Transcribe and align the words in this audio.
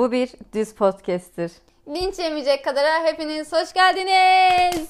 Bu 0.00 0.12
bir 0.12 0.32
düz 0.54 0.74
podcast'tir. 0.74 1.52
Linç 1.88 2.18
yemeyecek 2.18 2.64
kadar 2.64 3.04
hepiniz 3.04 3.52
hoş 3.52 3.72
geldiniz. 3.72 4.88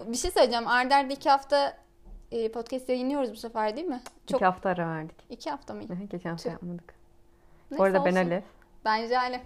bir 0.06 0.16
şey 0.16 0.30
söyleyeceğim. 0.30 0.68
Arda 0.68 0.96
arda 0.96 1.12
iki 1.12 1.30
hafta 1.30 1.76
e, 2.32 2.52
podcast 2.52 2.88
yayınlıyoruz 2.88 3.32
bu 3.32 3.36
sefer 3.36 3.76
değil 3.76 3.86
mi? 3.86 4.00
İki 4.28 4.44
hafta 4.44 4.68
ara 4.70 4.88
verdik. 4.88 5.16
İki 5.30 5.50
hafta 5.50 5.74
mı? 5.74 5.82
Geçen 6.10 6.30
hafta 6.30 6.42
Tüh. 6.42 6.52
yapmadık. 6.52 6.94
Neyse, 7.70 7.78
Bu 7.78 7.84
arada 7.84 8.04
ben 8.04 8.10
olsun. 8.10 8.26
Alef. 8.26 8.44
Ben 8.84 9.06
Jale. 9.06 9.42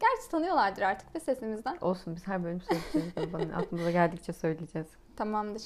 Gerçi 0.00 0.30
tanıyorlardır 0.30 0.82
artık 0.82 1.14
ve 1.14 1.20
sesimizden. 1.20 1.78
Olsun 1.80 2.16
biz 2.16 2.26
her 2.26 2.44
bölüm 2.44 2.60
söyleyeceğiz. 2.60 3.54
Aklımıza 3.56 3.90
geldikçe 3.90 4.32
söyleyeceğiz. 4.32 4.88
Tamamdır. 5.16 5.62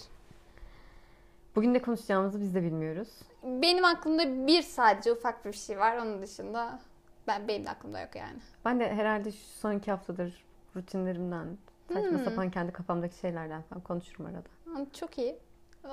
Bugün 1.56 1.74
ne 1.74 1.82
konuşacağımızı 1.82 2.40
biz 2.40 2.54
de 2.54 2.62
bilmiyoruz. 2.62 3.08
Benim 3.42 3.84
aklımda 3.84 4.46
bir 4.46 4.62
sadece 4.62 5.12
ufak 5.12 5.44
bir 5.44 5.52
şey 5.52 5.78
var. 5.78 5.96
Onun 5.96 6.22
dışında 6.22 6.78
ben 7.26 7.48
benim 7.48 7.66
de 7.66 7.70
aklımda 7.70 8.00
yok 8.00 8.16
yani. 8.16 8.36
Ben 8.64 8.80
de 8.80 8.94
herhalde 8.94 9.32
şu 9.32 9.44
son 9.60 9.72
iki 9.72 9.90
haftadır 9.90 10.44
rutinlerimden, 10.76 11.46
saçma 11.92 12.10
Hmm. 12.10 12.24
sapan 12.24 12.50
kendi 12.50 12.72
kafamdaki 12.72 13.18
şeylerden 13.18 13.62
falan 13.62 13.82
konuşurum 13.82 14.26
arada. 14.26 14.84
Çok 14.92 15.18
iyi. 15.18 15.36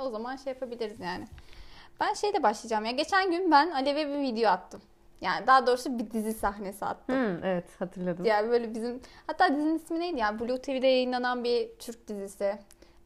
O 0.01 0.09
zaman 0.09 0.35
şey 0.35 0.53
yapabiliriz 0.53 0.99
yani. 0.99 1.27
Ben 1.99 2.13
şeyde 2.13 2.43
başlayacağım 2.43 2.85
ya. 2.85 2.91
Geçen 2.91 3.31
gün 3.31 3.51
ben 3.51 3.71
Alev'e 3.71 4.07
bir 4.07 4.19
video 4.21 4.51
attım. 4.51 4.81
Yani 5.21 5.47
daha 5.47 5.67
doğrusu 5.67 5.99
bir 5.99 6.11
dizi 6.11 6.33
sahnesi 6.33 6.85
attım. 6.85 7.15
Hmm, 7.15 7.43
evet 7.43 7.65
hatırladım. 7.79 8.25
Yani 8.25 8.49
böyle 8.49 8.73
bizim 8.75 9.01
hatta 9.27 9.49
dizinin 9.55 9.75
ismi 9.75 9.99
neydi 9.99 10.19
ya? 10.19 10.39
Blue 10.39 10.61
TV'de 10.61 10.87
yayınlanan 10.87 11.43
bir 11.43 11.69
Türk 11.79 12.07
dizisi. 12.07 12.55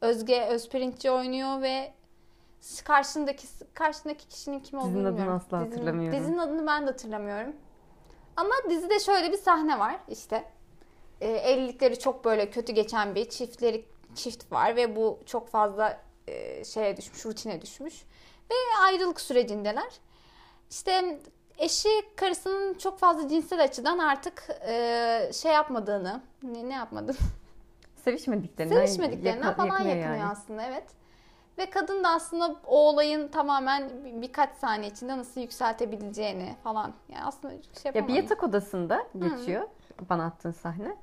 Özge 0.00 0.46
Özpirinççi 0.46 1.10
oynuyor 1.10 1.62
ve 1.62 1.92
karşındaki 2.84 3.46
karşındaki 3.74 4.28
kişinin 4.28 4.60
kim 4.60 4.78
olduğunu 4.78 4.88
Dizinin 4.90 5.04
adını 5.04 5.16
bilmiyorum. 5.16 5.42
asla 5.46 5.58
hatırlamıyorum. 5.58 6.20
Dizinin 6.20 6.38
adını 6.38 6.66
ben 6.66 6.82
de 6.82 6.86
hatırlamıyorum. 6.86 7.52
Ama 8.36 8.54
dizide 8.70 9.00
şöyle 9.00 9.32
bir 9.32 9.36
sahne 9.38 9.78
var 9.78 9.96
işte. 10.08 10.44
E, 11.20 11.28
evlilikleri 11.30 11.98
çok 11.98 12.24
böyle 12.24 12.50
kötü 12.50 12.72
geçen 12.72 13.14
bir 13.14 13.28
çiftleri 13.30 13.84
çift 14.14 14.52
var 14.52 14.76
ve 14.76 14.96
bu 14.96 15.18
çok 15.26 15.48
fazla 15.48 16.00
e, 16.28 16.64
şeye 16.64 16.96
düşmüş, 16.96 17.26
rutine 17.26 17.62
düşmüş. 17.62 18.02
Ve 18.50 18.54
ayrılık 18.84 19.20
sürecindeler. 19.20 19.92
İşte 20.70 21.18
eşi 21.58 21.88
karısının 22.16 22.74
çok 22.74 22.98
fazla 22.98 23.28
cinsel 23.28 23.62
açıdan 23.64 23.98
artık 23.98 24.48
e, 24.68 25.30
şey 25.32 25.52
yapmadığını, 25.52 26.22
ne, 26.42 26.68
ne 26.68 26.74
yapmadığını, 26.74 27.16
Sevişmediklerinden, 28.04 28.76
sevişmediklerinden 28.76 29.46
yakın- 29.46 29.56
falan 29.62 29.66
yakınıyor 29.74 29.96
yakınıyor 29.96 30.18
yani. 30.20 30.30
aslında 30.32 30.62
evet. 30.62 30.84
Ve 31.58 31.70
kadın 31.70 32.04
da 32.04 32.08
aslında 32.08 32.56
o 32.66 32.76
olayın 32.88 33.28
tamamen 33.28 33.90
bir- 34.04 34.22
birkaç 34.22 34.50
saniye 34.54 34.90
içinde 34.90 35.18
nasıl 35.18 35.40
yükseltebileceğini 35.40 36.56
falan. 36.62 36.92
Yani 37.08 37.24
aslında 37.24 37.54
şey 37.54 37.62
Ya 37.84 37.92
bir 37.94 37.98
yapamadım. 37.98 38.14
yatak 38.22 38.42
odasında 38.42 39.06
geçiyor 39.18 39.62
bana 40.10 40.24
attığın 40.26 40.50
sahne. 40.50 40.96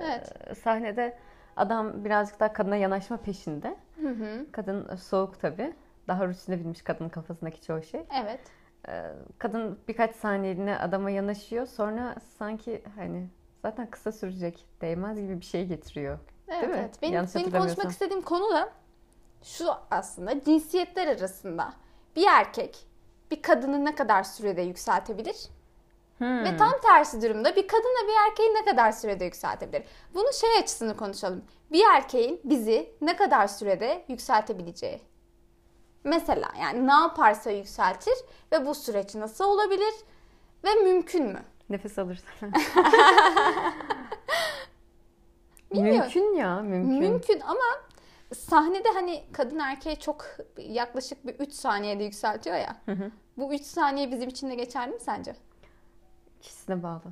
Evet. 0.00 0.32
Ee, 0.46 0.54
Sahnede 0.54 1.18
adam 1.56 2.04
birazcık 2.04 2.40
daha 2.40 2.52
kadına 2.52 2.76
yanaşma 2.76 3.16
peşinde. 3.16 3.76
Hı 4.00 4.08
hı. 4.08 4.46
Kadın 4.52 4.96
soğuk 4.96 5.40
tabii. 5.40 5.74
Daha 6.08 6.26
rutine 6.26 6.58
binmiş 6.60 6.82
kadının 6.82 7.08
kafasındaki 7.08 7.62
çoğu 7.62 7.82
şey. 7.82 8.04
Evet. 8.22 8.40
Ee, 8.88 9.12
Kadın 9.38 9.78
birkaç 9.88 10.14
saniyeliğine 10.16 10.78
adama 10.78 11.10
yanaşıyor. 11.10 11.66
Sonra 11.66 12.14
sanki 12.38 12.82
hani 12.96 13.28
zaten 13.62 13.90
kısa 13.90 14.12
sürecek 14.12 14.66
değmez 14.80 15.20
gibi 15.20 15.40
bir 15.40 15.44
şey 15.44 15.66
getiriyor. 15.66 16.18
Evet, 16.48 16.62
Değil 16.62 16.72
mi? 16.72 16.78
evet. 16.80 17.02
Benim, 17.02 17.14
Yanlış 17.14 17.34
benim 17.34 17.50
konuşmak 17.50 17.90
istediğim 17.90 18.22
konu 18.22 18.50
da 18.54 18.68
şu 19.42 19.70
aslında 19.90 20.44
cinsiyetler 20.44 21.06
arasında 21.06 21.72
bir 22.16 22.26
erkek 22.26 22.86
bir 23.30 23.42
kadını 23.42 23.84
ne 23.84 23.94
kadar 23.94 24.22
sürede 24.22 24.62
yükseltebilir? 24.62 25.36
Hmm. 26.18 26.44
Ve 26.44 26.56
tam 26.56 26.72
tersi 26.82 27.22
durumda 27.22 27.56
bir 27.56 27.68
kadınla 27.68 28.08
bir 28.08 28.28
erkeği 28.28 28.54
ne 28.54 28.64
kadar 28.64 28.92
sürede 28.92 29.24
yükseltebilir? 29.24 29.84
Bunu 30.14 30.32
şey 30.32 30.58
açısını 30.58 30.96
konuşalım. 30.96 31.44
Bir 31.72 31.84
erkeğin 31.94 32.40
bizi 32.44 32.90
ne 33.00 33.16
kadar 33.16 33.46
sürede 33.46 34.04
yükseltebileceği. 34.08 35.00
Mesela 36.04 36.48
yani 36.60 36.86
ne 36.86 36.92
yaparsa 36.92 37.50
yükseltir 37.50 38.14
ve 38.52 38.66
bu 38.66 38.74
süreç 38.74 39.14
nasıl 39.14 39.44
olabilir 39.44 39.94
ve 40.64 40.74
mümkün 40.74 41.26
mü? 41.26 41.42
Nefes 41.70 41.98
alırsan. 41.98 42.52
Mümkün 45.70 46.34
ya 46.34 46.60
mümkün. 46.60 46.98
Mümkün 46.98 47.40
ama 47.40 47.85
sahnede 48.34 48.88
hani 48.94 49.24
kadın 49.32 49.58
erkeği 49.58 49.96
çok 49.98 50.24
yaklaşık 50.58 51.26
bir 51.26 51.34
3 51.34 51.52
saniyede 51.52 52.04
yükseltiyor 52.04 52.56
ya. 52.56 52.76
Hı 52.86 52.92
hı. 52.92 53.10
Bu 53.36 53.54
3 53.54 53.62
saniye 53.62 54.10
bizim 54.10 54.28
için 54.28 54.50
de 54.50 54.54
geçerli 54.54 54.92
mi 54.92 55.00
sence? 55.00 55.36
Kişisine 56.40 56.82
bağlı. 56.82 57.02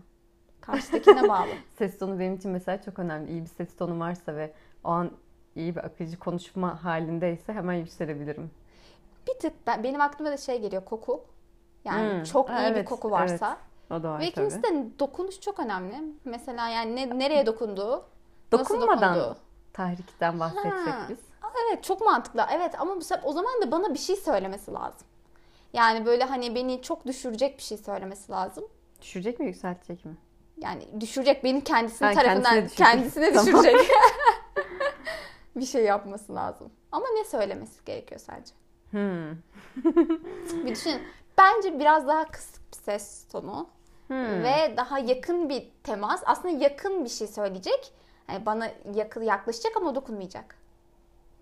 Karşıdakine 0.61 1.23
bağlı. 1.29 1.49
Ses 1.79 1.99
tonu 1.99 2.19
benim 2.19 2.35
için 2.35 2.51
mesela 2.51 2.83
çok 2.83 2.99
önemli. 2.99 3.31
İyi 3.33 3.43
bir 3.43 3.49
ses 3.49 3.77
tonu 3.77 4.01
varsa 4.01 4.37
ve 4.37 4.53
o 4.85 4.89
an 4.89 5.11
iyi 5.57 5.77
bir 5.77 5.85
akıcı 5.85 6.19
konuşma 6.19 6.85
halindeyse 6.85 7.53
hemen 7.53 7.75
yükselebilirim. 7.75 8.51
Bir 9.29 9.35
tık 9.39 9.67
ben, 9.67 9.83
benim 9.85 10.01
aklıma 10.01 10.31
da 10.31 10.37
şey 10.37 10.61
geliyor 10.61 10.85
koku. 10.85 11.25
Yani 11.85 12.13
Hmm. 12.13 12.23
çok 12.23 12.49
iyi 12.49 12.53
Ha, 12.53 12.71
bir 12.71 12.75
evet, 12.75 12.89
koku 12.89 13.11
varsa. 13.11 13.49
evet. 13.91 14.01
O 14.01 14.03
da 14.03 14.11
var 14.11 14.21
Ve 14.21 14.27
ikincisi 14.29 14.63
de 14.63 14.87
dokunuş 14.99 15.41
çok 15.41 15.61
önemli. 15.61 15.95
Mesela 16.25 16.69
yani 16.69 16.97
ne, 16.97 17.19
nereye 17.19 17.47
dokunduğu, 17.47 18.05
nasıl 18.53 18.75
Dokunmadan 18.75 19.15
dokunduğu. 19.15 19.37
Tahrikten 19.75 20.41
bahsetsek 20.41 20.73
Ha. 20.73 21.07
biz. 21.09 21.19
Evet 21.73 21.85
çok 21.85 22.01
mantıklı. 22.01 22.47
Evet 22.53 22.75
ama 22.81 22.97
bu 22.97 23.01
sefer 23.01 23.23
o 23.25 23.33
zaman 23.33 23.63
da 23.63 23.71
bana 23.71 23.95
bir 23.95 23.99
şey 23.99 24.17
söylemesi 24.17 24.73
lazım. 24.73 25.07
Yani 25.73 26.07
böyle 26.07 26.25
hani 26.25 26.55
beni 26.55 26.83
çok 26.83 27.07
düşürecek 27.07 27.59
bir 27.59 27.63
şey 27.63 27.79
söylemesi 27.79 28.33
lazım. 28.33 28.65
Düşürecek 29.03 29.41
mi 29.41 29.47
yükseltecek 29.47 30.05
mi? 30.05 30.17
Yani 30.59 31.01
düşürecek 31.01 31.45
beni 31.45 31.65
kendisinin 31.65 32.09
Ha, 32.09 32.15
tarafından 32.15 32.53
kendisine 32.55 32.87
kendisine, 32.87 33.27
düşürecek. 33.35 33.53
Tamam. 33.53 33.65
düşürecek. 33.65 33.91
bir 35.57 35.67
şey 35.67 35.85
yapması 35.85 36.35
lazım. 36.35 36.71
Ama 36.93 37.07
ne 37.15 37.25
söylemesi 37.25 37.85
gerekiyor 37.85 38.21
sence? 38.21 38.51
Hmm. 38.91 39.31
Bir 40.67 40.75
düşün. 40.75 41.03
Bence 41.39 41.79
biraz 41.79 42.07
daha 42.09 42.25
kısık 42.31 42.73
bir 42.73 42.77
ses 42.77 43.29
tonu 43.29 43.69
Hmm. 44.09 44.43
ve 44.45 44.75
daha 44.77 44.99
yakın 44.99 45.49
bir 45.49 45.71
temas. 45.85 46.23
Aslında 46.27 46.65
yakın 46.65 47.05
bir 47.05 47.09
şey 47.11 47.27
söyleyecek. 47.27 47.93
Yani 48.29 48.47
bana 48.47 48.71
yakın 48.95 49.23
yaklaşacak 49.23 49.77
ama 49.77 49.95
dokunmayacak. 49.95 50.57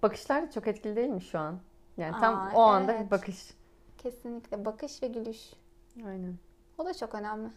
Bakışlar 0.02 0.42
da 0.42 0.50
çok 0.50 0.68
etkili 0.68 0.96
değil 0.96 1.08
mi 1.08 1.22
şu 1.22 1.38
an? 1.38 1.58
Yani 1.96 2.20
tam 2.20 2.34
Aa, 2.34 2.50
o 2.54 2.60
anda 2.60 2.92
evet. 2.92 3.10
bakış. 3.10 3.50
Kesinlikle 3.98 4.64
bakış 4.64 5.02
ve 5.02 5.06
gülüş. 5.06 5.50
Aynen. 6.06 6.34
O 6.78 6.84
da 6.84 6.94
çok 6.94 7.14
önemli. 7.14 7.48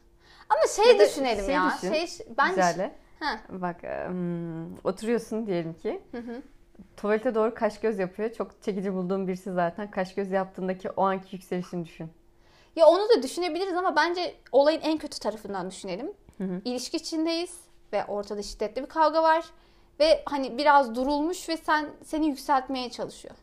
Ama 0.50 0.62
şey 0.76 0.94
Ya 0.98 1.00
düşünelim 1.00 1.46
şey 1.46 1.56
ya. 1.56 1.72
düşün, 1.78 2.06
Şey 2.06 2.26
ben 2.38 2.50
Güzelle. 2.50 2.96
Ha. 3.20 3.40
Bak 3.50 3.84
hmm, 3.84 4.78
oturuyorsun 4.84 5.48
diyelim 5.48 5.74
ki. 5.74 6.02
Hı 6.12 6.18
hı. 6.18 6.42
Tuvalete 6.98 7.36
doğru 7.36 7.54
kaş 7.54 7.80
göz 7.80 8.00
yapıyor. 8.00 8.34
Çok 8.34 8.62
çekici 8.62 8.94
bulduğum 8.94 9.28
birisi 9.28 9.54
zaten. 9.54 9.92
Kaş 9.92 10.16
göz 10.16 10.32
yaptığındaki 10.32 10.90
o 10.90 11.04
anki 11.04 11.36
yükselişini 11.36 11.86
düşün. 11.86 12.10
Ya 12.76 12.88
onu 12.88 13.10
da 13.10 13.24
düşünebiliriz 13.24 13.74
ama 13.74 13.96
bence 13.96 14.36
olayın 14.52 14.82
en 14.82 14.98
kötü 14.98 15.20
tarafından 15.20 15.72
düşünelim. 15.72 16.14
Hı 16.38 16.44
hı. 16.44 16.62
İlişki 16.66 16.98
içindeyiz 16.98 17.65
ve 17.94 18.06
ortada 18.06 18.44
şiddetli 18.44 18.84
bir 18.84 18.90
kavga 18.90 19.24
var 19.24 19.46
ve 20.00 20.24
hani 20.26 20.58
biraz 20.58 20.96
durulmuş 20.96 21.50
ve 21.50 21.58
sen 21.58 21.90
seni 22.04 22.28
yükseltmeye 22.28 22.90
çalışıyor. 22.90 23.36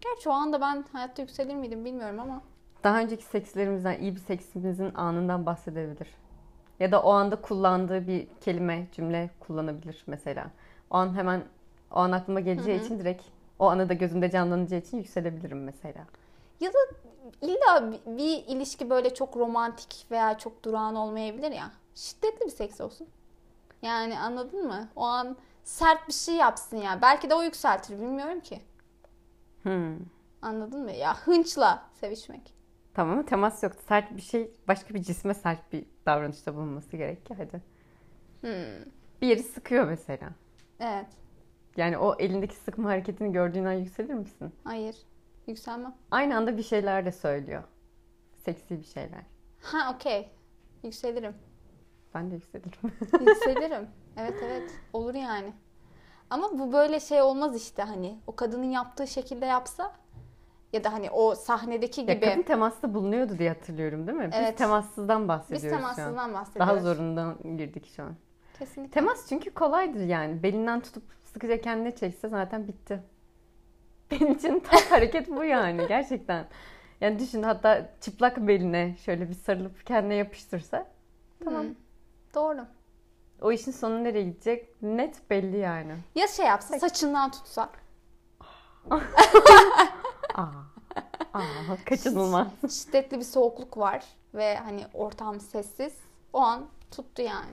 Gerçi 0.00 0.28
o 0.28 0.32
anda 0.32 0.60
ben 0.60 0.84
hayatta 0.92 1.22
yükselir 1.22 1.54
miydim 1.54 1.84
bilmiyorum 1.84 2.20
ama. 2.20 2.42
Daha 2.84 2.98
önceki 3.00 3.24
sekslerimizden, 3.24 3.98
iyi 4.00 4.14
bir 4.14 4.20
seksimizin 4.20 4.94
anından 4.94 5.46
bahsedebilir. 5.46 6.08
Ya 6.80 6.92
da 6.92 7.02
o 7.02 7.10
anda 7.10 7.36
kullandığı 7.36 8.06
bir 8.06 8.26
kelime, 8.40 8.86
cümle 8.92 9.30
kullanabilir 9.40 10.04
mesela. 10.06 10.46
O 10.90 10.96
an 10.96 11.16
hemen, 11.16 11.44
o 11.90 11.96
an 11.96 12.12
aklıma 12.12 12.40
geleceği 12.40 12.78
Hı 12.78 12.80
hı. 12.80 12.84
için 12.84 12.98
direkt 12.98 13.22
o 13.58 13.66
anı 13.66 13.88
da 13.88 13.94
gözümde 13.94 14.30
canlanacağı 14.30 14.80
için 14.80 14.96
yükselebilirim 14.96 15.64
mesela. 15.64 16.04
Ya 16.60 16.70
da 16.72 16.78
illa 17.42 17.92
bir 18.06 18.44
ilişki 18.46 18.90
böyle 18.90 19.14
çok 19.14 19.36
romantik 19.36 20.06
veya 20.10 20.38
çok 20.38 20.62
durağan 20.62 20.94
olmayabilir 20.94 21.50
ya. 21.50 21.70
Şiddetli 21.94 22.46
bir 22.46 22.50
seks 22.50 22.80
olsun. 22.80 23.06
Yani 23.84 24.18
anladın 24.18 24.66
mı? 24.66 24.88
O 24.96 25.04
an 25.04 25.36
sert 25.64 26.08
bir 26.08 26.12
şey 26.12 26.34
yapsın 26.34 26.76
ya. 26.76 26.98
Belki 27.02 27.30
de 27.30 27.34
o 27.34 27.42
yükseltir 27.42 28.00
bilmiyorum 28.00 28.40
ki. 28.40 28.60
Hmm. 29.62 29.96
Anladın 30.42 30.82
mı? 30.82 30.92
Ya 30.92 31.16
hınçla 31.16 31.90
sevişmek. 31.92 32.54
Tamam 32.94 33.12
ama 33.12 33.26
temas 33.26 33.62
yok. 33.62 33.72
Sert 33.88 34.16
bir 34.16 34.22
şey, 34.22 34.50
başka 34.68 34.94
bir 34.94 35.02
cisme 35.02 35.34
sert 35.34 35.72
bir 35.72 35.86
davranışta 36.06 36.54
bulunması 36.54 36.96
gerek 36.96 37.26
ki 37.26 37.34
hadi. 37.34 37.62
Hmm. 38.40 38.92
Bir 39.22 39.26
yeri 39.26 39.42
sıkıyor 39.42 39.88
mesela. 39.88 40.30
Evet. 40.80 41.06
Yani 41.76 41.98
o 41.98 42.16
elindeki 42.18 42.56
sıkma 42.56 42.90
hareketini 42.90 43.32
gördüğün 43.32 43.64
an 43.64 43.72
yükselir 43.72 44.14
misin? 44.14 44.52
Hayır. 44.64 44.96
Yükselmem. 45.46 45.94
Aynı 46.10 46.36
anda 46.36 46.56
bir 46.56 46.62
şeyler 46.62 47.04
de 47.04 47.12
söylüyor. 47.12 47.62
Seksi 48.44 48.78
bir 48.78 48.84
şeyler. 48.84 49.22
Ha 49.62 49.94
okey. 49.94 50.30
Yükselirim. 50.82 51.34
Ben 52.14 52.30
de 52.30 52.34
yükselirim. 52.34 52.92
Yükselirim. 53.20 53.88
Evet 54.16 54.34
evet. 54.44 54.70
Olur 54.92 55.14
yani. 55.14 55.52
Ama 56.30 56.58
bu 56.58 56.72
böyle 56.72 57.00
şey 57.00 57.22
olmaz 57.22 57.56
işte 57.56 57.82
hani. 57.82 58.18
O 58.26 58.36
kadının 58.36 58.70
yaptığı 58.70 59.06
şekilde 59.06 59.46
yapsa 59.46 59.92
ya 60.72 60.84
da 60.84 60.92
hani 60.92 61.10
o 61.10 61.34
sahnedeki 61.34 62.00
Ya 62.00 62.14
gibi 62.14 62.26
kadın 62.26 62.42
temasta 62.42 62.94
bulunuyordu 62.94 63.38
diye 63.38 63.48
hatırlıyorum 63.48 64.06
değil 64.06 64.18
mi? 64.18 64.26
Biz 64.32 64.38
Evet. 64.38 64.58
temassızdan 64.58 65.22
biz 65.22 65.28
bahsediyoruz 65.28 65.68
şu 65.70 65.76
an. 65.76 65.94
temassızdan 65.94 66.34
bahsediyoruz. 66.34 66.70
Daha 66.70 66.94
zorundan 66.94 67.56
girdik 67.56 67.86
şu 67.96 68.02
an. 68.02 68.16
Kesinlikle. 68.58 68.90
Temas 68.92 69.28
çünkü 69.28 69.54
kolaydır 69.54 70.00
yani. 70.00 70.42
Belinden 70.42 70.80
tutup 70.80 71.02
sıkıca 71.24 71.60
kendine 71.60 71.96
çekse 71.96 72.28
zaten 72.28 72.68
bitti. 72.68 73.02
Benim 74.10 74.32
için 74.32 74.60
tam 74.60 74.80
hareket 74.90 75.28
bu 75.28 75.44
yani 75.44 75.86
gerçekten. 75.88 76.46
Yani 77.00 77.18
düşün 77.18 77.42
hatta 77.42 77.90
çıplak 78.00 78.48
beline 78.48 78.96
şöyle 78.96 79.28
bir 79.28 79.34
sarılıp 79.34 79.86
kendine 79.86 80.14
yapıştırsa 80.14 80.86
tamam. 81.44 81.64
Hı. 81.64 81.74
Doğru. 82.34 82.66
o 83.42 83.52
işin 83.52 83.72
sonu 83.72 84.04
nereye 84.04 84.24
gidecek 84.24 84.82
net 84.82 85.30
belli 85.30 85.56
yani. 85.58 85.96
Ya 86.14 86.26
şey 86.26 86.46
yapsa 86.46 86.78
saçından 86.78 87.30
tutsa. 87.30 87.70
Aa, 88.90 89.00
aa 91.34 91.76
kaçınılmaz. 91.86 92.46
Şiddetli 92.70 93.18
bir 93.18 93.24
soğukluk 93.24 93.78
var 93.78 94.04
ve 94.34 94.56
hani 94.56 94.86
ortam 94.94 95.40
sessiz. 95.40 95.92
O 96.32 96.38
an 96.38 96.66
tuttu 96.90 97.22
yani. 97.22 97.52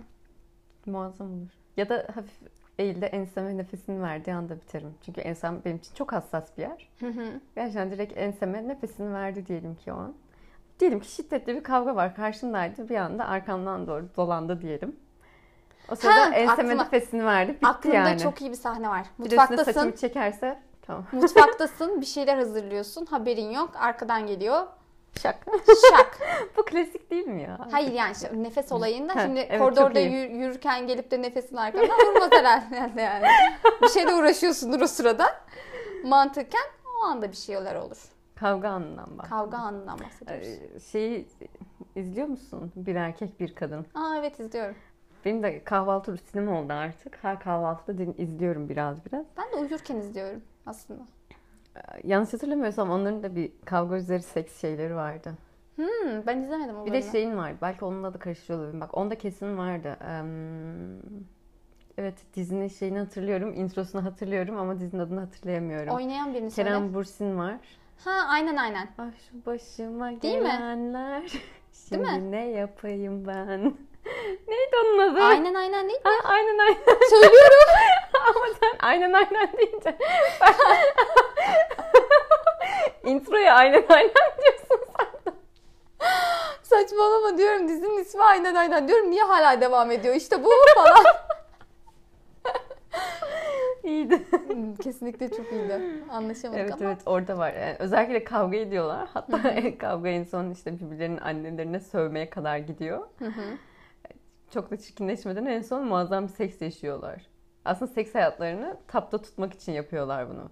Muazzam 0.85 1.27
olur. 1.27 1.49
Ya 1.77 1.89
da 1.89 2.07
hafif 2.15 2.33
eğilde 2.79 3.05
enseme 3.07 3.57
nefesini 3.57 4.01
verdiği 4.01 4.33
anda 4.33 4.55
biterim. 4.55 4.93
Çünkü 5.05 5.21
ensem 5.21 5.61
benim 5.65 5.77
için 5.77 5.95
çok 5.95 6.11
hassas 6.11 6.57
bir 6.57 6.61
yer. 6.61 6.89
Hı 6.99 7.07
hı. 7.07 7.41
Gerçekten 7.55 7.91
direkt 7.91 8.17
enseme 8.17 8.67
nefesini 8.67 9.13
verdi 9.13 9.45
diyelim 9.47 9.75
ki 9.75 9.93
o 9.93 9.95
an. 9.95 10.13
Diyelim 10.81 10.99
ki 10.99 11.11
şiddetli 11.11 11.55
bir 11.55 11.63
kavga 11.63 11.95
var 11.95 12.15
karşımdaydı. 12.15 12.89
Bir 12.89 12.95
anda 12.95 13.25
arkamdan 13.27 13.87
doğru 13.87 14.05
dolandı 14.17 14.61
diyelim. 14.61 14.95
O 15.91 15.95
sırada 15.95 16.21
Ha, 16.21 16.29
enseme 16.33 16.51
aklıma- 16.73 16.83
nefesini 16.83 17.25
verdi. 17.25 17.51
Bitti 17.53 17.67
Aklımda 17.67 17.97
yani. 17.97 18.19
çok 18.19 18.41
iyi 18.41 18.49
bir 18.51 18.55
sahne 18.55 18.89
var. 18.89 19.05
Mutfaktasın. 19.17 19.71
saçımı 19.71 19.95
çekerse 19.95 20.59
tamam. 20.81 21.05
Mutfaktasın, 21.11 22.01
bir 22.01 22.05
şeyler 22.05 22.37
hazırlıyorsun, 22.37 23.05
haberin 23.05 23.49
yok. 23.51 23.69
Arkadan 23.79 24.27
geliyor. 24.27 24.67
Şak. 25.21 25.35
Şak. 25.91 26.17
Bu 26.57 26.65
klasik 26.65 27.11
değil 27.11 27.27
mi 27.27 27.41
ya? 27.41 27.67
Hayır 27.71 27.91
yani 27.91 28.11
işte 28.11 28.29
nefes 28.33 28.71
olayında 28.71 29.15
Ha, 29.15 29.19
şimdi 29.21 29.39
evet, 29.39 29.59
koridorda 29.59 29.99
yür- 29.99 30.29
yürürken 30.29 30.87
gelip 30.87 31.11
de 31.11 31.21
nefesin 31.21 31.55
arkadan 31.55 31.89
vurmaz 31.89 32.29
herhalde 32.31 33.01
yani. 33.01 33.25
Bir 33.81 33.87
şeyle 33.89 34.13
uğraşıyorsundur 34.13 34.81
o 34.81 34.87
sırada. 34.87 35.25
Mantıken 36.03 36.63
o 37.01 37.05
anda 37.05 37.31
bir 37.31 37.37
şeyler 37.37 37.75
olur. 37.75 37.97
Kavga 38.41 38.69
anından 38.69 39.17
bak. 39.17 39.29
Kavga 39.29 39.57
anından 39.57 39.99
bahsediyoruz. 39.99 40.47
Ee, 40.47 40.79
Şeyi 40.79 41.27
izliyor 41.95 42.27
musun? 42.27 42.71
Bir 42.75 42.95
erkek 42.95 43.39
bir 43.39 43.55
kadın. 43.55 43.85
Aa 43.95 44.15
evet 44.19 44.39
izliyorum. 44.39 44.75
Benim 45.25 45.43
de 45.43 45.63
kahvaltı 45.63 46.11
rutinim 46.13 46.47
oldu 46.51 46.73
artık. 46.73 47.17
Her 47.23 47.39
kahvaltıda 47.39 47.97
din- 47.97 48.15
izliyorum 48.17 48.69
biraz 48.69 49.05
biraz. 49.05 49.25
Ben 49.37 49.51
de 49.51 49.55
uyurken 49.65 49.95
izliyorum 49.95 50.41
aslında. 50.65 51.01
Ee, 51.75 51.79
Yanlış 52.03 52.33
hatırlamıyorsam 52.33 52.91
onların 52.91 53.23
da 53.23 53.35
bir 53.35 53.51
kavga 53.65 53.97
üzeri 53.97 54.21
seks 54.23 54.61
şeyleri 54.61 54.95
vardı. 54.95 55.33
Hmm, 55.75 56.25
ben 56.27 56.37
izlemedim 56.41 56.75
o 56.79 56.85
Bir 56.85 56.93
de 56.93 57.01
şeyin 57.01 57.37
var. 57.37 57.53
Belki 57.61 57.85
onunla 57.85 58.13
da 58.13 58.19
karıştırıyor 58.19 58.59
olabilirim. 58.59 58.81
Bak 58.81 58.97
onda 58.97 59.17
kesin 59.17 59.57
vardı. 59.57 59.97
Evet 61.97 62.15
dizinin 62.35 62.67
şeyini 62.67 62.99
hatırlıyorum. 62.99 63.53
Introsunu 63.53 64.05
hatırlıyorum 64.05 64.57
ama 64.57 64.79
dizinin 64.79 65.01
adını 65.01 65.19
hatırlayamıyorum. 65.19 65.95
Oynayan 65.95 66.33
birini 66.33 66.51
söyle. 66.51 66.69
Kerem 66.69 66.93
Bursin 66.93 67.37
var. 67.37 67.57
Ha 68.05 68.11
aynen 68.29 68.55
aynen. 68.55 68.87
Ah 68.97 69.11
şu 69.29 69.45
başıma 69.45 70.21
Değil 70.21 70.37
mi? 70.37 70.43
gelenler. 70.43 71.31
Şimdi 71.89 72.01
mi? 72.03 72.31
ne 72.31 72.45
yapayım 72.49 73.27
ben? 73.27 73.59
Neydi 74.47 74.75
onun 74.85 74.99
adı? 74.99 75.23
Aynen 75.23 75.53
aynen 75.53 75.89
değil 75.89 75.99
mi? 75.99 76.03
Ha, 76.03 76.29
aynen 76.29 76.57
aynen. 76.57 76.99
Söylüyorum. 77.09 77.67
Ama 78.27 78.45
sen 78.59 78.75
aynen 78.79 79.13
aynen 79.13 79.51
deyince 79.57 79.97
ben... 80.41 80.53
Introya 83.03 83.55
aynen 83.55 83.85
aynen 83.89 84.11
diyorsun. 84.41 84.85
Saçmalama 86.63 87.37
diyorum 87.37 87.67
dizinin 87.67 87.97
ismi 87.99 88.23
aynen 88.23 88.55
aynen 88.55 88.87
diyorum. 88.87 89.11
Niye 89.11 89.23
hala 89.23 89.61
devam 89.61 89.91
ediyor? 89.91 90.15
İşte 90.15 90.43
bu 90.43 90.49
falan. 90.75 91.05
İyiydi. 93.83 94.23
Kesinlikle 94.83 95.29
çok 95.29 95.51
iyiydi. 95.51 95.81
Anlaşamadık 96.09 96.61
Evet 96.61 96.73
ama. 96.73 96.85
evet 96.85 97.01
orada 97.05 97.37
var. 97.37 97.53
Yani 97.53 97.75
özellikle 97.79 98.23
kavga 98.23 98.57
ediyorlar. 98.57 99.09
Hatta 99.13 99.55
kavga 99.79 100.09
en 100.09 100.23
son 100.23 100.49
işte 100.51 100.79
birbirlerinin 100.79 101.17
annelerine 101.17 101.79
sövmeye 101.79 102.29
kadar 102.29 102.57
gidiyor. 102.57 103.07
Çok 104.49 104.71
da 104.71 104.77
çirkinleşmeden 104.77 105.45
en 105.45 105.61
son 105.61 105.85
muazzam 105.85 106.23
bir 106.23 106.31
seks 106.33 106.61
yaşıyorlar. 106.61 107.25
Aslında 107.65 107.91
seks 107.91 108.15
hayatlarını 108.15 108.77
tapta 108.87 109.21
tutmak 109.21 109.53
için 109.53 109.71
yapıyorlar 109.71 110.29
bunu. 110.29 110.49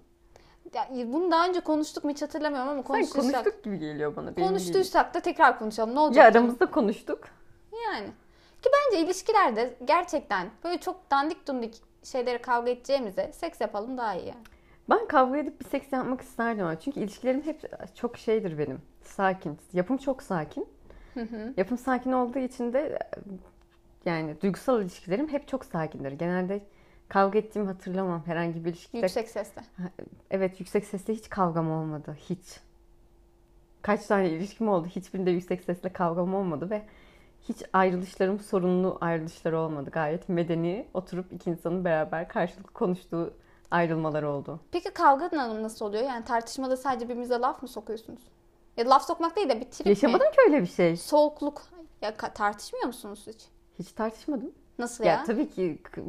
Ya, 0.74 0.88
bunu 1.14 1.32
daha 1.32 1.48
önce 1.48 1.60
konuştuk 1.60 2.04
mu 2.04 2.10
hiç 2.12 2.22
hatırlamıyorum 2.22 2.70
ama 2.70 2.82
konuştuysak. 2.84 3.44
konuştuk 3.44 3.64
gibi 3.64 3.80
geliyor 3.80 4.16
bana. 4.16 4.38
benim 4.38 4.48
Konuştuysak 4.48 5.14
da 5.14 5.20
tekrar 5.20 5.60
konuşalım. 5.60 5.90
Ne 5.90 5.94
gibi. 5.94 6.00
olacak? 6.00 6.18
Ya 6.24 6.32
aramızda 6.32 6.66
konuştuk. 6.66 7.20
Yani. 7.86 8.08
Ki 8.62 8.70
bence 8.74 9.04
ilişkilerde 9.06 9.74
gerçekten 9.86 10.50
böyle 10.64 10.78
çok 10.78 11.12
dandik 11.12 11.48
dundik 11.48 11.76
şeylere 12.04 12.38
kavga 12.42 12.70
edeceğimize 12.72 13.32
seks 13.34 13.62
yapalım 13.62 13.98
daha 13.98 14.16
iyi. 14.16 14.34
Ben 14.90 15.08
kavga 15.08 15.38
edip 15.38 15.60
bir 15.60 15.66
seks 15.66 15.94
yapmak 15.94 16.22
isterdim 16.22 16.66
ama 16.66 16.80
çünkü 16.80 17.00
ilişkilerim 17.00 17.42
hep 17.42 17.62
çok 17.96 18.18
şeydir 18.18 18.58
benim. 18.58 18.82
Sakin. 19.04 19.58
Yapım 19.74 19.98
çok 19.98 20.24
sakin. 20.24 20.68
Hı 21.14 21.22
hı. 21.22 21.54
Yapım 21.58 21.78
sakin 21.78 22.12
olduğu 22.12 22.40
için 22.40 22.74
de 22.74 23.00
yani 24.06 24.42
duygusal 24.42 24.82
ilişkilerim 24.82 25.28
hep 25.28 25.48
çok 25.48 25.66
sakindir. 25.66 26.12
Genelde 26.12 26.62
kavga 27.10 27.40
ettiğimi 27.40 27.68
hatırlamam 27.68 28.24
herhangi 28.26 28.66
bir 28.66 28.70
ilişkide. 28.70 29.02
Yüksek 29.02 29.30
sesle. 29.30 29.62
Evet 30.32 30.60
yüksek 30.60 30.86
sesle 30.86 31.14
hiç 31.14 31.30
kavgam 31.30 31.72
olmadı. 31.72 32.18
Hiç. 32.30 32.60
Kaç 33.82 34.06
tane 34.06 34.30
ilişkim 34.30 34.70
oldu. 34.70 34.88
Hiçbirinde 34.88 35.32
yüksek 35.32 35.64
sesle 35.64 35.94
kavgam 35.94 36.36
olmadı 36.36 36.70
ve 36.70 36.82
hiç 37.44 37.58
ayrılışlarım 37.74 38.40
sorunlu 38.40 38.98
ayrılışlar 39.02 39.52
olmadı. 39.54 39.90
Gayet 39.90 40.30
medeni 40.30 40.88
oturup 40.94 41.34
iki 41.34 41.50
insanın 41.50 41.86
beraber 41.86 42.28
karşılıklı 42.30 42.74
konuştuğu 42.74 43.34
ayrılmalar 43.72 44.24
oldu. 44.24 44.60
Peki 44.72 44.90
kavga 44.94 45.30
nasıl 45.62 45.86
oluyor? 45.86 46.04
Yani 46.04 46.26
tartışmada 46.26 46.78
sadece 46.78 47.06
birbirinize 47.10 47.36
laf 47.40 47.62
mı 47.62 47.68
sokuyorsunuz? 47.68 48.22
Ya 48.78 48.90
laf 48.90 49.06
sokmak 49.06 49.36
değil 49.36 49.50
de 49.50 49.60
bir 49.62 49.66
trip 49.66 49.86
mi? 49.86 49.90
Yaşamadım 49.90 50.32
ki 50.32 50.38
öyle 50.48 50.62
bir 50.62 50.68
şey. 50.68 50.98
Soğukluk. 50.98 51.62
Ya 52.02 52.10
ka- 52.10 52.34
tartışmıyor 52.34 52.86
musunuz 52.86 53.24
hiç? 53.28 53.46
Hiç 53.80 53.92
tartışmadım. 53.92 54.52
Nasıl 54.80 55.04
Ya, 55.04 55.12
ya? 55.12 55.24
tabii 55.24 55.50
ki 55.50 55.80
k- 55.84 56.02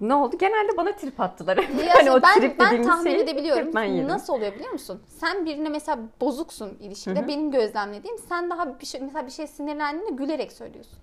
ne 0.00 0.14
oldu? 0.14 0.38
Genelde 0.38 0.76
bana 0.76 0.92
trip 0.96 1.20
attılar. 1.20 1.56
Ya 1.56 1.94
hani 1.94 2.10
o 2.10 2.22
ben, 2.22 2.40
trip 2.40 2.58
ben 2.58 2.82
tahmin 2.82 3.10
şeyi 3.10 3.22
edebiliyorum. 3.22 3.74
ben 3.74 3.84
yedim. 3.84 4.08
Nasıl 4.08 4.32
oluyor 4.32 4.54
biliyor 4.54 4.70
musun? 4.72 5.02
Sen 5.06 5.46
birine 5.46 5.68
mesela 5.68 5.98
bozuksun 6.20 6.78
ilişkide. 6.80 7.28
Benim 7.28 7.50
gözlemlediğim 7.50 8.18
sen 8.18 8.50
daha 8.50 8.80
bir 8.80 8.86
şey 8.86 9.00
mesela 9.00 9.26
bir 9.26 9.30
şey 9.32 9.46
sinirlendiğinde 9.46 10.10
gülerek 10.14 10.52
söylüyorsun. 10.52 10.98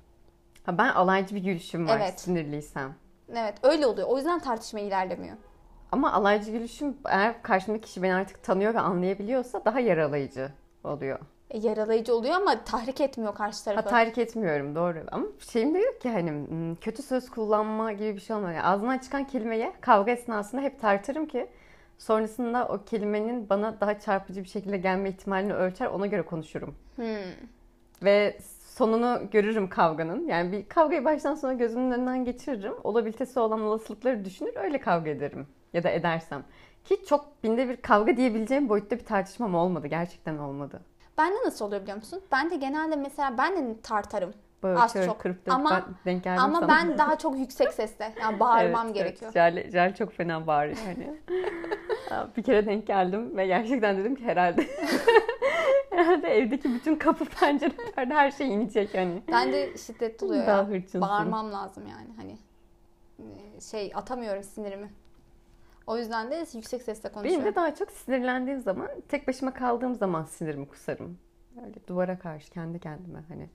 Ha, 0.65 0.77
ben 0.77 0.89
alaycı 0.89 1.35
bir 1.35 1.43
gülüşüm 1.43 1.87
var 1.87 1.97
Evet. 1.97 2.19
sinirliysem. 2.19 2.95
Evet 3.31 3.53
öyle 3.63 3.87
oluyor. 3.87 4.07
O 4.07 4.17
yüzden 4.17 4.39
tartışma 4.39 4.79
ilerlemiyor. 4.79 5.37
Ama 5.91 6.13
alaycı 6.13 6.51
gülüşüm 6.51 6.97
eğer 7.05 7.43
karşımdaki 7.43 7.85
kişi 7.85 8.03
beni 8.03 8.13
artık 8.13 8.43
tanıyor 8.43 8.73
ve 8.73 8.79
anlayabiliyorsa 8.79 9.65
daha 9.65 9.79
yaralayıcı 9.79 10.51
oluyor. 10.83 11.19
E, 11.51 11.57
yaralayıcı 11.57 12.15
oluyor 12.15 12.33
ama 12.33 12.63
tahrik 12.63 13.01
etmiyor 13.01 13.35
karşı 13.35 13.57
Ha, 13.59 13.63
tarafı. 13.63 13.89
tahrik 13.89 14.17
etmiyorum 14.17 14.75
doğru. 14.75 14.97
Ama 15.11 15.25
şeyim 15.51 15.73
de 15.73 15.79
yok 15.79 16.01
ki 16.01 16.09
hani 16.09 16.31
hmm, 16.31 16.75
kötü 16.75 17.03
söz 17.03 17.29
kullanma 17.29 17.91
gibi 17.91 18.15
bir 18.15 18.21
şey 18.21 18.35
olmuyor. 18.35 18.53
Yani 18.53 18.63
ağzımdan 18.63 18.97
çıkan 18.97 19.23
kelimeye 19.27 19.73
kavga 19.81 20.11
esnasında 20.11 20.61
hep 20.61 20.79
tartırım 20.81 21.25
ki 21.25 21.47
sonrasında 21.97 22.67
o 22.67 22.83
kelimenin 22.85 23.49
bana 23.49 23.81
daha 23.81 23.99
çarpıcı 23.99 24.43
bir 24.43 24.49
şekilde 24.49 24.77
gelme 24.77 25.09
ihtimalini 25.09 25.53
ölçer 25.53 25.87
ona 25.87 26.05
göre 26.07 26.21
konuşurum. 26.21 26.75
Hmm. 26.95 27.05
Ve 28.03 28.37
sonunu 28.77 29.21
görürüm 29.31 29.69
kavganın. 29.69 30.27
Yani 30.27 30.51
bir 30.51 30.69
kavgayı 30.69 31.05
baştan 31.05 31.35
sona 31.35 31.53
gözümün 31.53 31.91
önünden 31.91 32.25
geçiririm. 32.25 32.73
Olabilitesi 32.83 33.39
olan 33.39 33.61
olasılıkları 33.61 34.25
düşünür 34.25 34.53
öyle 34.55 34.79
kavga 34.79 35.09
ederim. 35.09 35.47
Ya 35.73 35.83
da 35.83 35.89
edersem. 35.89 36.43
Ki 36.85 37.05
çok 37.05 37.43
binde 37.43 37.69
bir 37.69 37.77
kavga 37.77 38.17
diyebileceğim 38.17 38.69
boyutta 38.69 38.95
bir 38.99 39.05
tartışmam 39.05 39.55
olmadı. 39.55 39.87
Gerçekten 39.87 40.37
olmadı. 40.37 40.81
Bende 41.17 41.35
nasıl 41.45 41.65
oluyor 41.65 41.81
biliyor 41.81 41.97
musun? 41.97 42.21
Ben 42.31 42.49
de 42.49 42.55
genelde 42.55 42.95
mesela 42.95 43.37
ben 43.37 43.55
de 43.57 43.81
tartarım. 43.81 44.33
Böyle 44.63 44.79
Az 44.79 44.93
çok. 45.05 45.19
kırıp 45.19 45.37
Ama- 45.51 45.85
denk 46.05 46.27
Ama 46.27 46.59
sana. 46.59 46.67
ben 46.67 46.97
daha 46.97 47.17
çok 47.17 47.37
yüksek 47.37 47.73
sesle. 47.73 48.13
Yani 48.21 48.39
bağırmam 48.39 48.85
Evet, 48.85 48.95
gerekiyor. 48.95 49.31
Evet. 49.35 49.53
Jale, 49.53 49.71
Jale 49.71 49.95
çok 49.95 50.13
fena 50.13 50.47
bağırıyor 50.47 50.77
hani. 50.85 51.17
Bir 52.37 52.43
kere 52.43 52.65
denk 52.65 52.87
geldim 52.87 53.37
ve 53.37 53.47
gerçekten 53.47 53.97
dedim 53.97 54.15
ki 54.15 54.23
herhalde 54.25 54.67
herhalde 55.89 56.27
evdeki 56.27 56.73
bütün 56.73 56.95
kapı 56.95 57.25
pencere 57.25 57.71
perde 57.95 58.13
her 58.13 58.31
şey 58.31 58.53
inecek 58.53 58.93
hani. 58.93 59.21
Ben 59.31 59.53
de 59.53 59.77
şiddetli 59.77 60.25
oluyor 60.25 60.47
Daha 60.47 60.57
ya. 60.57 60.67
hırçınsın. 60.67 61.01
Bağırmam 61.01 61.51
lazım 61.51 61.83
yani 61.87 62.07
hani. 62.17 62.37
e, 63.19 63.61
Şey 63.61 63.91
atamıyorum 63.95 64.43
sinirimi. 64.43 64.89
O 65.87 65.97
yüzden 65.97 66.31
de 66.31 66.45
yüksek 66.53 66.81
sesle 66.81 67.03
Benim 67.09 67.13
konuşuyorum. 67.13 67.45
de 67.45 67.55
daha 67.55 67.75
çok 67.75 67.91
sinirlendiğim 67.91 68.61
zaman, 68.61 68.87
tek 69.09 69.27
başıma 69.27 69.53
kaldığım 69.53 69.95
zaman 69.95 70.23
sinirimi 70.23 70.67
kusarım. 70.67 71.17
Öyle 71.65 71.87
duvara 71.87 72.19
karşı 72.19 72.51
kendi 72.51 72.79
kendime 72.79 73.23
hani. 73.27 73.49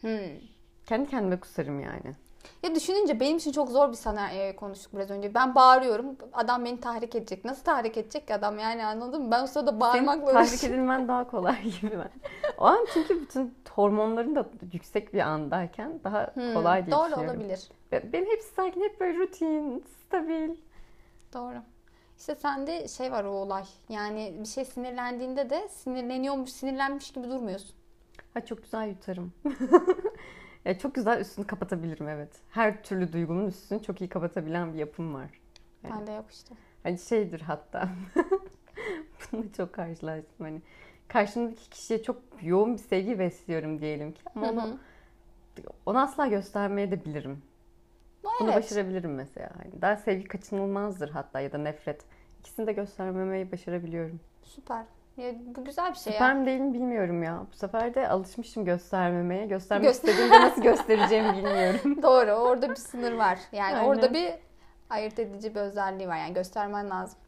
Hmm. 0.00 0.38
Kendi 0.86 1.10
kendime 1.10 1.40
kusarım 1.40 1.80
yani. 1.80 2.14
Ya 2.62 2.74
düşününce 2.74 3.20
benim 3.20 3.36
için 3.36 3.52
çok 3.52 3.68
zor 3.70 3.88
bir 3.90 3.96
senaryo 3.96 4.56
konuştuk 4.56 4.94
biraz 4.94 5.10
önce. 5.10 5.34
Ben 5.34 5.54
bağırıyorum. 5.54 6.16
Adam 6.32 6.64
beni 6.64 6.80
tahrik 6.80 7.14
edecek. 7.14 7.44
Nasıl 7.44 7.64
tahrik 7.64 7.96
edecek 7.96 8.26
ki 8.28 8.34
adam 8.34 8.58
yani 8.58 8.84
anladın 8.84 9.22
mı? 9.22 9.30
Ben 9.30 9.42
o 9.42 9.46
sırada 9.46 9.70
Senin 9.70 9.80
bağırmakla 9.80 10.32
tahrik 10.32 10.36
uğraşıyorum. 10.50 10.78
edilmen 10.78 11.08
daha 11.08 11.30
kolay 11.30 11.62
gibi 11.80 11.90
ben. 11.98 12.10
O 12.58 12.64
an 12.64 12.86
çünkü 12.94 13.20
bütün 13.20 13.54
hormonların 13.70 14.34
da 14.34 14.46
yüksek 14.72 15.14
bir 15.14 15.20
andayken 15.20 16.00
daha 16.04 16.30
Hmm, 16.34 16.54
kolay 16.54 16.86
diye 16.86 16.96
Doğru 16.96 17.10
düşünüyorum. 17.10 17.36
olabilir. 17.40 17.68
Benim 17.92 18.26
hepsi 18.30 18.54
sakin, 18.54 18.80
hep 18.80 19.00
böyle 19.00 19.18
rutin, 19.18 19.84
stabil. 20.06 20.50
Doğru. 21.32 21.62
İşte 22.18 22.34
sende 22.34 22.88
şey 22.88 23.12
var 23.12 23.24
o 23.24 23.30
olay. 23.30 23.64
Yani 23.88 24.34
bir 24.40 24.44
şey 24.46 24.64
sinirlendiğinde 24.64 25.50
de 25.50 25.68
sinirleniyormuş, 25.68 26.50
sinirlenmiş 26.50 27.10
gibi 27.10 27.28
durmuyorsun. 27.28 27.74
Ha 28.34 28.44
çok 28.44 28.62
güzel 28.62 28.88
yutarım. 28.88 29.32
ya 30.64 30.78
çok 30.78 30.94
güzel 30.94 31.20
üstünü 31.20 31.46
kapatabilirim 31.46 32.08
evet. 32.08 32.30
Her 32.50 32.82
türlü 32.82 33.12
duygumun 33.12 33.46
üstünü 33.46 33.82
çok 33.82 34.00
iyi 34.00 34.08
kapatabilen 34.08 34.74
bir 34.74 34.78
yapım 34.78 35.14
var. 35.14 35.30
Evet. 35.84 35.94
Bende 35.94 36.12
yok 36.12 36.24
işte. 36.30 36.54
Hani 36.82 36.98
şeydir 36.98 37.40
hatta. 37.40 37.88
Bununla 39.32 39.52
çok 39.56 39.72
karşılaştım 39.72 40.46
hani. 40.46 40.62
Karşımdaki 41.08 41.70
kişiye 41.70 42.02
çok 42.02 42.22
yoğun 42.42 42.74
bir 42.74 42.78
sevgi 42.78 43.18
besliyorum 43.18 43.80
diyelim 43.80 44.12
ki. 44.12 44.20
Ama 44.34 44.50
onu, 44.50 44.78
onu 45.86 46.00
asla 46.00 46.26
göstermeye 46.26 46.90
de 46.90 47.04
bilirim. 47.04 47.42
Bunu 48.24 48.50
Evet. 48.50 48.56
başarabilirim 48.56 49.14
mesela. 49.14 49.50
Hani 49.62 49.82
daha 49.82 49.96
sevgi 49.96 50.24
kaçınılmazdır 50.28 51.10
hatta 51.10 51.40
ya 51.40 51.52
da 51.52 51.58
nefret. 51.58 52.00
İkisini 52.40 52.66
de 52.66 52.72
göstermemeyi 52.72 53.52
başarabiliyorum. 53.52 54.20
Süper. 54.44 54.84
Ya, 55.16 55.32
bu 55.56 55.64
güzel 55.64 55.90
bir 55.90 55.96
şey 55.96 56.12
Süper 56.12 56.28
ya. 56.28 56.34
mi 56.34 56.46
değil 56.46 56.60
mi 56.60 56.74
bilmiyorum 56.74 57.22
ya. 57.22 57.42
Bu 57.52 57.56
sefer 57.56 57.94
de 57.94 58.08
alışmışım 58.08 58.64
göstermemeye. 58.64 59.46
Göstermek 59.46 59.84
Göster- 59.84 60.08
istediğimde 60.08 60.40
nasıl 60.40 60.62
göstereceğimi 60.62 61.32
bilmiyorum. 61.36 62.02
Doğru. 62.02 62.30
Orada 62.30 62.70
bir 62.70 62.74
sınır 62.76 63.12
var. 63.12 63.38
Yani 63.52 63.76
Aynen. 63.76 63.88
orada 63.88 64.14
bir 64.14 64.32
ayırt 64.90 65.18
edici 65.18 65.54
bir 65.54 65.60
özelliği 65.60 66.08
var. 66.08 66.16
Yani 66.16 66.34
göstermen 66.34 66.90
lazım. 66.90 67.18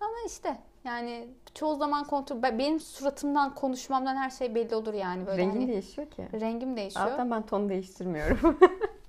Ama 0.00 0.12
işte 0.26 0.56
yani 0.84 1.28
çoğu 1.54 1.76
zaman 1.76 2.04
kontrol 2.04 2.42
ben- 2.42 2.58
benim 2.58 2.80
suratımdan, 2.80 3.54
konuşmamdan 3.54 4.16
her 4.16 4.30
şey 4.30 4.54
belli 4.54 4.74
olur 4.74 4.94
yani 4.94 5.26
böyle 5.26 5.42
Rengin 5.42 5.60
hani 5.60 5.68
değişiyor 5.68 6.10
ki. 6.10 6.28
rengim 6.40 6.76
değişiyor. 6.76 7.06
Zaten 7.08 7.30
ben 7.30 7.42
ton 7.46 7.68
değiştirmiyorum. 7.68 8.58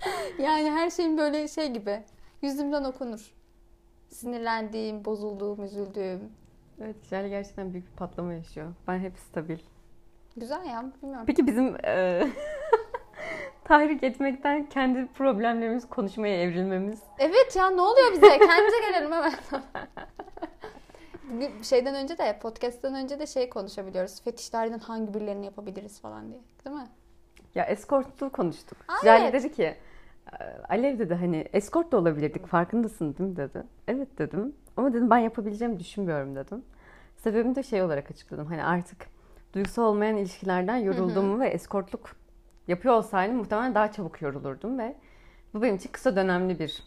Yani 0.38 0.70
her 0.70 0.90
şeyin 0.90 1.18
böyle 1.18 1.48
şey 1.48 1.72
gibi 1.72 2.02
yüzümden 2.42 2.84
okunur. 2.84 3.34
Sinirlendiğim, 4.08 5.04
bozulduğum, 5.04 5.64
üzüldüğüm. 5.64 6.32
evet 6.80 6.96
Jale 7.10 7.28
gerçekten 7.28 7.72
büyük 7.72 7.92
bir 7.92 7.96
patlama 7.96 8.34
yaşıyor. 8.34 8.74
Ben 8.88 8.98
hep 8.98 9.18
stabil. 9.18 9.58
Güzel 10.36 10.64
ya 10.64 10.84
bilmiyorum. 11.02 11.26
Peki 11.26 11.46
bizim 11.46 11.76
e, 11.84 12.22
tahrik 13.64 14.02
etmekten 14.02 14.68
kendi 14.68 15.06
problemlerimizi 15.06 15.88
konuşmaya 15.88 16.42
evrilmemiz. 16.42 17.00
Evet 17.18 17.56
ya 17.56 17.70
ne 17.70 17.80
oluyor 17.80 18.12
bize? 18.12 18.38
Kendimize 18.38 18.78
gelelim 18.88 19.12
hemen. 19.12 19.32
Şeyden 21.62 21.94
önce 21.94 22.18
de 22.18 22.38
podcast'ten 22.42 22.94
önce 22.94 23.18
de 23.18 23.26
şey 23.26 23.50
konuşabiliyoruz. 23.50 24.22
Fetişlerden 24.22 24.78
hangi 24.78 25.14
birilerini 25.14 25.44
yapabiliriz 25.46 26.00
falan 26.00 26.28
diye. 26.30 26.40
Değil 26.64 26.76
mi? 26.76 26.86
Ya 27.58 27.64
eskortluğu 27.64 28.30
konuştuk. 28.30 28.78
Jale 29.04 29.32
dedi 29.32 29.52
ki 29.52 29.62
e, 29.62 30.44
Alev 30.68 30.98
dedi 30.98 31.14
hani 31.14 31.44
eskort 31.52 31.92
da 31.92 31.96
olabilirdik 31.96 32.46
farkındasın 32.46 33.16
değil 33.18 33.30
mi 33.30 33.36
dedi. 33.36 33.62
Evet 33.88 34.18
dedim 34.18 34.54
ama 34.76 34.92
dedim 34.92 35.10
ben 35.10 35.18
yapabileceğimi 35.18 35.80
düşünmüyorum 35.80 36.36
dedim. 36.36 36.64
Sebebini 37.16 37.54
de 37.54 37.62
şey 37.62 37.82
olarak 37.82 38.10
açıkladım 38.10 38.46
hani 38.46 38.64
artık 38.64 39.06
duygusal 39.52 39.82
olmayan 39.82 40.16
ilişkilerden 40.16 40.76
yorulduğumu 40.76 41.40
ve 41.40 41.48
eskortluk 41.48 42.16
yapıyor 42.68 42.94
olsaydım 42.94 43.36
muhtemelen 43.36 43.74
daha 43.74 43.92
çabuk 43.92 44.22
yorulurdum 44.22 44.78
ve 44.78 44.96
bu 45.54 45.62
benim 45.62 45.76
için 45.76 45.90
kısa 45.92 46.16
dönemli 46.16 46.58
bir 46.58 46.82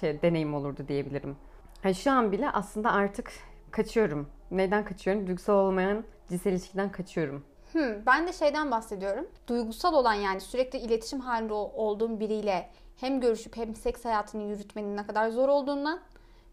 şey 0.00 0.22
deneyim 0.22 0.54
olurdu 0.54 0.88
diyebilirim. 0.88 1.36
Yani 1.84 1.94
şu 1.94 2.10
an 2.10 2.32
bile 2.32 2.50
aslında 2.50 2.92
artık 2.92 3.32
kaçıyorum. 3.70 4.28
Neyden 4.50 4.84
kaçıyorum? 4.84 5.26
Duygusal 5.26 5.54
olmayan 5.54 6.04
cinsel 6.28 6.52
ilişkiden 6.52 6.92
kaçıyorum. 6.92 7.44
Hmm, 7.76 8.06
ben 8.06 8.26
de 8.26 8.32
şeyden 8.32 8.70
bahsediyorum. 8.70 9.26
Duygusal 9.48 9.94
olan 9.94 10.14
yani 10.14 10.40
sürekli 10.40 10.78
iletişim 10.78 11.20
halinde 11.20 11.52
ol- 11.52 11.70
olduğum 11.74 12.20
biriyle 12.20 12.70
hem 12.96 13.20
görüşüp 13.20 13.56
hem 13.56 13.74
seks 13.74 14.04
hayatını 14.04 14.42
yürütmenin 14.42 14.96
ne 14.96 15.06
kadar 15.06 15.30
zor 15.30 15.48
olduğundan 15.48 16.00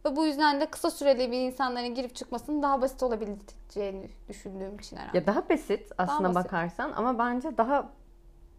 ve 0.05 0.15
bu 0.15 0.25
yüzden 0.25 0.61
de 0.61 0.65
kısa 0.65 0.91
süreli 0.91 1.31
bir 1.31 1.39
insanların 1.39 1.95
girip 1.95 2.15
çıkmasının 2.15 2.63
daha 2.63 2.81
basit 2.81 3.03
olabileceğini 3.03 4.09
düşündüğüm 4.29 4.75
için 4.79 4.97
herhalde. 4.97 5.17
Ya 5.17 5.27
daha 5.27 5.49
basit 5.49 5.91
aslında 5.97 6.35
basit. 6.35 6.45
bakarsan 6.45 6.91
ama 6.95 7.19
bence 7.19 7.57
daha 7.57 7.89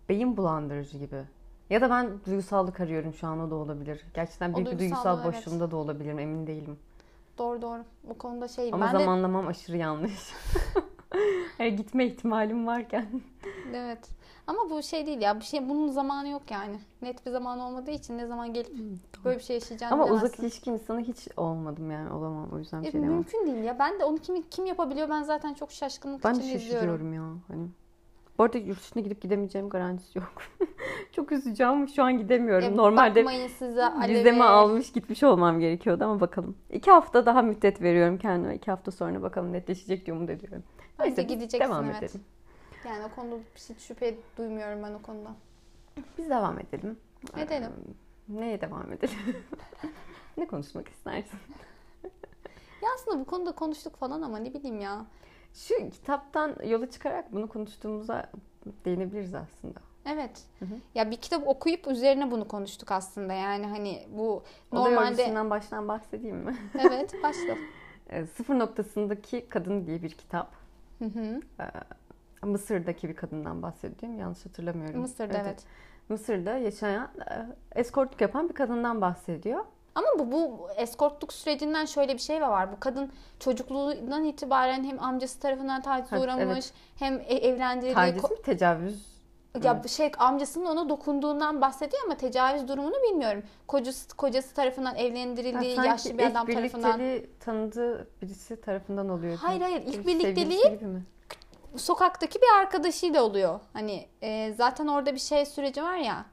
beyin 0.08 0.36
bulandırıcı 0.36 0.98
gibi. 0.98 1.22
Ya 1.70 1.80
da 1.80 1.90
ben 1.90 2.10
duygusallık 2.26 2.80
arıyorum 2.80 3.14
şu 3.14 3.26
an 3.26 3.40
o 3.40 3.50
da 3.50 3.54
olabilir. 3.54 4.04
Gerçekten 4.14 4.54
büyük 4.54 4.72
bir 4.72 4.78
duygusal 4.78 5.04
duygusallığı, 5.04 5.22
evet. 5.24 5.46
boşluğumda 5.46 5.70
da 5.70 5.76
olabilirim 5.76 6.18
emin 6.18 6.46
değilim. 6.46 6.78
Doğru 7.38 7.62
doğru. 7.62 7.84
Bu 8.02 8.18
konuda 8.18 8.48
şeyim. 8.48 8.74
Ama 8.74 8.86
ben 8.86 8.94
de 8.94 8.98
zamanlamam 8.98 9.46
aşırı 9.46 9.76
yanlış. 9.76 10.32
Yani 11.58 11.76
gitme 11.76 12.06
ihtimalim 12.06 12.66
varken. 12.66 13.06
Evet. 13.74 13.98
Ama 14.46 14.70
bu 14.70 14.82
şey 14.82 15.06
değil 15.06 15.20
ya. 15.20 15.40
Bir 15.40 15.44
şey 15.44 15.68
bunun 15.68 15.88
zamanı 15.90 16.28
yok 16.28 16.42
yani. 16.50 16.76
Net 17.02 17.26
bir 17.26 17.30
zaman 17.30 17.60
olmadığı 17.60 17.90
için 17.90 18.18
ne 18.18 18.26
zaman 18.26 18.54
gelip 18.54 18.72
böyle 19.24 19.38
bir 19.38 19.42
şey 19.44 19.56
yaşayacağını 19.56 19.94
Ama 19.94 20.04
bilemezsin. 20.04 20.26
uzak 20.28 20.38
ilişki 20.40 20.70
insanı 20.70 21.00
hiç 21.00 21.28
olmadım 21.36 21.90
yani 21.90 22.12
olamam 22.12 22.48
o 22.52 22.58
yüzden 22.58 22.80
bir 22.80 22.86
Ya 22.86 22.92
şey 22.92 23.00
demem. 23.00 23.14
mümkün 23.14 23.46
değil 23.46 23.64
ya. 23.64 23.78
Ben 23.78 24.00
de 24.00 24.04
onu 24.04 24.18
kim 24.18 24.42
kim 24.42 24.66
yapabiliyor 24.66 25.08
ben 25.08 25.22
zaten 25.22 25.54
çok 25.54 25.72
şaşkınlık 25.72 26.24
Ben 26.24 26.34
de 26.34 26.38
içinde 26.38 26.54
izliyorum. 26.54 26.74
şaşırıyorum 26.80 27.14
ya. 27.14 27.22
Hani. 27.48 27.68
Bu 28.38 28.42
arada 28.42 28.58
yurt 28.58 28.80
dışına 28.80 29.02
gidip 29.02 29.20
gidemeyeceğim 29.20 29.68
garantisi 29.68 30.18
yok. 30.18 30.32
Çok 31.12 31.32
üzücüm 31.32 31.88
şu 31.88 32.02
an 32.02 32.18
gidemiyorum. 32.18 32.74
E, 32.74 32.76
Normalde 32.76 33.48
size. 33.48 33.92
Vizemi 34.08 34.44
almış 34.44 34.92
gitmiş 34.92 35.22
olmam 35.22 35.60
gerekiyordu 35.60 36.04
ama 36.04 36.20
bakalım. 36.20 36.56
İki 36.70 36.90
hafta 36.90 37.26
daha 37.26 37.42
müddet 37.42 37.82
veriyorum 37.82 38.18
kendime. 38.18 38.54
İki 38.54 38.70
hafta 38.70 38.90
sonra 38.90 39.22
bakalım 39.22 39.52
netleşecek 39.52 40.06
diye 40.06 40.16
umut 40.16 40.30
ediyorum. 40.30 40.62
Neyse 40.98 41.22
gideceksin, 41.22 41.70
devam 41.70 41.84
evet. 41.84 42.02
edelim. 42.02 42.24
Yani 42.84 43.04
o 43.04 43.14
konuda 43.16 43.36
hiç 43.56 43.80
şüphe 43.80 44.14
duymuyorum 44.36 44.82
ben 44.82 44.94
o 44.94 45.02
konuda. 45.02 45.30
Biz 46.18 46.30
devam 46.30 46.58
edelim. 46.58 46.98
Edelim. 47.36 47.70
Ee, 48.30 48.40
neye 48.40 48.60
devam 48.60 48.92
edelim? 48.92 49.18
ne 50.36 50.46
konuşmak 50.46 50.88
istersin? 50.88 51.38
Ya 52.82 52.88
aslında 52.94 53.20
bu 53.20 53.24
konuda 53.24 53.52
konuştuk 53.52 53.96
falan 53.96 54.22
ama 54.22 54.38
ne 54.38 54.54
bileyim 54.54 54.80
ya. 54.80 55.06
Şu 55.54 55.90
kitaptan 55.90 56.56
yola 56.64 56.90
çıkarak 56.90 57.32
bunu 57.32 57.48
konuştuğumuza 57.48 58.26
değinebiliriz 58.84 59.34
aslında. 59.34 59.80
Evet. 60.06 60.42
Hı 60.58 60.64
hı. 60.64 60.74
Ya 60.94 61.10
bir 61.10 61.16
kitap 61.16 61.48
okuyup 61.48 61.88
üzerine 61.88 62.30
bunu 62.30 62.48
konuştuk 62.48 62.92
aslında. 62.92 63.32
Yani 63.32 63.66
hani 63.66 64.06
bu 64.10 64.42
Olay 64.72 64.92
normalde 64.92 65.12
örgüsünden 65.12 65.50
baştan 65.50 65.88
bahsedeyim 65.88 66.36
mi? 66.36 66.56
evet 66.78 67.14
başla. 67.22 67.56
Ee, 68.10 68.26
Sıfır 68.26 68.58
noktasındaki 68.58 69.48
kadın 69.48 69.86
diye 69.86 70.02
bir 70.02 70.10
kitap. 70.10 70.52
Hı 70.98 71.04
hı. 71.04 71.40
Mısır'daki 72.46 73.08
bir 73.08 73.16
kadından 73.16 73.62
bahsediyorum. 73.62 74.18
Yanlış 74.18 74.46
hatırlamıyorum. 74.46 75.00
Mısır'da 75.00 75.38
evet. 75.38 75.64
Mısır'da 76.08 76.58
yaşayan, 76.58 77.10
e, 77.30 77.46
eskortluk 77.80 78.20
yapan 78.20 78.48
bir 78.48 78.54
kadından 78.54 79.00
bahsediyor. 79.00 79.64
Ama 79.94 80.06
bu, 80.18 80.32
bu 80.32 80.68
eskortluk 80.76 81.32
sürecinden 81.32 81.84
şöyle 81.84 82.14
bir 82.14 82.18
şey 82.18 82.42
var. 82.42 82.72
Bu 82.72 82.80
kadın 82.80 83.12
çocukluğundan 83.40 84.24
itibaren 84.24 84.84
hem 84.84 85.02
amcası 85.02 85.40
tarafından 85.40 85.82
tacize 85.82 86.18
uğramış 86.18 86.44
evet. 86.44 86.72
hem 86.98 87.20
e- 87.20 87.48
evlendirildiği 87.48 87.94
Taciz 87.94 88.30
mi 88.30 88.42
tecavüz? 88.42 89.14
ya 89.62 89.82
şey 89.88 90.12
amcasının 90.18 90.66
ona 90.66 90.88
dokunduğundan 90.88 91.60
bahsediyor 91.60 92.02
ama 92.04 92.16
tecavüz 92.16 92.68
durumunu 92.68 92.94
bilmiyorum. 93.02 93.42
Kocası 93.68 94.16
kocası 94.16 94.54
tarafından 94.54 94.96
evlendirildiği 94.96 95.76
Ha, 95.76 95.86
yaşlı 95.86 96.18
bir 96.18 96.24
adam 96.24 96.48
ilk 96.48 96.56
tarafından. 96.56 96.98
birlikteliği 97.00 97.38
tanıdığı 97.40 98.08
birisi 98.22 98.60
tarafından 98.60 99.08
oluyor. 99.08 99.36
Hayır 99.36 99.60
hayır 99.60 99.82
ilk 99.86 100.06
birlikteliği 100.06 100.80
sokaktaki 101.76 102.38
bir 102.38 102.58
arkadaşıyla 102.60 103.22
oluyor. 103.22 103.60
Hani 103.72 104.06
e, 104.22 104.54
zaten 104.56 104.86
orada 104.86 105.14
bir 105.14 105.20
şey 105.20 105.46
süreci 105.46 105.82
var 105.82 105.96
ya. 105.96 106.24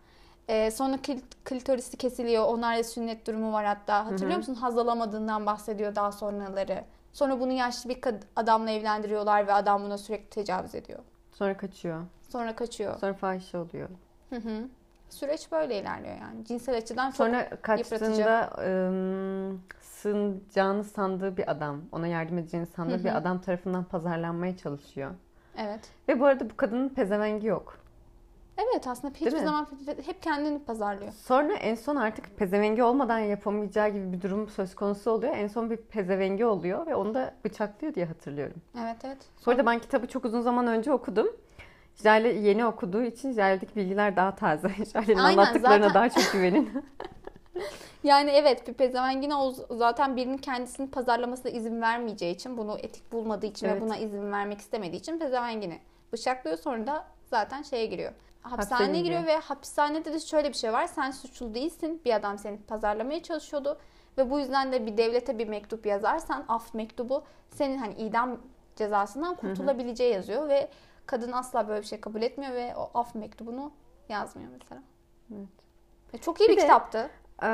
E, 0.48 0.72
sonra 0.72 0.98
klitorisi 1.46 1.98
kesiliyor. 1.98 2.46
Onlarda 2.46 2.84
sünnet 2.84 3.28
durumu 3.28 3.54
var 3.54 3.66
hatta. 3.66 4.06
Hatırlıyor 4.06 4.32
Hı 4.32 4.34
hı. 4.36 4.38
musun? 4.38 4.56
Haz 4.56 4.78
alamadığından 4.78 5.46
bahsediyor 5.46 5.96
daha 5.96 6.12
sonraları. 6.12 6.84
Sonra 7.14 7.40
bunu 7.40 7.52
yaşlı 7.52 7.90
bir 7.90 8.00
adamla 8.36 8.72
evlendiriyorlar 8.72 9.48
ve 9.48 9.54
adam 9.54 9.84
buna 9.84 9.98
sürekli 9.98 10.30
tecavüz 10.30 10.76
ediyor. 10.76 11.00
Sonra 11.32 11.58
kaçıyor. 11.58 12.02
Sonra 12.30 12.56
kaçıyor. 12.56 13.00
Sonra 13.00 13.14
fahişe 13.14 13.58
oluyor. 13.58 13.90
Hı 14.30 14.36
hı. 14.36 14.68
Süreç 15.10 15.52
böyle 15.52 15.80
ilerliyor 15.82 16.16
yani. 16.22 16.46
Cinsel 16.46 16.78
açıdan 16.78 17.08
çok 17.08 17.16
Sonra 17.16 17.50
kaçtığında 17.62 18.50
ım, 18.68 19.62
sığınacağını 19.82 20.84
sandığı 20.84 21.38
bir 21.38 21.52
adam, 21.52 21.82
ona 21.92 22.08
yardım 22.08 22.38
edeceğini 22.38 22.66
sandığı 22.66 22.94
Hı 22.94 23.00
hı. 23.00 23.04
bir 23.04 23.18
adam 23.18 23.42
tarafından 23.42 23.84
pazarlanmaya 23.84 24.58
çalışıyor. 24.58 25.12
evet. 25.58 25.80
Ve 26.10 26.20
bu 26.20 26.26
arada 26.26 26.50
bu 26.50 26.58
kadının 26.58 26.90
pezevengi 26.90 27.48
yok. 27.48 27.78
Evet 28.58 28.88
aslında 28.88 29.14
hiçbir 29.14 29.34
mi? 29.34 29.40
zaman 29.40 29.68
hep 30.06 30.22
kendini 30.22 30.60
pazarlıyor. 30.60 31.14
Sonra 31.14 31.54
en 31.54 31.76
son 31.76 31.96
artık 31.96 32.38
pezevengi 32.38 32.84
olmadan 32.84 33.20
yapamayacağı 33.20 33.90
gibi 33.90 34.14
bir 34.14 34.22
durum 34.22 34.50
söz 34.50 34.76
konusu 34.76 35.12
oluyor. 35.12 35.34
En 35.36 35.48
son 35.48 35.70
bir 35.70 35.78
pezevengi 35.78 36.46
oluyor 36.46 36.88
ve 36.88 36.96
onu 36.96 37.14
da 37.14 37.34
bıçaklıyor 37.46 37.96
diye 37.96 38.06
hatırlıyorum. 38.06 38.62
Evet 38.80 38.98
evet. 39.04 39.18
Sonra 39.38 39.58
da 39.58 39.66
ben 39.66 39.80
kitabı 39.80 40.08
çok 40.08 40.26
uzun 40.26 40.42
zaman 40.42 40.68
önce 40.68 40.94
okudum. 40.94 41.28
Jale 42.04 42.28
yeni 42.28 42.66
okuduğu 42.66 43.02
için 43.04 43.34
Jale'deki 43.34 43.76
bilgiler 43.76 44.16
daha 44.16 44.36
taze. 44.36 44.70
Jale'nin 44.94 45.18
anlattıklarına 45.18 45.88
zaten- 45.88 45.94
daha 45.94 46.10
çok 46.10 46.34
güvenin. 46.34 46.72
Yani 48.04 48.30
evet 48.30 48.68
bir 48.68 48.74
pezevengine 48.74 49.36
o 49.36 49.54
zaten 49.70 50.16
birinin 50.16 50.38
kendisini 50.38 50.92
pazarlamasına 50.92 51.52
izin 51.52 51.82
vermeyeceği 51.82 52.36
için 52.36 52.58
bunu 52.58 52.78
etik 52.80 53.12
bulmadığı 53.12 53.46
için 53.46 53.68
Evet. 53.68 53.76
ve 53.76 53.86
buna 53.86 53.98
izin 53.98 54.32
vermek 54.32 54.60
istemediği 54.60 54.98
için 54.98 55.20
pezevengini 55.20 55.80
bıçaklıyor 56.14 56.58
sonra 56.58 56.88
da 56.88 57.06
zaten 57.26 57.62
şeye 57.62 57.86
giriyor. 57.86 58.12
Hapishaneye 58.42 58.88
Hapse 58.88 59.02
giriyor 59.02 59.26
ve 59.26 59.38
hapishanede 59.38 60.14
de 60.14 60.20
şöyle 60.20 60.50
bir 60.50 60.54
şey 60.58 60.74
var. 60.74 60.88
Sen 60.88 61.12
suçlu 61.12 61.54
değilsin. 61.54 62.02
Bir 62.06 62.14
adam 62.16 62.38
seni 62.38 62.58
pazarlamaya 62.58 63.24
çalışıyordu. 63.24 63.78
Ve 64.18 64.30
bu 64.32 64.40
yüzden 64.40 64.72
de 64.72 64.86
bir 64.86 64.98
devlete 64.98 65.38
bir 65.40 65.48
mektup 65.48 65.86
yazarsan 65.86 66.46
af 66.48 66.74
mektubu 66.74 67.24
senin 67.50 67.78
hani 67.78 67.94
idam 67.94 68.38
cezasından 68.76 69.36
kurtulabileceği 69.36 70.14
yazıyor 70.14 70.50
ve 70.50 70.70
kadın 71.06 71.32
asla 71.32 71.68
böyle 71.68 71.82
bir 71.82 71.88
şey 71.88 72.02
kabul 72.02 72.22
etmiyor 72.22 72.54
ve 72.54 72.76
o 72.76 72.92
af 72.94 73.16
mektubunu 73.16 73.72
yazmıyor 74.10 74.50
mesela. 74.60 74.82
Evet. 75.36 75.48
Ve 76.14 76.18
Çok 76.18 76.42
iyi 76.42 76.44
bir, 76.44 76.50
Bir 76.54 76.58
de- 76.58 76.62
kitaptı. 76.62 77.10
Ee, 77.42 77.48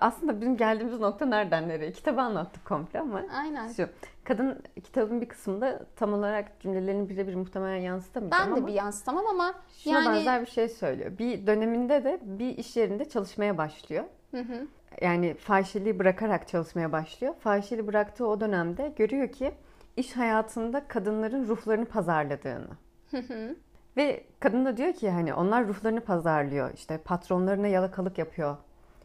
aslında 0.00 0.40
bizim 0.40 0.56
geldiğimiz 0.56 1.00
nokta 1.00 1.26
nereden 1.26 1.68
nereye? 1.68 1.92
Kitabı 1.92 2.20
anlattık 2.20 2.64
komple 2.64 3.00
ama 3.00 3.22
Aynen. 3.40 3.68
şu. 3.68 3.88
Kadın 4.24 4.62
kitabın 4.84 5.20
bir 5.20 5.28
kısmında 5.28 5.86
tam 5.96 6.12
olarak 6.12 6.60
cümlelerini 6.60 7.08
birebir 7.08 7.34
muhtemelen 7.34 7.80
yansıtamayacağım 7.80 8.50
Ben 8.50 8.56
de 8.56 8.58
ama 8.58 8.66
bir 8.66 8.72
yansıtamam 8.72 9.26
ama 9.26 9.54
şuna 9.84 10.02
yani 10.02 10.16
benzer 10.16 10.40
bir 10.40 10.46
şey 10.46 10.68
söylüyor. 10.68 11.18
Bir 11.18 11.46
döneminde 11.46 12.04
de 12.04 12.20
bir 12.22 12.58
iş 12.58 12.76
yerinde 12.76 13.08
çalışmaya 13.08 13.58
başlıyor. 13.58 14.04
Hı 14.30 14.40
hı. 14.40 14.66
Yani 15.00 15.34
fahişeliği 15.34 15.98
bırakarak 15.98 16.48
çalışmaya 16.48 16.92
başlıyor. 16.92 17.34
Fahişeliği 17.40 17.86
bıraktığı 17.86 18.26
o 18.26 18.40
dönemde 18.40 18.92
görüyor 18.96 19.28
ki 19.28 19.54
iş 19.96 20.16
hayatında 20.16 20.88
kadınların 20.88 21.48
ruhlarını 21.48 21.84
pazarladığını. 21.84 22.68
Hı 23.10 23.18
hı. 23.18 23.56
Ve 23.96 24.24
kadın 24.40 24.64
da 24.64 24.76
diyor 24.76 24.92
ki 24.92 25.10
hani 25.10 25.34
onlar 25.34 25.68
ruhlarını 25.68 26.00
pazarlıyor. 26.00 26.70
İşte 26.74 26.98
patronlarına 26.98 27.66
yalakalık 27.66 28.18
yapıyor. 28.18 28.56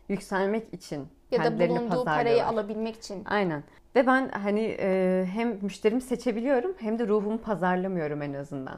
Yükselmek 0.10 0.74
için 0.74 1.08
ya 1.32 1.44
da 1.44 1.60
bulunduğu 1.60 2.06
parayı 2.06 2.46
alabilmek 2.46 2.96
için. 2.96 3.24
Aynen. 3.26 3.64
Ve 3.96 4.08
ben 4.08 4.30
hani 4.30 4.78
e, 4.80 5.26
hem 5.34 5.60
müşterimi 5.62 6.02
seçebiliyorum 6.02 6.74
hem 6.80 7.00
de 7.00 7.08
ruhumu 7.08 7.38
pazarlamıyorum 7.38 8.22
en 8.22 8.34
azından. 8.34 8.78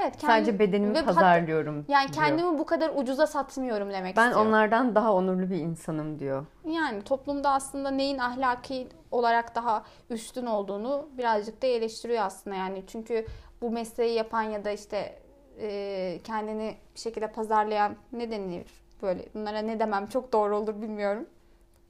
Evet, 0.00 0.16
kendim, 0.16 0.44
Sadece 0.44 0.58
bedenimi 0.58 0.94
ve 0.94 0.98
pat- 0.98 1.04
pazarlıyorum. 1.04 1.84
Yani 1.88 2.12
diyor. 2.12 2.24
kendimi 2.24 2.58
bu 2.58 2.66
kadar 2.66 2.92
ucuza 2.96 3.26
satmıyorum 3.26 3.90
demek 3.92 4.16
ben 4.16 4.28
istiyor. 4.28 4.46
onlardan 4.46 4.94
daha 4.94 5.12
onurlu 5.12 5.50
bir 5.50 5.56
insanım 5.56 6.18
diyor. 6.18 6.46
Yani 6.64 7.02
toplumda 7.02 7.50
aslında 7.50 7.90
neyin 7.90 8.18
ahlaki 8.18 8.88
olarak 9.10 9.54
daha 9.54 9.84
üstün 10.10 10.46
olduğunu 10.46 11.08
birazcık 11.18 11.62
da 11.62 11.66
eleştiriyor 11.66 12.22
aslında 12.24 12.56
yani. 12.56 12.82
Çünkü 12.86 13.26
bu 13.62 13.70
mesleği 13.70 14.14
yapan 14.14 14.42
ya 14.42 14.64
da 14.64 14.70
işte 14.70 15.18
e, 15.60 16.18
kendini 16.24 16.76
bir 16.94 17.00
şekilde 17.00 17.26
pazarlayan 17.32 17.96
ne 18.12 18.30
denir 18.30 18.66
böyle 19.02 19.26
bunlara 19.34 19.58
ne 19.58 19.80
demem 19.80 20.06
çok 20.06 20.32
doğru 20.32 20.56
olur 20.56 20.82
bilmiyorum. 20.82 21.26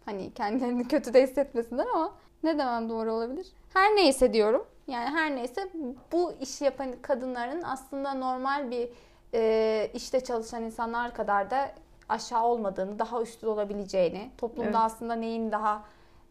Hani 0.04 0.34
kendilerini 0.34 0.88
kötü 0.88 1.14
de 1.14 1.22
hissetmesinler 1.22 1.86
ama 1.94 2.14
ne 2.42 2.58
demem 2.58 2.88
doğru 2.88 3.12
olabilir? 3.12 3.46
Her 3.72 3.96
neyse 3.96 4.32
diyorum. 4.32 4.66
Yani 4.86 5.06
her 5.06 5.36
neyse 5.36 5.68
bu 6.12 6.32
işi 6.40 6.64
yapan 6.64 6.94
kadınların 7.02 7.62
aslında 7.62 8.14
normal 8.14 8.70
bir 8.70 8.88
e, 9.34 9.90
işte 9.94 10.20
çalışan 10.24 10.62
insanlar 10.62 11.14
kadar 11.14 11.50
da 11.50 11.70
aşağı 12.08 12.44
olmadığını, 12.44 12.98
daha 12.98 13.22
üstün 13.22 13.46
olabileceğini, 13.46 14.30
toplumda 14.38 14.68
Evet. 14.68 14.76
aslında 14.76 15.14
neyin 15.14 15.52
daha 15.52 15.84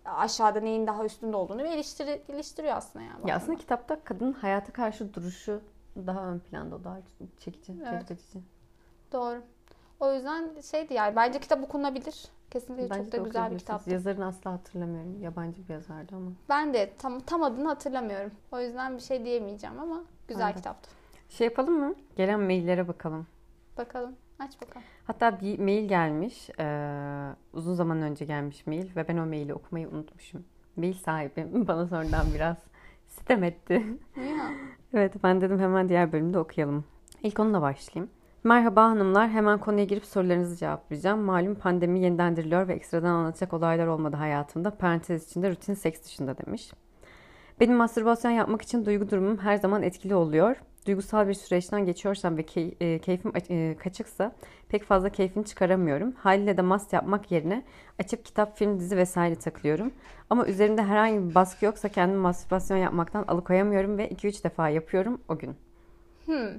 aşağıda 0.05 0.59
neyin 0.59 0.87
daha 0.87 1.05
üstünde 1.05 1.37
olduğunu 1.37 1.59
bir 1.59 1.69
eleştiri, 1.69 2.21
eleştiriyor 2.29 2.75
aslında 2.75 3.05
yani. 3.05 3.29
Ya 3.29 3.35
aslında 3.35 3.57
kitapta 3.57 4.03
kadının 4.03 4.33
hayata 4.33 4.73
karşı 4.73 5.13
duruşu 5.13 5.61
daha 5.95 6.25
ön 6.25 6.39
planda, 6.39 6.75
o 6.75 6.83
daha 6.83 6.97
çekici, 7.39 7.73
Evet. 7.87 7.91
cezbedici. 8.07 8.39
Doğru. 9.11 9.41
O 9.99 10.13
yüzden 10.13 10.61
şeydi 10.71 10.93
yani 10.93 11.15
bence 11.15 11.39
kitap 11.39 11.63
okunabilir. 11.63 12.25
Kesinlikle 12.51 12.89
Bence 12.89 13.03
çok 13.11 13.11
da 13.13 13.17
güzel 13.17 13.51
bir 13.51 13.57
kitaptı. 13.59 13.89
Yazarını 13.91 14.25
asla 14.25 14.51
hatırlamıyorum. 14.51 15.21
Yabancı 15.21 15.67
bir 15.67 15.73
yazardı 15.73 16.15
ama. 16.15 16.31
Ben 16.49 16.73
de 16.73 16.93
tam 16.97 17.19
tam 17.19 17.43
adını 17.43 17.67
hatırlamıyorum. 17.67 18.31
O 18.51 18.59
yüzden 18.59 18.95
bir 18.95 19.01
şey 19.01 19.25
diyemeyeceğim 19.25 19.79
ama 19.79 20.03
güzel 20.27 20.49
de. 20.49 20.53
kitaptı. 20.55 20.89
Şey 21.29 21.45
yapalım 21.47 21.79
mı? 21.79 21.95
Gelen 22.15 22.39
maillere 22.39 22.87
bakalım. 22.87 23.27
Bakalım. 23.77 24.15
Aç 24.39 24.61
bakalım. 24.61 24.87
Hatta 25.07 25.39
bir 25.41 25.59
mail 25.59 25.87
gelmiş. 25.89 26.49
eee, 26.59 27.35
uzun 27.53 27.73
zaman 27.73 28.01
önce 28.01 28.25
gelmiş 28.25 28.67
mail 28.67 28.95
ve 28.95 29.07
ben 29.07 29.17
o 29.17 29.25
maili 29.25 29.53
okumayı 29.53 29.89
unutmuşum. 29.89 30.45
Mail 30.75 30.93
sahibi 30.93 31.47
bana 31.67 31.87
sonradan 31.87 32.25
biraz 32.35 32.57
sitem 33.07 33.43
etti. 33.43 33.85
Evet 34.93 35.13
ben 35.23 35.41
dedim 35.41 35.59
hemen 35.59 35.89
diğer 35.89 36.11
bölümde 36.11 36.39
okuyalım. 36.39 36.85
İlk 37.23 37.39
onunla 37.39 37.61
başlayayım. 37.61 38.11
Merhaba 38.47 38.83
hanımlar. 38.83 39.29
Hemen 39.29 39.57
konuya 39.59 39.85
girip 39.85 40.05
sorularınızı 40.05 40.55
cevaplayacağım. 40.55 41.19
Malum 41.19 41.55
pandemi 41.55 41.99
yeniden 41.99 42.35
diriliyor 42.35 42.67
ve 42.67 42.73
ekstradan 42.73 43.09
anlatacak 43.09 43.53
olaylar 43.53 43.87
olmadı 43.87 44.15
hayatımda. 44.15 44.71
Parantez 44.77 45.29
içinde 45.29 45.51
rutin 45.51 45.73
seks 45.73 46.03
dışında 46.03 46.37
demiş. 46.37 46.71
Benim 47.59 47.75
mastürbasyon 47.75 48.31
yapmak 48.31 48.61
için 48.61 48.85
duygu 48.85 49.09
durumum 49.09 49.37
her 49.37 49.55
zaman 49.55 49.83
etkili 49.83 50.15
oluyor. 50.15 50.55
Duygusal 50.85 51.27
bir 51.27 51.33
süreçten 51.33 51.85
geçiyorsam 51.85 52.37
ve 52.37 52.41
key- 52.41 52.75
e, 52.79 52.99
keyfim 52.99 53.31
e, 53.49 53.75
kaçıksa 53.77 54.31
pek 54.69 54.83
fazla 54.83 55.09
keyfini 55.09 55.45
çıkaramıyorum. 55.45 56.11
Haliyle 56.11 56.57
de 56.57 56.61
mast 56.61 56.93
yapmak 56.93 57.31
yerine 57.31 57.63
açıp 57.99 58.25
kitap, 58.25 58.57
film, 58.57 58.79
dizi 58.79 58.97
vesaire 58.97 59.35
takılıyorum. 59.35 59.91
Ama 60.29 60.47
üzerimde 60.47 60.83
herhangi 60.83 61.29
bir 61.29 61.35
baskı 61.35 61.65
yoksa 61.65 61.89
kendimi 61.89 62.19
mastürbasyon 62.19 62.77
yapmaktan 62.77 63.23
alıkoyamıyorum 63.27 63.97
ve 63.97 64.09
2-3 64.09 64.43
defa 64.43 64.69
yapıyorum 64.69 65.21
o 65.27 65.37
gün. 65.37 65.55
Hmm. 66.25 66.49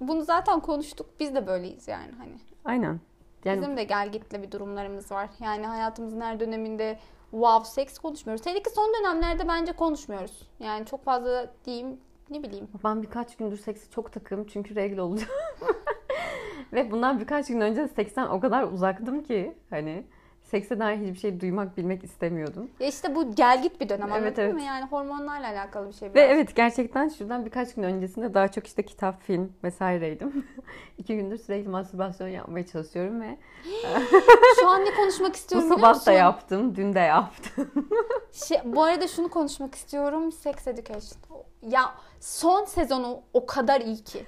Bunu 0.00 0.22
zaten 0.22 0.60
konuştuk. 0.60 1.06
Biz 1.20 1.34
de 1.34 1.46
böyleyiz 1.46 1.88
yani 1.88 2.12
hani. 2.18 2.34
Aynen. 2.64 3.00
Yani 3.44 3.60
Bizim 3.62 3.76
de 3.76 3.84
gel 3.84 4.12
gitle 4.12 4.42
bir 4.42 4.52
durumlarımız 4.52 5.12
var. 5.12 5.30
Yani 5.40 5.66
hayatımızın 5.66 6.20
her 6.20 6.40
döneminde 6.40 6.98
wow 7.30 7.64
seks 7.64 7.98
konuşmuyoruz. 7.98 8.46
Hele 8.46 8.62
ki 8.62 8.70
son 8.70 8.92
dönemlerde 9.00 9.48
bence 9.48 9.72
konuşmuyoruz. 9.72 10.48
Yani 10.58 10.86
çok 10.86 11.04
fazla 11.04 11.52
diyeyim 11.64 12.00
ne 12.30 12.42
bileyim. 12.42 12.68
ben 12.84 13.02
birkaç 13.02 13.36
gündür 13.36 13.56
sekse 13.56 13.90
çok 13.90 14.12
takığım 14.12 14.46
çünkü 14.46 14.74
regl 14.74 14.98
olacağım. 14.98 15.30
ve 16.72 16.90
bundan 16.90 17.20
birkaç 17.20 17.46
gün 17.46 17.60
önce 17.60 17.88
seksten 17.88 18.26
o 18.26 18.40
kadar 18.40 18.62
uzaktım 18.62 19.22
ki 19.22 19.54
hani 19.70 20.04
sekse 20.50 20.78
dair 20.80 20.98
hiçbir 20.98 21.18
şey 21.18 21.40
duymak, 21.40 21.76
bilmek 21.76 22.04
istemiyordum. 22.04 22.70
Ya 22.80 22.86
işte 22.88 23.14
bu 23.14 23.34
gel 23.34 23.62
git 23.62 23.80
bir 23.80 23.88
dönem 23.88 24.12
Evet, 24.12 24.38
evet. 24.38 24.54
mı? 24.54 24.62
Yani 24.62 24.84
hormonlarla 24.84 25.48
alakalı 25.48 25.88
bir 25.88 25.92
şey 25.92 26.08
Ve 26.08 26.14
biraz. 26.14 26.30
evet 26.30 26.56
gerçekten 26.56 27.08
şuradan 27.08 27.44
birkaç 27.46 27.74
gün 27.74 27.82
öncesinde 27.82 28.34
daha 28.34 28.48
çok 28.48 28.66
işte 28.66 28.82
kitap, 28.82 29.22
film 29.22 29.52
vesaireydim. 29.64 30.46
İki 30.98 31.16
gündür 31.16 31.38
sürekli 31.38 31.68
mastürbasyon 31.68 32.28
yapmaya 32.28 32.66
çalışıyorum 32.66 33.20
ve 33.20 33.38
Şu 34.60 34.68
an 34.68 34.84
ne 34.84 34.94
konuşmak 34.94 35.30
bu 35.30 35.34
istiyorum 35.34 35.70
biliyor 35.70 35.94
sabah 35.94 36.06
da 36.06 36.12
yaptım, 36.12 36.76
dün 36.76 36.94
de 36.94 37.00
yaptım. 37.00 37.70
Şey, 38.32 38.60
bu 38.64 38.82
arada 38.82 39.08
şunu 39.08 39.28
konuşmak 39.28 39.74
istiyorum. 39.74 40.32
Sex 40.32 40.66
Education. 40.66 41.42
Ya 41.62 41.94
son 42.20 42.64
sezonu 42.64 43.22
o 43.32 43.46
kadar 43.46 43.80
iyi 43.80 44.04
ki. 44.04 44.24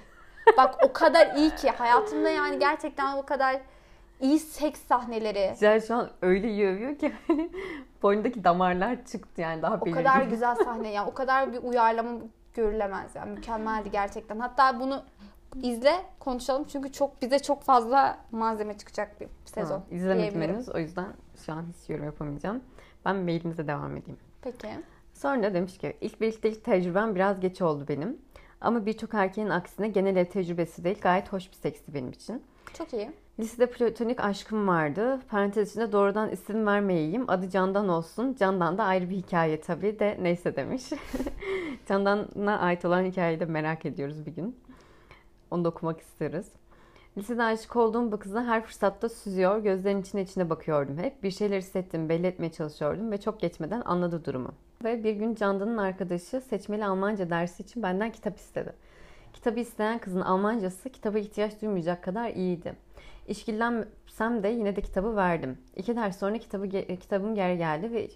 Bak 0.57 0.75
o 0.83 0.93
kadar 0.93 1.35
iyi 1.35 1.55
ki. 1.55 1.69
Hayatımda 1.69 2.29
yani 2.29 2.59
gerçekten 2.59 3.17
o 3.17 3.25
kadar 3.25 3.61
iyi 4.23 4.39
seks 4.39 4.81
sahneleri. 4.81 5.49
Güzel 5.51 5.81
şu 5.81 5.95
an 5.95 6.09
öyle 6.21 6.49
iyi 6.49 6.67
övüyor 6.67 6.97
ki 6.97 7.13
hani 7.27 7.49
boynundaki 8.03 8.43
damarlar 8.43 9.05
çıktı 9.05 9.41
yani 9.41 9.61
daha 9.61 9.75
O 9.75 9.85
belirgin. 9.85 10.03
kadar 10.03 10.21
güzel 10.29 10.55
sahne 10.55 10.91
ya. 10.91 11.05
O 11.07 11.13
kadar 11.13 11.53
bir 11.53 11.57
uyarlama 11.63 12.11
görülemez 12.53 13.15
yani. 13.15 13.31
Mükemmeldi 13.31 13.91
gerçekten. 13.91 14.39
Hatta 14.39 14.79
bunu 14.79 15.03
izle 15.63 15.93
konuşalım 16.19 16.63
çünkü 16.63 16.91
çok 16.91 17.21
bize 17.21 17.39
çok 17.39 17.63
fazla 17.63 18.17
malzeme 18.31 18.77
çıkacak 18.77 19.21
bir 19.21 19.27
sezon. 19.45 19.83
Diyebilirim. 19.91 20.41
henüz 20.41 20.69
o 20.69 20.77
yüzden 20.79 21.07
şu 21.45 21.53
an 21.53 21.65
hiç 21.73 21.89
yorum 21.89 22.05
yapamayacağım. 22.05 22.63
Ben 23.05 23.15
mailimize 23.15 23.67
devam 23.67 23.97
edeyim. 23.97 24.19
Peki. 24.41 24.67
Sonra 25.13 25.53
demiş 25.53 25.77
ki 25.77 25.97
ilk 26.01 26.21
birliktelik 26.21 26.65
tecrübem 26.65 27.15
biraz 27.15 27.39
geç 27.39 27.61
oldu 27.61 27.85
benim. 27.87 28.17
Ama 28.61 28.85
birçok 28.85 29.13
erkeğin 29.13 29.49
aksine 29.49 29.87
genel 29.87 30.15
ev 30.15 30.25
tecrübesi 30.25 30.83
değil 30.83 30.97
gayet 31.01 31.33
hoş 31.33 31.49
bir 31.51 31.55
seksti 31.55 31.93
benim 31.93 32.09
için. 32.11 32.43
Çok 32.73 32.93
iyi. 32.93 33.11
Lisede 33.39 33.69
platonik 33.69 34.19
aşkım 34.19 34.67
vardı. 34.67 35.19
Parantez 35.29 35.69
içinde 35.69 35.91
doğrudan 35.91 36.29
isim 36.29 36.65
vermeyeyim. 36.65 37.29
Adı 37.29 37.49
Candan 37.49 37.89
olsun. 37.89 38.35
Candan 38.39 38.77
da 38.77 38.83
ayrı 38.83 39.09
bir 39.09 39.15
hikaye 39.15 39.61
tabii 39.61 39.99
de 39.99 40.17
neyse 40.21 40.55
demiş. 40.55 40.83
Candan'a 41.89 42.59
ait 42.59 42.85
olan 42.85 43.03
hikayeyi 43.05 43.39
de 43.39 43.45
merak 43.45 43.85
ediyoruz 43.85 44.25
bir 44.25 44.31
gün. 44.31 44.57
Onu 45.51 45.63
da 45.63 45.69
okumak 45.69 46.01
isteriz. 46.01 46.51
Lisede 47.17 47.43
aşık 47.43 47.75
olduğum 47.75 48.11
bu 48.11 48.19
kıza 48.19 48.43
her 48.43 48.63
fırsatta 48.63 49.09
süzüyor, 49.09 49.57
gözlerinin 49.57 50.01
içine 50.01 50.21
içine 50.21 50.49
bakıyordum 50.49 50.97
hep. 50.97 51.23
Bir 51.23 51.31
şeyler 51.31 51.57
hissettim, 51.57 52.09
belli 52.09 52.27
etmeye 52.27 52.51
çalışıyordum 52.51 53.11
ve 53.11 53.19
çok 53.19 53.39
geçmeden 53.39 53.81
anladı 53.85 54.25
durumu. 54.25 54.51
Ve 54.83 55.03
bir 55.03 55.13
gün 55.13 55.35
Candan'ın 55.35 55.77
arkadaşı 55.77 56.41
seçmeli 56.41 56.85
Almanca 56.85 57.29
dersi 57.29 57.63
için 57.63 57.83
benden 57.83 58.11
kitap 58.11 58.37
istedi. 58.37 58.73
Kitabı 59.33 59.59
isteyen 59.59 59.99
kızın 59.99 60.21
Almancası 60.21 60.89
kitaba 60.89 61.19
ihtiyaç 61.19 61.61
duymayacak 61.61 62.03
kadar 62.03 62.29
iyiydi. 62.29 62.75
İşkillensem 63.27 64.43
de 64.43 64.47
yine 64.47 64.75
de 64.75 64.81
kitabı 64.81 65.15
verdim. 65.15 65.57
İki 65.75 65.95
ders 65.95 66.19
sonra 66.19 66.37
kitabı, 66.37 66.69
kitabım 66.99 67.35
geri 67.35 67.57
geldi 67.57 67.91
ve 67.91 68.09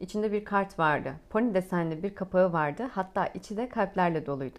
içinde 0.00 0.32
bir 0.32 0.44
kart 0.44 0.78
vardı. 0.78 1.14
Pony 1.30 1.54
desenli 1.54 2.02
bir 2.02 2.14
kapağı 2.14 2.52
vardı. 2.52 2.90
Hatta 2.92 3.26
içi 3.26 3.56
de 3.56 3.68
kalplerle 3.68 4.26
doluydu. 4.26 4.58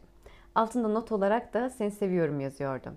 Altında 0.55 0.87
not 0.87 1.11
olarak 1.11 1.53
da 1.53 1.69
seni 1.69 1.91
seviyorum 1.91 2.39
yazıyordu. 2.39 2.93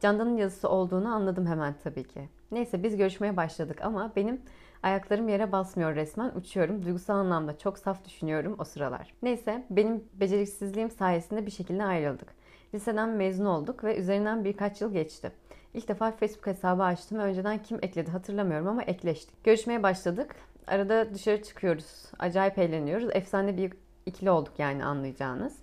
Candan'ın 0.00 0.36
yazısı 0.36 0.68
olduğunu 0.68 1.14
anladım 1.14 1.46
hemen 1.46 1.74
tabii 1.84 2.04
ki. 2.04 2.28
Neyse 2.50 2.82
biz 2.82 2.96
görüşmeye 2.96 3.36
başladık 3.36 3.78
ama 3.82 4.12
benim 4.16 4.40
ayaklarım 4.82 5.28
yere 5.28 5.52
basmıyor 5.52 5.94
resmen 5.94 6.32
uçuyorum. 6.34 6.84
Duygusal 6.84 7.14
anlamda 7.14 7.58
çok 7.58 7.78
saf 7.78 8.04
düşünüyorum 8.04 8.56
o 8.58 8.64
sıralar. 8.64 9.14
Neyse 9.22 9.66
benim 9.70 10.04
beceriksizliğim 10.14 10.90
sayesinde 10.90 11.46
bir 11.46 11.50
şekilde 11.50 11.84
ayrıldık. 11.84 12.34
Liseden 12.74 13.08
mezun 13.08 13.44
olduk 13.44 13.84
ve 13.84 13.96
üzerinden 13.96 14.44
birkaç 14.44 14.80
yıl 14.80 14.92
geçti. 14.92 15.32
İlk 15.74 15.88
defa 15.88 16.10
Facebook 16.10 16.46
hesabı 16.46 16.82
açtım. 16.82 17.18
Önceden 17.18 17.62
kim 17.62 17.78
ekledi 17.82 18.10
hatırlamıyorum 18.10 18.68
ama 18.68 18.82
ekleştik. 18.82 19.44
Görüşmeye 19.44 19.82
başladık. 19.82 20.36
Arada 20.66 21.14
dışarı 21.14 21.42
çıkıyoruz. 21.42 22.04
Acayip 22.18 22.58
eğleniyoruz. 22.58 23.08
Efsane 23.12 23.56
bir 23.56 23.72
ikili 24.06 24.30
olduk 24.30 24.52
yani 24.58 24.84
anlayacağınız. 24.84 25.56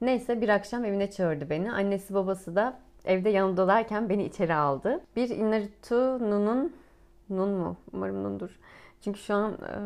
Neyse 0.00 0.40
bir 0.40 0.48
akşam 0.48 0.84
evine 0.84 1.10
çağırdı 1.10 1.50
beni. 1.50 1.72
Annesi 1.72 2.14
babası 2.14 2.56
da 2.56 2.78
evde 3.04 3.28
yanımdalarken 3.28 4.08
beni 4.08 4.24
içeri 4.24 4.54
aldı. 4.54 5.00
Bir 5.16 5.28
Inaritu 5.28 6.30
Nun'un 6.30 6.72
Nun 7.30 7.50
mu? 7.50 7.76
Umarım 7.92 8.24
Nun'dur. 8.24 8.50
Çünkü 9.04 9.20
şu 9.20 9.34
an 9.34 9.52
e, 9.52 9.76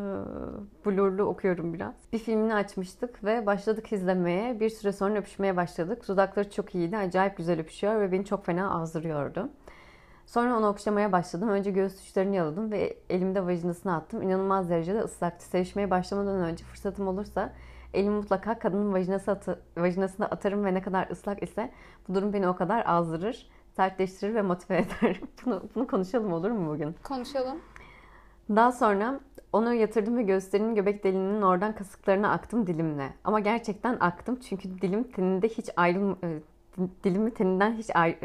blurlu 0.85 1.23
okuyorum 1.23 1.73
biraz. 1.73 1.95
Bir 2.13 2.19
filmini 2.19 2.53
açmıştık 2.53 3.23
ve 3.23 3.45
başladık 3.45 3.91
izlemeye. 3.91 4.59
Bir 4.59 4.69
süre 4.69 4.91
sonra 4.91 5.19
öpüşmeye 5.19 5.57
başladık. 5.57 6.07
Dudakları 6.07 6.49
çok 6.51 6.75
iyiydi. 6.75 6.97
Acayip 6.97 7.37
güzel 7.37 7.59
öpüşüyor 7.59 7.99
ve 8.01 8.11
beni 8.11 8.25
çok 8.25 8.45
fena 8.45 8.81
azdırıyordu. 8.81 9.49
Sonra 10.25 10.57
onu 10.57 10.67
okşamaya 10.67 11.11
başladım. 11.11 11.49
Önce 11.49 11.71
göğüs 11.71 12.09
uçlarını 12.09 12.35
yaladım 12.35 12.71
ve 12.71 12.97
elimde 13.09 13.45
vajinasına 13.45 13.95
attım. 13.95 14.21
İnanılmaz 14.21 14.69
derecede 14.69 14.99
ıslaktı. 14.99 15.45
Sevişmeye 15.45 15.91
başlamadan 15.91 16.41
önce 16.41 16.65
fırsatım 16.65 17.07
olursa 17.07 17.53
elimi 17.93 18.15
mutlaka 18.15 18.59
kadının 18.59 18.93
vajinası 18.93 19.31
atı, 19.31 19.59
vajinasına 19.77 20.25
atarım 20.25 20.65
ve 20.65 20.73
ne 20.73 20.81
kadar 20.81 21.09
ıslak 21.09 21.43
ise 21.43 21.71
bu 22.07 22.15
durum 22.15 22.33
beni 22.33 22.47
o 22.47 22.55
kadar 22.55 22.83
azdırır, 22.85 23.49
sertleştirir 23.75 24.35
ve 24.35 24.41
motive 24.41 24.77
eder. 25.01 25.21
Bunu, 25.45 25.63
bunu 25.75 25.87
konuşalım 25.87 26.33
olur 26.33 26.51
mu 26.51 26.73
bugün? 26.73 26.95
Konuşalım. 27.03 27.57
Daha 28.55 28.71
sonra 28.71 29.19
onu 29.53 29.73
yatırdım 29.73 30.17
ve 30.17 30.23
göğüslerimin 30.23 30.75
göbek 30.75 31.03
deliğinin 31.03 31.41
oradan 31.41 31.75
kasıklarına 31.75 32.31
aktım 32.31 32.67
dilimle. 32.67 33.09
Ama 33.23 33.39
gerçekten 33.39 33.97
aktım 33.99 34.39
çünkü 34.49 34.81
dilim 34.81 35.03
teninde 35.03 35.49
hiç 35.49 35.69
ayrıl 35.75 36.11
e, 36.11 36.39
dilimi 37.03 37.33
teninden 37.33 37.73
hiç 37.73 37.89
ayrı... 37.93 38.15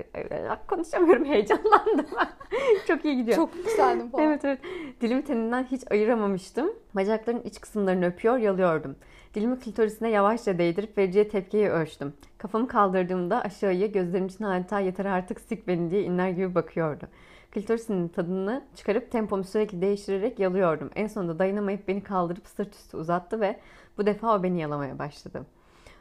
Konuşamıyorum 0.68 1.24
heyecanlandım. 1.32 2.06
Çok 2.88 3.04
iyi 3.04 3.16
gidiyor. 3.16 3.36
Çok 3.36 3.56
yükseldim 3.56 4.10
falan. 4.10 4.24
Evet 4.24 4.44
evet. 4.44 4.58
Dilimi 5.00 5.24
teninden 5.24 5.64
hiç 5.64 5.82
ayıramamıştım. 5.90 6.72
Bacakların 6.94 7.40
iç 7.40 7.60
kısımlarını 7.60 8.06
öpüyor, 8.06 8.38
yalıyordum. 8.38 8.96
Dilimi 9.34 9.58
klitorisine 9.58 10.10
yavaşça 10.10 10.58
değdirip 10.58 10.98
vereceği 10.98 11.28
tepkiyi 11.28 11.68
ölçtüm. 11.68 12.12
Kafamı 12.38 12.68
kaldırdığımda 12.68 13.40
aşağıya 13.40 13.86
gözlerim 13.86 14.26
için 14.26 14.44
adeta 14.44 14.80
yeter 14.80 15.04
artık 15.04 15.40
sik 15.40 15.68
beni 15.68 15.90
diye 15.90 16.02
inler 16.02 16.30
gibi 16.30 16.54
bakıyordu. 16.54 17.04
Klitorisinin 17.52 18.08
tadını 18.08 18.64
çıkarıp 18.74 19.10
tempomu 19.10 19.44
sürekli 19.44 19.80
değiştirerek 19.80 20.38
yalıyordum. 20.38 20.90
En 20.94 21.06
sonunda 21.06 21.38
dayanamayıp 21.38 21.88
beni 21.88 22.02
kaldırıp 22.02 22.48
sırt 22.48 22.74
üstü 22.74 22.96
uzattı 22.96 23.40
ve 23.40 23.60
bu 23.98 24.06
defa 24.06 24.38
o 24.38 24.42
beni 24.42 24.60
yalamaya 24.60 24.98
başladı. 24.98 25.46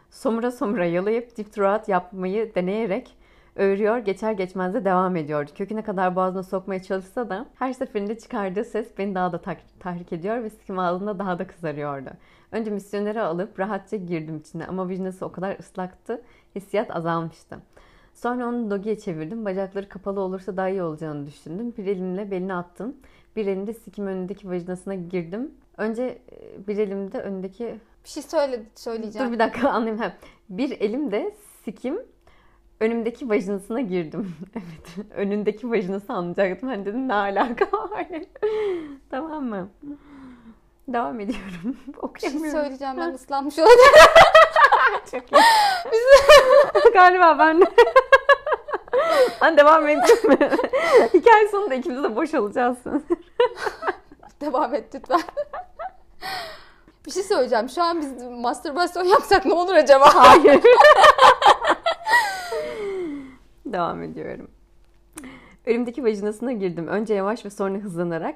Somura 0.10 0.52
somura 0.52 0.86
yalayıp 0.86 1.38
deep 1.38 1.54
throat 1.54 1.90
yapmayı 1.90 2.56
deneyerek 2.56 3.18
öğürüyor, 3.56 3.98
geçer 3.98 4.32
geçmez 4.32 4.74
de 4.74 4.86
devam 4.86 5.16
ediyordu. 5.16 5.52
Köküne 5.56 5.84
kadar 5.84 6.16
boğazına 6.16 6.44
sokmaya 6.44 6.84
çalışsa 6.84 7.30
da 7.30 7.46
her 7.56 7.74
seferinde 7.74 8.20
çıkardığı 8.20 8.66
ses 8.66 8.98
beni 8.98 9.16
daha 9.16 9.32
da 9.32 9.42
tahrik 9.80 10.14
ediyor 10.14 10.44
ve 10.44 10.50
sikim 10.50 10.80
ağzında 10.80 11.20
daha 11.20 11.40
da 11.40 11.48
kızarıyordu. 11.48 12.10
Önce 12.52 12.72
misyoneri 12.72 13.22
alıp 13.22 13.60
rahatça 13.60 13.98
girdim 13.98 14.38
içine 14.38 14.66
ama 14.66 14.90
vicnası 14.90 15.26
o 15.26 15.32
kadar 15.32 15.60
ıslaktı, 15.60 16.22
hissiyat 16.56 16.96
azalmıştı. 16.96 17.60
Sonra 18.14 18.48
onu 18.48 18.72
dogiye 18.72 19.00
çevirdim. 19.00 19.46
Bacakları 19.46 19.90
kapalı 19.90 20.20
olursa 20.20 20.58
daha 20.58 20.70
iyi 20.70 20.84
olacağını 20.84 21.28
düşündüm. 21.28 21.74
Bir 21.78 21.86
elimle 21.86 22.32
belini 22.32 22.54
attım. 22.54 22.96
Bir 23.36 23.48
elimde 23.48 23.74
sikim 23.74 24.08
önündeki 24.08 24.50
vajinasına 24.50 24.96
girdim. 24.96 25.52
Önce 25.78 26.22
bir 26.68 26.78
elimde 26.78 27.22
önündeki... 27.22 27.80
Bir 28.04 28.10
şey 28.10 28.24
söyle, 28.24 28.64
söyleyeceğim. 28.76 29.28
Dur 29.28 29.34
bir 29.34 29.40
dakika 29.40 29.70
anlayayım. 29.74 30.14
Bir 30.50 30.72
elimde 30.82 31.36
sikim 31.66 32.00
önümdeki 32.80 33.30
vajinasına 33.30 33.82
girdim. 33.82 34.36
evet. 34.56 35.08
Önündeki 35.16 35.72
vajinası 35.72 36.14
anlayacaktım. 36.14 36.70
Ben 36.70 36.86
dedim 36.86 37.08
ne 37.08 37.14
alaka 37.14 37.66
var. 37.92 38.08
tamam 39.10 39.46
mı? 39.46 39.70
Devam 40.88 41.20
ediyorum. 41.20 41.78
Okuyamıyorum. 42.02 42.48
Bir 42.48 42.52
şey 42.52 42.62
söyleyeceğim 42.62 42.98
ben 42.98 43.14
ıslanmış 43.14 43.60
olacağım. 43.60 43.78
Çok 45.12 45.32
iyi. 45.32 45.42
Biz... 45.92 46.02
Galiba 46.94 47.40
ben 47.40 47.62
de. 47.62 47.66
ben 49.42 49.58
devam 49.58 49.84
edeyim 49.88 50.28
mi? 50.28 50.38
Hikaye 51.14 51.48
sonunda 51.48 51.76
ikimiz 51.76 52.04
de 52.04 52.16
boş 52.16 52.34
olacağız. 52.34 52.78
devam 54.42 54.74
et 54.76 54.96
lütfen. 54.96 55.22
Bir 57.06 57.12
şey 57.12 57.24
söyleyeceğim. 57.24 57.70
Şu 57.70 57.84
an 57.84 58.02
biz 58.02 58.24
mastürbasyon 58.24 59.04
yapsak 59.04 59.46
ne 59.46 59.54
olur 59.54 59.74
acaba? 59.74 60.16
Hayır. 60.16 60.62
Devam 63.66 64.04
ediyorum. 64.04 64.52
Önümdeki 65.66 66.04
vajinasına 66.04 66.52
girdim. 66.52 66.88
Önce 66.88 67.14
yavaş 67.14 67.46
ve 67.46 67.50
sonra 67.50 67.78
hızlanarak. 67.78 68.36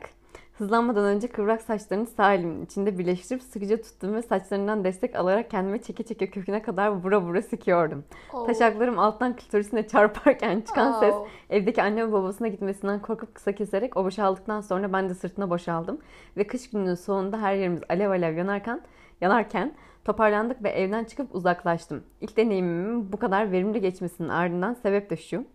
Hızlanmadan 0.58 1.06
önce 1.06 1.28
kıvrak 1.28 1.62
saçlarını 1.62 2.06
sağ 2.06 2.34
elimin 2.34 2.66
içinde 2.66 2.98
birleştirip 2.98 3.44
sıkıca 3.44 3.82
tuttum 3.82 4.16
ve 4.16 4.22
saçlarından 4.22 4.84
destek 4.84 5.16
alarak 5.16 5.52
kendime 5.52 5.82
çeke 5.82 6.04
çeke 6.04 6.30
köküne 6.30 6.62
kadar 6.62 6.88
vura 6.88 7.22
vura 7.22 7.42
sıkıyordum. 7.42 8.04
Oh. 8.34 8.48
Taşaklarım 8.48 9.00
alttan 9.00 9.36
klitorisine 9.36 9.88
çarparken 9.88 10.62
çıkan 10.62 10.94
oh. 10.94 11.00
ses 11.00 11.16
evdeki 11.50 11.84
anne 11.84 12.08
ve 12.08 12.12
babasına 12.12 12.48
gitmesinden 12.48 13.02
korkup 13.02 13.36
kısa 13.36 13.52
keserek 13.52 13.98
o 13.98 14.06
boşaldıktan 14.06 14.62
sonra 14.62 14.94
ben 14.94 15.10
de 15.10 15.14
sırtına 15.14 15.50
boşaldım. 15.50 16.00
Ve 16.38 16.48
kış 16.48 16.70
gününün 16.70 16.96
sonunda 16.96 17.42
her 17.42 17.56
yerimiz 17.56 17.82
alev 17.90 18.10
alev 18.10 18.38
yanarken, 18.38 18.82
yanarken 19.22 19.74
toparlandık 20.06 20.64
ve 20.64 20.70
evden 20.70 21.04
çıkıp 21.04 21.36
uzaklaştım. 21.36 22.04
İlk 22.22 22.38
deneyimimin 22.38 23.14
bu 23.14 23.18
kadar 23.18 23.52
verimli 23.52 23.82
geçmesinin 23.82 24.30
ardından 24.30 24.74
sebep 24.74 25.10
de 25.10 25.18
şu. 25.18 25.46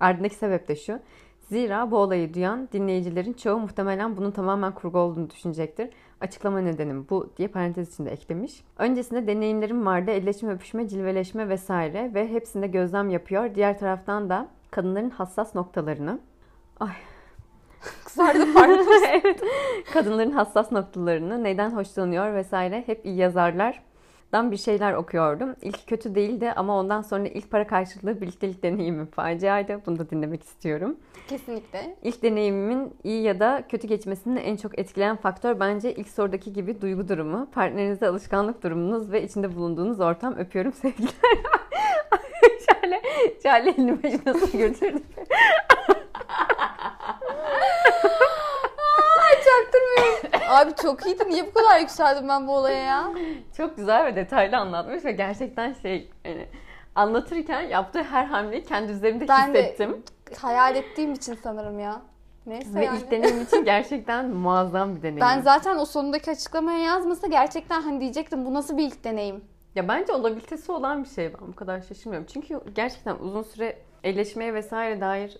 Ardındaki 0.00 0.34
sebep 0.34 0.68
de 0.68 0.76
şu. 0.76 0.98
Zira 1.48 1.90
bu 1.90 1.96
olayı 1.96 2.34
duyan 2.34 2.68
dinleyicilerin 2.72 3.32
çoğu 3.32 3.58
muhtemelen 3.58 4.16
bunun 4.16 4.30
tamamen 4.30 4.72
kurgu 4.72 4.98
olduğunu 4.98 5.30
düşünecektir. 5.30 5.90
Açıklama 6.20 6.60
nedenim 6.60 7.06
bu 7.10 7.30
diye 7.36 7.48
parantez 7.48 7.92
içinde 7.92 8.10
eklemiş. 8.10 8.64
Öncesinde 8.78 9.26
deneyimlerim 9.26 9.86
vardı. 9.86 10.10
Elleşme, 10.10 10.52
öpüşme, 10.52 10.88
cilveleşme 10.88 11.48
vesaire 11.48 12.14
ve 12.14 12.28
hepsinde 12.28 12.66
gözlem 12.66 13.10
yapıyor. 13.10 13.54
Diğer 13.54 13.78
taraftan 13.78 14.30
da 14.30 14.48
kadınların 14.70 15.10
hassas 15.10 15.54
noktalarını 15.54 16.20
Ay 16.80 16.92
Kızardı 18.04 18.52
pardon. 18.54 18.86
evet. 19.10 19.40
Kadınların 19.92 20.30
hassas 20.30 20.72
noktalarını, 20.72 21.44
neden 21.44 21.70
hoşlanıyor 21.70 22.34
vesaire 22.34 22.82
hep 22.86 23.06
iyi 23.06 23.16
yazarlar 23.16 23.82
dan 24.32 24.50
bir 24.50 24.56
şeyler 24.56 24.92
okuyordum. 24.92 25.56
İlk 25.62 25.86
kötü 25.86 26.14
değildi 26.14 26.52
ama 26.56 26.78
ondan 26.78 27.02
sonra 27.02 27.28
ilk 27.28 27.50
para 27.50 27.66
karşılığı 27.66 28.20
birliktelik 28.20 28.62
deneyimim 28.62 29.06
faciaydı. 29.06 29.80
Bunu 29.86 29.98
da 29.98 30.10
dinlemek 30.10 30.42
istiyorum. 30.42 30.96
Kesinlikle. 31.28 31.96
İlk 32.02 32.22
deneyimimin 32.22 32.94
iyi 33.04 33.22
ya 33.22 33.40
da 33.40 33.62
kötü 33.68 33.88
geçmesini 33.88 34.38
en 34.38 34.56
çok 34.56 34.78
etkileyen 34.78 35.16
faktör 35.16 35.60
bence 35.60 35.94
ilk 35.94 36.08
sorudaki 36.08 36.52
gibi 36.52 36.80
duygu 36.80 37.08
durumu, 37.08 37.50
partnerinize 37.50 38.08
alışkanlık 38.08 38.62
durumunuz 38.62 39.12
ve 39.12 39.22
içinde 39.22 39.56
bulunduğunuz 39.56 40.00
ortam. 40.00 40.34
Öpüyorum 40.38 40.72
sevgiler. 40.72 41.10
Şöyle, 42.82 43.02
şöyle 43.42 43.70
elini 43.70 44.02
başına 44.02 44.58
götürdüm. 44.58 45.02
çaktırmıyorum. 49.64 50.50
Abi 50.50 50.74
çok 50.82 51.06
iyiydi. 51.06 51.24
Niye 51.28 51.46
bu 51.46 51.52
kadar 51.52 51.80
yükseldim 51.80 52.28
ben 52.28 52.46
bu 52.46 52.56
olaya 52.56 52.82
ya? 52.82 53.12
Çok 53.56 53.76
güzel 53.76 54.04
ve 54.04 54.16
detaylı 54.16 54.56
anlatmış 54.56 55.04
ve 55.04 55.12
gerçekten 55.12 55.72
şey 55.72 56.10
yani 56.24 56.46
anlatırken 56.94 57.60
yaptığı 57.60 58.02
her 58.02 58.24
hamleyi 58.24 58.64
kendi 58.64 58.92
üzerimde 58.92 59.28
ben 59.28 59.48
hissettim. 59.48 59.92
Ben 60.26 60.34
de 60.34 60.40
hayal 60.40 60.76
ettiğim 60.76 61.12
için 61.12 61.38
sanırım 61.42 61.78
ya. 61.78 62.02
Neyse 62.46 62.74
Ve 62.74 62.84
yani. 62.84 62.98
ilk 62.98 63.10
deneyim 63.10 63.42
için 63.42 63.64
gerçekten 63.64 64.26
muazzam 64.28 64.96
bir 64.96 65.02
deneyim. 65.02 65.20
Ben 65.20 65.40
zaten 65.40 65.78
o 65.78 65.84
sonundaki 65.84 66.30
açıklamaya 66.30 66.78
yazmasa 66.78 67.26
gerçekten 67.26 67.82
hani 67.82 68.00
diyecektim 68.00 68.44
bu 68.44 68.54
nasıl 68.54 68.76
bir 68.76 68.82
ilk 68.82 69.04
deneyim? 69.04 69.44
Ya 69.74 69.88
bence 69.88 70.12
olabilitesi 70.12 70.72
olan 70.72 71.04
bir 71.04 71.08
şey 71.08 71.34
ben 71.34 71.48
bu 71.48 71.56
kadar 71.56 71.80
şaşırmıyorum. 71.80 72.26
Çünkü 72.32 72.60
gerçekten 72.74 73.16
uzun 73.16 73.42
süre 73.42 73.78
elleşmeye 74.04 74.54
vesaire 74.54 75.00
dair 75.00 75.38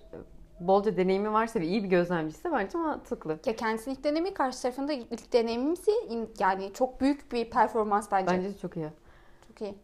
bolca 0.61 0.97
deneyimi 0.97 1.33
varsa 1.33 1.61
ve 1.61 1.66
iyi 1.66 1.85
bir 1.85 1.88
gözlemciyse 1.88 2.53
bence 2.53 2.79
mantıklı. 2.79 3.38
Ya 3.47 3.57
kendisinin 3.57 3.95
ilk 3.95 4.05
deneyimi 4.05 4.35
karşı 4.35 4.62
tarafında 4.62 4.92
ilk 4.92 5.33
deneyimimsi 5.33 5.90
yani 6.38 6.73
çok 6.73 7.01
büyük 7.01 7.33
bir 7.33 7.51
performans 7.51 8.12
bence. 8.12 8.33
Bence 8.33 8.49
de 8.49 8.59
çok 8.59 8.77
iyi. 8.77 8.88
Çok 9.49 9.61
iyi. 9.61 9.75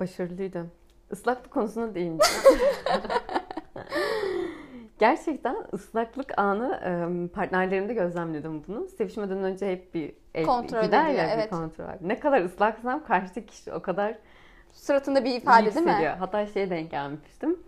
Başarılıydı. 0.00 0.66
Islaklık 1.10 1.50
konusuna 1.50 1.94
değindi. 1.94 2.22
Gerçekten 4.98 5.56
ıslaklık 5.72 6.38
anı 6.38 6.80
partnerlerimde 7.34 7.94
gözlemledim 7.94 8.64
bunu. 8.68 8.88
Sevişmeden 8.88 9.38
önce 9.38 9.72
hep 9.72 9.94
bir 9.94 10.12
el 10.34 10.46
kontrol 10.46 10.82
gider 10.82 11.08
ya 11.08 11.30
evet. 11.34 11.44
bir 11.44 11.50
kontrol. 11.50 11.84
Ne 12.00 12.20
kadar 12.20 12.42
ıslaksam 12.42 13.04
karşıdaki 13.04 13.46
kişi 13.46 13.72
o 13.72 13.82
kadar 13.82 14.18
suratında 14.72 15.24
bir 15.24 15.34
ifade 15.34 15.74
değil 15.74 15.86
mi? 15.86 16.14
Hatta 16.18 16.46
şeye 16.46 16.70
denk 16.70 16.90
gelmiştim. 16.90 17.58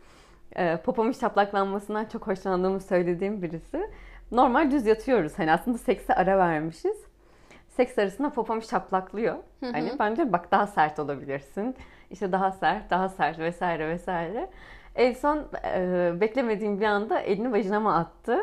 Ee, 0.59 0.77
popomun 0.85 1.13
şaplaklanmasından 1.13 2.05
çok 2.05 2.27
hoşlandığımı 2.27 2.81
söylediğim 2.81 3.43
birisi. 3.43 3.91
Normal 4.33 4.71
düz 4.71 4.87
yatıyoruz. 4.87 5.39
Hani 5.39 5.53
aslında 5.53 5.79
sekse 5.79 6.15
ara 6.15 6.39
vermişiz. 6.39 6.97
Seks 7.69 7.99
arasında 7.99 8.31
popom 8.31 8.63
şaplaklıyor. 8.63 9.35
Hı 9.35 9.67
hı. 9.67 9.73
Hani 9.73 9.93
ben 9.99 10.17
diyorum 10.17 10.33
bak 10.33 10.53
daha 10.53 10.67
sert 10.67 10.99
olabilirsin. 10.99 11.77
İşte 12.11 12.33
daha 12.33 12.53
sert, 12.53 12.91
daha 12.91 13.09
sert 13.09 13.39
vesaire 13.39 13.89
vesaire. 13.89 14.51
En 14.95 15.13
son 15.13 15.49
e, 15.65 16.13
beklemediğim 16.21 16.81
bir 16.81 16.87
anda 16.87 17.21
elini 17.21 17.53
vajinama 17.53 17.97
attı. 17.97 18.39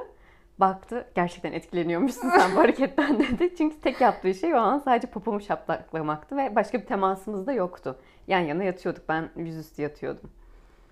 Baktı 0.60 1.08
gerçekten 1.16 1.54
etkileniyormuşsun 1.54 2.30
sen 2.30 2.56
bu 2.56 2.60
hareketten 2.60 3.20
dedi. 3.20 3.56
Çünkü 3.58 3.80
tek 3.82 4.02
yaptığı 4.02 4.34
şey 4.34 4.54
o 4.54 4.58
an 4.58 4.80
sadece 4.80 5.08
popomu 5.08 5.42
şaplaklamaktı 5.42 6.38
ve 6.38 6.56
başka 6.56 6.82
bir 6.82 6.86
temasımız 6.86 7.48
da 7.48 7.54
yoktu. 7.54 8.00
Yan 8.28 8.40
yana 8.40 8.64
yatıyorduk. 8.64 9.10
Ben 9.10 9.30
yüzüstü 9.36 9.82
yatıyordum. 9.82 10.30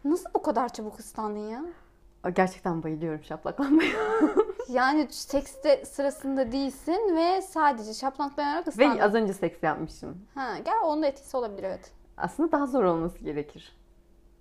Nasıl 0.05 0.29
bu 0.35 0.41
kadar 0.41 0.69
çabuk 0.69 0.99
ıslandın 0.99 1.49
ya? 1.49 1.63
Gerçekten 2.35 2.83
bayılıyorum 2.83 3.23
şaplaklanmaya. 3.23 3.93
Yani 4.69 5.07
sekste 5.09 5.85
sırasında 5.85 6.51
değilsin 6.51 7.15
ve 7.15 7.41
sadece 7.41 7.93
şaplaklanarak 7.93 8.67
ıslandın. 8.67 8.97
ve 8.97 9.03
az 9.03 9.13
önce 9.15 9.33
seks 9.33 9.63
yapmışım. 9.63 10.25
Ha, 10.35 10.57
gel 10.65 10.73
onun 10.83 11.03
da 11.03 11.07
etkisi 11.07 11.37
olabilir 11.37 11.63
evet. 11.63 11.91
Aslında 12.17 12.51
daha 12.51 12.65
zor 12.65 12.83
olması 12.83 13.19
gerekir. 13.19 13.77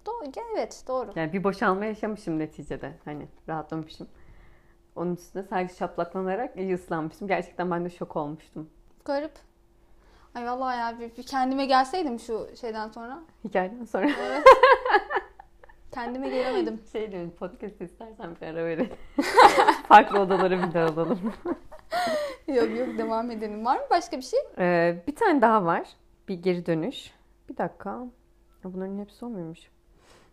Doğru, 0.07 0.25
evet 0.57 0.85
doğru. 0.89 1.11
Yani 1.15 1.33
bir 1.33 1.45
boşalma 1.45 1.85
yaşamışım 1.85 2.39
neticede. 2.39 2.93
Hani 3.05 3.29
rahatlamışım. 3.49 4.09
Onun 4.97 5.15
üstüne 5.15 5.43
sadece 5.43 5.75
şaplaklanarak 5.75 6.57
iyi 6.57 6.75
ıslanmıştım. 6.75 7.29
Gerçekten 7.29 7.71
ben 7.71 7.85
de 7.85 7.91
şok 7.91 8.17
olmuştum. 8.17 8.71
Garip. 9.05 9.33
Ay 10.35 10.47
vallahi 10.47 10.79
ya 10.79 11.01
bir, 11.01 11.17
bir 11.17 11.23
kendime 11.23 11.67
gelseydim 11.67 12.19
şu 12.19 12.49
şeyden 12.61 12.89
sonra. 12.89 13.21
Hikayeden 13.45 13.85
sonra 13.85 14.11
Evet. 14.21 14.45
kendime 15.93 16.29
gelemedim. 16.29 16.81
şey 16.93 17.13
diyorum 17.13 17.31
podcast 17.31 17.81
istersen 17.81 18.37
bir 18.41 18.47
ara 18.47 18.65
verelim. 18.65 18.91
Farklı 19.89 20.21
odalara 20.21 20.69
bir 20.69 20.75
daha 20.75 20.85
alalım. 20.85 21.21
yok 22.49 22.79
yok 22.79 22.99
devam 22.99 23.31
edelim. 23.31 23.65
Var 23.65 23.77
mı 23.77 23.87
başka 23.91 24.17
bir 24.17 24.23
şey? 24.23 24.41
Ee, 24.59 25.03
bir 25.07 25.17
tane 25.17 25.41
daha 25.41 25.65
var. 25.65 25.89
Bir 26.29 26.43
geri 26.43 26.67
dönüş. 26.67 27.11
Bir 27.49 27.57
dakika. 27.57 28.07
Bunların 28.65 28.99
hepsi 28.99 29.25
o 29.25 29.29
muymuş? 29.29 29.61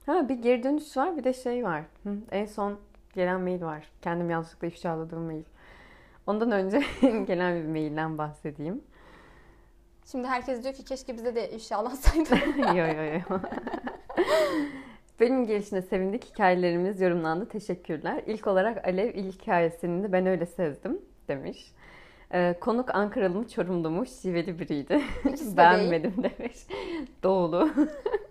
Ha 0.06 0.30
bir 0.30 0.36
geri 0.36 0.64
dönüş 0.64 0.98
var 0.98 1.18
bir 1.18 1.24
de 1.24 1.34
şey 1.34 1.64
var. 1.64 1.84
Hı, 2.04 2.18
en 2.32 2.46
son 2.46 2.80
gelen 3.14 3.42
mail 3.42 3.62
var. 3.62 3.92
Kendim 4.02 4.30
yanlışlıkla 4.30 4.68
ifşaladığım 4.68 5.22
mail. 5.22 5.44
Ondan 6.28 6.52
önce 6.52 6.84
gelen 7.02 7.64
bir 7.64 7.68
mailden 7.68 8.18
bahsedeyim. 8.18 8.82
Şimdi 10.12 10.28
herkes 10.28 10.64
diyor 10.64 10.74
ki 10.74 10.86
keşke 10.86 11.18
bize 11.18 11.36
de 11.36 11.52
inşallah 11.52 11.96
saydı. 11.96 12.36
yo 12.78 12.86
yo 12.88 13.04
yo. 13.04 13.40
Benim 15.20 15.48
gelişine 15.48 15.82
sevindik. 15.82 16.26
Hikayelerimiz 16.26 17.02
yorumlandı. 17.02 17.50
Teşekkürler. 17.50 18.24
İlk 18.28 18.48
olarak 18.48 18.88
Alev 18.88 19.14
ilk 19.16 19.42
hikayesini 19.42 20.04
de 20.04 20.12
ben 20.12 20.26
öyle 20.26 20.46
sezdim 20.46 21.02
demiş. 21.28 21.72
Ee, 22.34 22.56
konuk 22.62 22.96
Ankaralı 22.96 23.36
mı 23.36 23.48
Çorumlu 23.48 23.90
mu 23.90 24.06
şiveli 24.06 24.60
biriydi. 24.60 25.02
De 25.26 25.58
Beğenmedim 25.58 26.14
demiş. 26.18 26.58
Doğulu. 27.24 27.70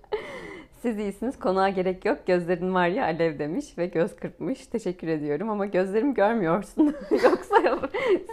Siz 0.83 0.98
iyisiniz 0.98 1.38
konuğa 1.38 1.68
gerek 1.68 2.05
yok. 2.05 2.18
Gözlerin 2.27 2.74
var 2.74 2.88
ya 2.88 3.05
alev 3.05 3.38
demiş 3.38 3.79
ve 3.79 3.87
göz 3.87 4.16
kırpmış. 4.16 4.66
Teşekkür 4.66 5.09
ediyorum 5.09 5.51
ama 5.51 5.66
gözlerim 5.66 6.14
görmüyorsun. 6.14 6.87
Yoksa 7.11 7.79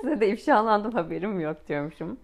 size 0.02 0.20
de 0.20 0.28
ifşalandım 0.28 0.92
haberim 0.92 1.40
yok 1.40 1.68
diyormuşum. 1.68 2.18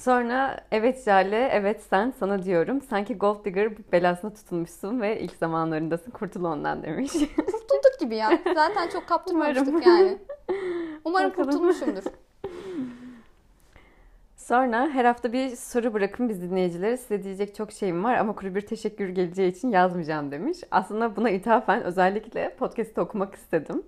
Sonra 0.00 0.56
evet 0.72 1.04
Jale, 1.04 1.48
evet 1.52 1.82
sen 1.90 2.10
sana 2.10 2.42
diyorum. 2.42 2.80
Sanki 2.82 3.14
Gold 3.14 3.44
Digger 3.44 3.92
belasına 3.92 4.34
tutulmuşsun 4.34 5.00
ve 5.00 5.20
ilk 5.20 5.36
zamanlarındasın. 5.36 6.10
Kurtul 6.10 6.44
ondan 6.44 6.82
demiş. 6.82 7.12
Kurtulduk 7.36 8.00
gibi 8.00 8.16
ya. 8.16 8.30
Zaten 8.54 8.88
çok 8.88 9.06
kaptırmamıştık 9.06 9.68
Umarım. 9.68 9.88
yani. 9.88 10.18
Umarım 11.04 11.30
Bakalım. 11.30 11.50
kurtulmuşumdur. 11.50 12.02
Sonra 14.36 14.88
her 14.92 15.04
hafta 15.04 15.32
bir 15.32 15.56
soru 15.56 15.94
bırakın 15.94 16.28
biz 16.28 16.42
dinleyicilere. 16.42 16.96
Size 16.96 17.22
diyecek 17.22 17.54
çok 17.54 17.72
şeyim 17.72 18.04
var 18.04 18.14
ama 18.14 18.34
kuru 18.34 18.54
bir 18.54 18.60
teşekkür 18.60 19.08
geleceği 19.08 19.50
için 19.50 19.68
yazmayacağım 19.70 20.30
demiş. 20.30 20.58
Aslında 20.70 21.16
buna 21.16 21.30
ithafen 21.30 21.82
özellikle 21.82 22.54
podcast'ı 22.54 23.02
okumak 23.02 23.34
istedim. 23.34 23.82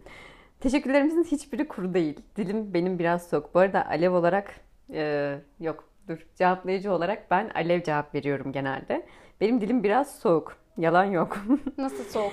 Teşekkürlerimizin 0.61 1.25
hiçbiri 1.25 1.69
kuru 1.69 1.95
değil. 1.95 2.21
Dilim 2.37 2.75
benim 2.75 2.99
biraz 2.99 3.29
soğuk. 3.29 3.55
Bu 3.55 3.59
arada 3.59 3.87
Alev 3.87 4.13
olarak 4.13 4.55
e, 4.91 5.35
yok 5.61 5.92
dur 6.13 6.27
cevaplayıcı 6.35 6.93
olarak 6.93 7.31
ben 7.31 7.51
Alev 7.55 7.83
cevap 7.83 8.15
veriyorum 8.15 8.53
genelde. 8.53 9.07
Benim 9.41 9.61
dilim 9.61 9.83
biraz 9.83 10.15
soğuk. 10.19 10.57
Yalan 10.79 11.05
yok. 11.05 11.39
Nasıl 11.79 12.05
soğuk? 12.05 12.33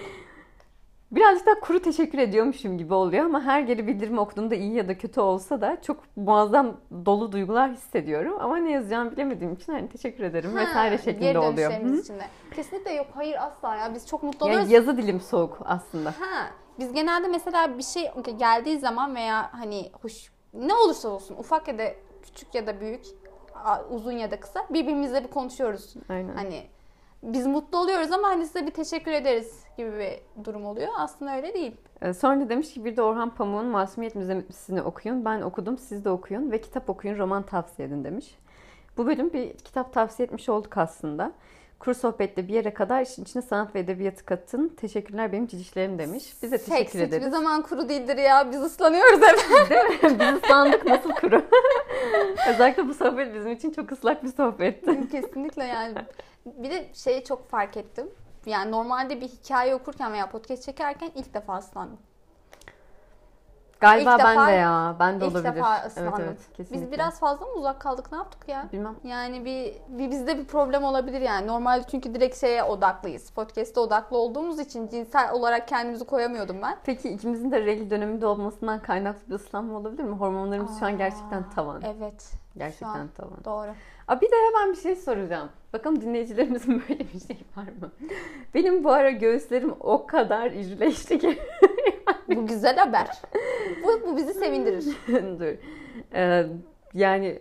Birazcık 1.12 1.48
daha 1.48 1.60
kuru 1.60 1.82
teşekkür 1.82 2.18
ediyormuşum 2.18 2.78
gibi 2.78 2.94
oluyor 2.94 3.26
ama 3.26 3.42
her 3.42 3.62
geri 3.62 3.88
bildirimi 3.88 4.20
okuduğumda 4.20 4.56
iyi 4.56 4.74
ya 4.74 4.88
da 4.88 4.98
kötü 4.98 5.20
olsa 5.22 5.62
da 5.62 5.82
çok 5.82 6.04
muazzam 6.16 6.78
dolu 7.06 7.32
duygular 7.32 7.72
hissediyorum. 7.72 8.38
Ama 8.40 8.58
ne 8.58 8.72
yazacağımı 8.72 9.12
bilemediğim 9.12 9.54
için 9.54 9.74
hani 9.74 9.90
teşekkür 9.90 10.24
ederim 10.24 10.52
Ha, 10.54 10.60
vesaire 10.62 10.98
şeklinde 10.98 11.20
geri 11.26 11.38
oluyor. 11.40 11.56
dönüşlerimiz 11.72 11.98
Hı. 12.00 12.02
için 12.04 12.14
de. 12.20 12.24
Kesinlikle 12.56 12.92
yok. 12.94 13.08
Hayır 13.14 13.36
asla 13.40 13.76
ya. 13.76 13.96
Biz 13.96 14.08
çok 14.08 14.24
mutlu 14.24 14.46
Yani 14.46 14.54
oluyoruz. 14.54 14.72
yazı 14.72 14.98
dilim 14.98 15.20
soğuk 15.22 15.58
aslında. 15.66 16.10
Ha, 16.10 16.48
biz 16.80 16.94
genelde 16.94 17.28
mesela 17.28 17.78
bir 17.78 17.84
şey 17.84 18.12
geldiği 18.38 18.80
zaman 18.80 19.16
veya 19.16 19.54
hani 19.54 19.92
hoş 20.02 20.32
ne 20.54 20.74
olursa 20.74 21.10
olsun 21.10 21.36
ufak 21.38 21.68
ya 21.68 21.78
da 21.78 21.84
küçük 22.24 22.56
ya 22.56 22.68
da 22.68 22.82
büyük 22.82 23.02
uzun 23.90 24.12
ya 24.12 24.32
da 24.32 24.40
kısa 24.40 24.60
birbirimizle 24.70 25.24
bir 25.24 25.30
konuşuyoruz. 25.30 25.94
Aynen. 26.10 26.36
Hani 26.36 26.64
biz 27.24 27.48
mutlu 27.48 27.78
oluyoruz 27.78 28.12
ama 28.12 28.28
hani 28.28 28.46
size 28.46 28.66
bir 28.66 28.72
teşekkür 28.72 29.12
ederiz 29.12 29.64
gibi 29.78 29.92
bir 29.92 30.46
durum 30.46 30.66
oluyor. 30.66 30.88
Aslında 30.98 31.36
öyle 31.36 31.54
değil. 31.54 31.76
Ee, 32.02 32.14
Sonra 32.14 32.50
demiş 32.50 32.74
ki 32.74 32.86
bir 32.86 32.98
de 32.98 33.02
Orhan 33.02 33.30
Pamuk'un 33.30 33.66
Masumiyet 33.66 34.16
Müzesi'ni 34.16 34.82
okuyun. 34.82 35.26
Ben 35.26 35.42
okudum 35.42 35.78
siz 35.78 36.06
de 36.06 36.10
okuyun 36.10 36.52
ve 36.52 36.62
kitap 36.62 36.90
okuyun 36.90 37.18
roman 37.18 37.44
tavsiye 37.44 37.88
edin 37.88 38.04
demiş. 38.04 38.38
Bu 38.98 39.08
bölüm 39.08 39.34
bir 39.34 39.54
kitap 39.58 39.94
tavsiye 39.94 40.26
etmiş 40.26 40.50
olduk 40.50 40.78
aslında. 40.78 41.32
Kuru 41.80 41.96
sohbette 41.96 42.48
bir 42.48 42.54
yere 42.54 42.74
kadar 42.74 43.02
işin 43.02 43.24
içine 43.24 43.42
sanat 43.42 43.76
ve 43.76 43.80
edebiyatı 43.80 44.26
katın. 44.26 44.70
Teşekkürler 44.70 45.32
benim 45.32 45.48
cicişlerim 45.48 46.00
demiş. 46.00 46.34
Biz 46.44 46.52
de 46.52 46.58
Seks 46.58 46.70
teşekkür 46.70 46.90
hiçbir 46.90 47.00
ederiz. 47.18 47.32
zaman 47.32 47.62
kuru 47.62 47.90
değildir 47.90 48.18
ya. 48.18 48.52
Biz 48.52 48.62
ıslanıyoruz 48.64 49.22
hep. 49.22 49.40
Biz 50.20 50.44
ıslandık 50.44 50.86
nasıl 50.86 51.12
kuru. 51.12 51.42
Özellikle 52.50 52.88
bu 52.88 52.94
sohbet 52.94 53.34
bizim 53.36 53.52
için 53.52 53.72
çok 53.72 53.92
ıslak 53.92 54.24
bir 54.24 54.32
sohbetti. 54.34 55.10
Kesinlikle 55.12 55.64
yani. 55.64 55.96
Bir 56.46 56.70
de 56.72 56.90
şeyi 56.94 57.24
çok 57.24 57.50
fark 57.50 57.78
ettim. 57.78 58.10
Yani 58.46 58.72
normalde 58.72 59.22
bir 59.22 59.28
hikaye 59.28 59.76
okurken 59.76 60.14
veya 60.14 60.30
podcast 60.30 60.64
çekerken 60.64 61.12
ilk 61.16 61.34
defa 61.34 61.58
ıslandım. 61.58 61.98
Galiba 63.80 64.14
İlk 64.16 64.20
ben 64.24 64.36
defa- 64.38 64.48
de 64.48 64.52
ya. 64.52 64.96
Ben 65.00 65.22
de 65.22 65.26
İlk 65.26 65.36
olabilir. 65.36 65.56
defa 65.56 65.78
evet 65.78 65.88
ıslandım. 65.92 66.24
evet 66.24 66.38
kesinlikle. 66.58 66.86
Biz 66.86 66.92
biraz 66.92 67.20
fazla 67.20 67.46
mı 67.46 67.52
uzak 67.52 67.80
kaldık? 67.82 68.12
Ne 68.12 68.18
yaptık 68.18 68.48
ya? 68.50 68.66
Bilmem. 68.74 68.96
Yani 69.04 69.46
bir, 69.46 69.74
bir 69.98 70.12
bizde 70.12 70.38
bir 70.38 70.46
problem 70.46 70.84
olabilir 70.84 71.22
yani. 71.22 71.48
Normalde 71.48 71.84
çünkü 71.92 72.14
direkt 72.14 72.38
şeye 72.38 72.64
odaklıyız. 72.64 73.32
Podcast'e 73.32 73.80
odaklı 73.80 74.18
olduğumuz 74.18 74.60
için 74.60 74.88
cinsel 74.88 75.32
olarak 75.34 75.68
kendimizi 75.68 76.06
koyamıyordum 76.06 76.58
ben. 76.62 76.78
Peki 76.84 77.10
ikimizin 77.10 77.52
de 77.52 77.66
regl 77.66 77.90
döneminde 77.90 78.26
olmasından 78.26 78.80
kaynaklı 78.82 79.30
bir 79.30 79.36
ıslanma 79.36 79.78
olabilir 79.78 80.04
mi? 80.04 80.16
Hormonlarımız 80.16 80.80
şu 80.80 80.86
an 80.86 80.98
gerçekten 80.98 81.42
Aa, 81.42 81.50
tavan. 81.56 81.82
Evet. 81.82 82.32
Gerçekten 82.58 82.88
an 82.88 83.08
tavan. 83.18 83.44
Doğru. 83.46 83.72
Aa, 84.08 84.22
bir 84.22 84.32
de 84.32 84.36
hemen 84.48 84.72
bir 84.72 84.78
şey 84.78 84.96
soracağım. 84.96 85.50
Bakalım 85.74 86.02
dinleyicilerimizin 86.02 86.84
böyle 86.90 87.00
bir 87.14 87.20
şey 87.28 87.38
var 87.58 87.64
mı? 87.82 87.92
Benim 88.54 88.84
bu 88.84 88.92
ara 88.92 89.10
göğüslerim 89.10 89.76
o 89.80 90.06
kadar 90.08 90.52
irileşti 90.52 91.20
ki. 91.20 91.40
Bu 92.40 92.48
güzel 92.48 92.78
haber. 92.78 93.08
bu, 93.84 94.08
bu 94.08 94.18
bizi 94.18 94.34
sevindirir. 94.34 94.86
Dur. 95.40 95.58
Ee, 96.14 96.46
yani 96.94 97.40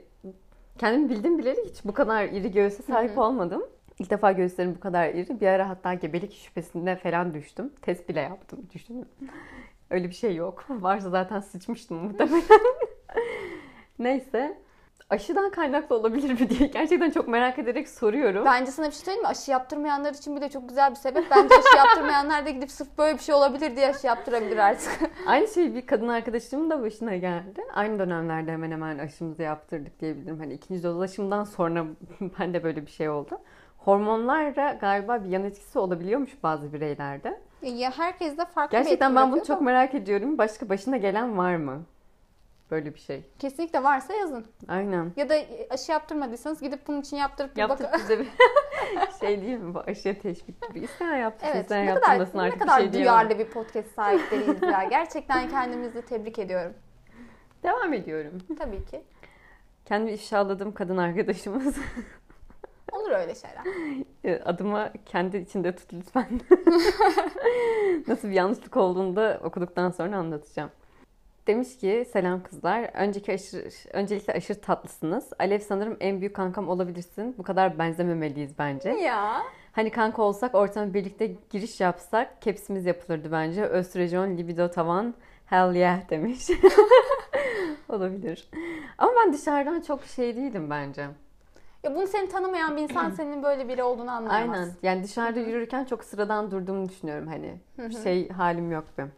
kendim 0.79 1.09
bildim 1.09 1.39
bileli 1.39 1.65
hiç 1.71 1.85
bu 1.85 1.93
kadar 1.93 2.25
iri 2.25 2.53
göğüse 2.53 2.83
sahip 2.83 3.11
Hı 3.11 3.15
hı. 3.15 3.21
olmadım. 3.21 3.63
İlk 3.99 4.11
defa 4.11 4.33
göğüslerim 4.33 4.75
bu 4.75 4.81
kadar 4.81 5.09
iri. 5.09 5.41
Bir 5.41 5.47
ara 5.47 5.69
hatta 5.69 5.95
gebelik 5.95 6.33
şüphesinde 6.35 6.97
falan 6.97 7.35
düştüm. 7.35 7.73
Test 7.83 8.09
bile 8.09 8.21
yaptım. 8.21 8.67
Düşünün. 8.75 9.07
Öyle 9.91 10.09
bir 10.09 10.15
şey 10.15 10.35
yok. 10.35 10.65
Varsa 10.71 11.11
zaten 11.11 11.41
sıçmıştım 11.41 11.97
muhtemelen. 11.97 12.43
Neyse. 13.99 14.59
Aşıdan 15.11 15.51
kaynaklı 15.51 15.97
olabilir 15.97 16.41
mi 16.41 16.51
diye 16.51 16.69
gerçekten 16.69 17.11
çok 17.11 17.29
merak 17.29 17.59
ederek 17.59 17.89
soruyorum. 17.89 18.45
Bence 18.45 18.71
sana 18.71 18.87
bir 18.87 18.93
şey 18.93 19.01
söyleyeyim 19.01 19.23
mi? 19.23 19.29
Aşı 19.29 19.51
yaptırmayanlar 19.51 20.15
için 20.15 20.37
bir 20.37 20.41
de 20.41 20.49
çok 20.49 20.69
güzel 20.69 20.91
bir 20.91 20.97
sebep. 20.97 21.25
Bence 21.31 21.55
aşı 21.55 21.77
yaptırmayanlar 21.77 22.47
da 22.47 22.51
gidip 22.51 22.71
sırf 22.71 22.99
böyle 22.99 23.19
bir 23.19 23.23
şey 23.23 23.35
olabilir 23.35 23.77
diye 23.77 23.89
aşı 23.89 24.07
yaptırabilir 24.07 24.57
artık. 24.57 25.11
Aynı 25.27 25.49
şey 25.49 25.75
bir 25.75 25.87
kadın 25.87 26.09
arkadaşımın 26.09 26.71
da 26.71 26.83
başına 26.83 27.17
geldi. 27.17 27.65
Aynı 27.75 27.99
dönemlerde 27.99 28.53
hemen 28.53 28.71
hemen 28.71 28.99
aşımızı 28.99 29.43
yaptırdık 29.43 30.01
diyebilirim. 30.01 30.39
Hani 30.39 30.53
ikinci 30.53 30.83
doz 30.83 31.01
aşımdan 31.01 31.45
sonra 31.45 31.85
bende 32.21 32.65
böyle 32.65 32.87
bir 32.87 32.91
şey 32.91 33.09
oldu. 33.09 33.41
Hormonlarla 33.79 34.73
galiba 34.73 35.25
bir 35.25 35.29
yan 35.29 35.45
etkisi 35.45 35.79
olabiliyormuş 35.79 36.43
bazı 36.43 36.73
bireylerde. 36.73 37.41
ya 37.63 37.91
herkes 37.99 38.39
de 38.39 38.45
farklı 38.45 38.79
Gerçekten 38.79 39.17
ben 39.17 39.33
bunu 39.33 39.45
çok 39.45 39.61
merak 39.61 39.95
ediyorum. 39.95 40.39
Başka 40.39 40.69
başına 40.69 40.97
gelen 40.97 41.39
var 41.39 41.57
mı? 41.57 41.83
Böyle 42.71 42.95
bir 42.95 42.99
şey. 43.01 43.23
Kesinlikle 43.39 43.83
varsa 43.83 44.15
yazın. 44.15 44.47
Aynen. 44.69 45.13
Ya 45.17 45.29
da 45.29 45.35
aşı 45.71 45.93
yaptırmadıysanız 45.93 46.61
gidip 46.61 46.87
bunun 46.89 47.01
için 47.01 47.17
yaptırıp 47.17 47.57
bir 47.57 47.61
Yaptık 47.61 47.87
bakın. 47.87 48.01
bize 48.03 48.19
bir... 48.19 48.29
şey 49.21 49.43
değil 49.43 49.59
mi 49.59 49.75
bu 49.75 49.81
aşırı 49.81 50.19
teşvik 50.21 50.69
gibi. 50.69 50.81
İsteyen 50.85 51.17
yaptı, 51.17 51.47
Evet. 51.49 51.63
isteyen 51.63 51.87
Ne 51.87 51.95
kadar, 51.95 52.01
yaptırmasın 52.01 52.39
ne 52.39 52.43
artık 52.43 52.61
kadar 52.61 52.79
bir 52.79 52.83
şey 52.85 52.93
duyarlı 52.93 53.29
diyemem. 53.29 53.47
bir 53.47 53.53
podcast 53.53 53.95
sahipleriyiz 53.95 54.63
ya. 54.63 54.85
Gerçekten 54.85 55.49
kendimizi 55.49 56.03
tebrik 56.03 56.39
ediyorum. 56.39 56.75
Devam 57.63 57.93
ediyorum. 57.93 58.33
Tabii 58.59 58.85
ki. 58.85 59.03
Kendimi 59.85 60.13
ifşaladığım 60.13 60.73
kadın 60.75 60.97
arkadaşımız. 60.97 61.77
Olur 62.93 63.11
öyle 63.11 63.35
şeyler. 63.35 63.65
E, 64.25 64.43
Adıma 64.45 64.93
kendi 65.07 65.37
içinde 65.37 65.77
tut 65.77 65.93
lütfen. 65.95 66.29
Nasıl 68.09 68.29
bir 68.29 68.33
yanlışlık 68.35 68.77
olduğunu 68.77 69.17
da 69.17 69.41
okuduktan 69.43 69.91
sonra 69.91 70.17
anlatacağım. 70.17 70.71
Demiş 71.49 71.79
ki 71.79 72.07
selam 72.13 72.43
kızlar. 72.43 72.91
Önceki 72.95 73.33
aşırı, 73.33 73.69
öncelikle 73.93 74.33
aşırı 74.33 74.61
tatlısınız. 74.61 75.31
Alev 75.39 75.59
sanırım 75.59 75.97
en 76.01 76.21
büyük 76.21 76.37
kankam 76.37 76.69
olabilirsin. 76.69 77.35
Bu 77.39 77.43
kadar 77.43 77.79
benzememeliyiz 77.79 78.59
bence. 78.59 78.91
Ya. 78.91 79.43
Hani 79.73 79.91
kanka 79.91 80.23
olsak 80.23 80.55
ortama 80.55 80.95
birlikte 80.95 81.35
giriş 81.51 81.81
yapsak 81.81 82.43
kepsimiz 82.43 82.87
yapılırdı 82.87 83.33
bence. 83.33 83.65
Östrojen, 83.65 84.39
libido 84.39 84.71
tavan, 84.71 85.15
hell 85.47 85.75
yeah 85.75 86.11
demiş. 86.11 86.49
Olabilir. 87.89 88.51
Ama 88.99 89.13
ben 89.17 89.33
dışarıdan 89.33 89.81
çok 89.81 90.05
şey 90.05 90.37
değilim 90.37 90.71
bence. 90.71 91.07
Ya 91.83 91.95
bunu 91.95 92.07
seni 92.07 92.29
tanımayan 92.29 92.77
bir 92.77 92.83
insan 92.83 93.11
senin 93.11 93.43
böyle 93.43 93.69
biri 93.69 93.83
olduğunu 93.83 94.11
anlayamaz. 94.11 94.59
Aynen. 94.59 94.73
Yani 94.83 95.05
dışarıda 95.05 95.41
yürürken 95.41 95.85
çok 95.85 96.05
sıradan 96.05 96.51
durduğumu 96.51 96.89
düşünüyorum 96.89 97.29
hani. 97.29 97.55
Şey 98.03 98.29
halim 98.29 98.73
yok 98.73 98.85
benim. 98.99 99.13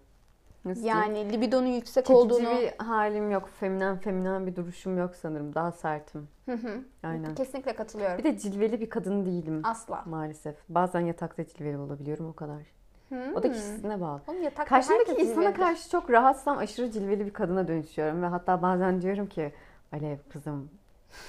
Nasıl? 0.65 0.85
Yani 0.85 1.33
libidonun 1.33 1.67
yüksek 1.67 2.07
Çekici 2.07 2.17
olduğunu 2.19 2.51
bir 2.61 2.85
halim 2.85 3.31
yok. 3.31 3.49
Feminen 3.61 3.97
feminen 3.97 4.47
bir 4.47 4.57
duruşum 4.57 4.99
yok 4.99 5.17
sanırım. 5.17 5.55
Daha 5.55 5.73
sertim. 5.73 6.29
Hı 6.47 6.53
hı. 6.53 6.81
Aynen. 7.03 7.35
kesinlikle 7.35 7.75
katılıyorum. 7.75 8.19
Bir 8.19 8.25
de 8.25 8.39
cilveli 8.39 8.81
bir 8.81 8.91
kadın 8.91 9.27
değilim. 9.27 9.61
Asla. 9.65 10.03
Maalesef. 10.07 10.57
Bazen 10.69 11.01
yatakta 11.01 11.47
cilveli 11.47 11.79
olabiliyorum 11.79 12.29
o 12.29 12.33
kadar. 12.33 12.63
Hmm. 13.09 13.35
O 13.35 13.43
da 13.43 13.53
kişisine 13.53 14.01
bağlı. 14.01 14.21
Oğlum 14.29 14.43
yatakta 14.43 14.65
Karşımdaki 14.65 15.11
insana 15.13 15.27
cilvelidir. 15.27 15.57
karşı 15.57 15.91
çok 15.91 16.11
rahatsam 16.11 16.59
aşırı 16.59 16.91
cilveli 16.91 17.27
bir 17.27 17.33
kadına 17.33 17.69
dönüşüyorum. 17.69 18.23
Ve 18.23 18.27
hatta 18.27 18.63
bazen 18.63 19.03
diyorum 19.03 19.27
ki 19.27 19.53
Alev 19.93 20.17
kızım 20.33 20.71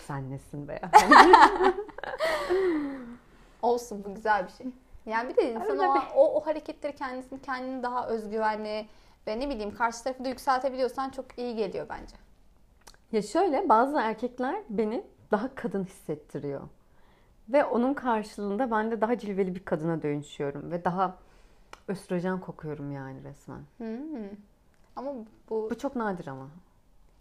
sen 0.07 0.31
nesin 0.31 0.67
be? 0.67 0.81
Olsun 3.61 4.03
bu 4.05 4.15
güzel 4.15 4.45
bir 4.47 4.51
şey. 4.51 4.67
Yani 5.05 5.29
bir 5.29 5.35
de 5.35 5.51
insan 5.51 5.79
o, 5.79 5.97
o, 6.15 6.35
o 6.35 6.45
hareketleri 6.45 6.95
kendisini 6.95 7.41
kendini 7.41 7.83
daha 7.83 8.07
özgüvenli 8.07 8.85
ve 9.27 9.39
ne 9.39 9.49
bileyim 9.49 9.75
karşı 9.75 10.03
tarafı 10.03 10.23
da 10.25 10.29
yükseltebiliyorsan 10.29 11.09
çok 11.09 11.37
iyi 11.37 11.55
geliyor 11.55 11.85
bence. 11.89 12.15
Ya 13.11 13.21
şöyle 13.21 13.69
bazı 13.69 13.97
erkekler 13.99 14.55
beni 14.69 15.03
daha 15.31 15.55
kadın 15.55 15.83
hissettiriyor. 15.83 16.61
Ve 17.49 17.65
onun 17.65 17.93
karşılığında 17.93 18.71
ben 18.71 18.91
de 18.91 19.01
daha 19.01 19.17
cilveli 19.17 19.55
bir 19.55 19.65
kadına 19.65 20.01
dönüşüyorum. 20.01 20.71
Ve 20.71 20.85
daha 20.85 21.15
östrojen 21.87 22.39
kokuyorum 22.39 22.91
yani 22.91 23.23
resmen. 23.23 23.61
Hmm. 23.77 24.29
Ama 24.95 25.11
bu 25.49 25.69
Bu 25.69 25.77
çok 25.77 25.95
nadir 25.95 26.27
ama. 26.27 26.47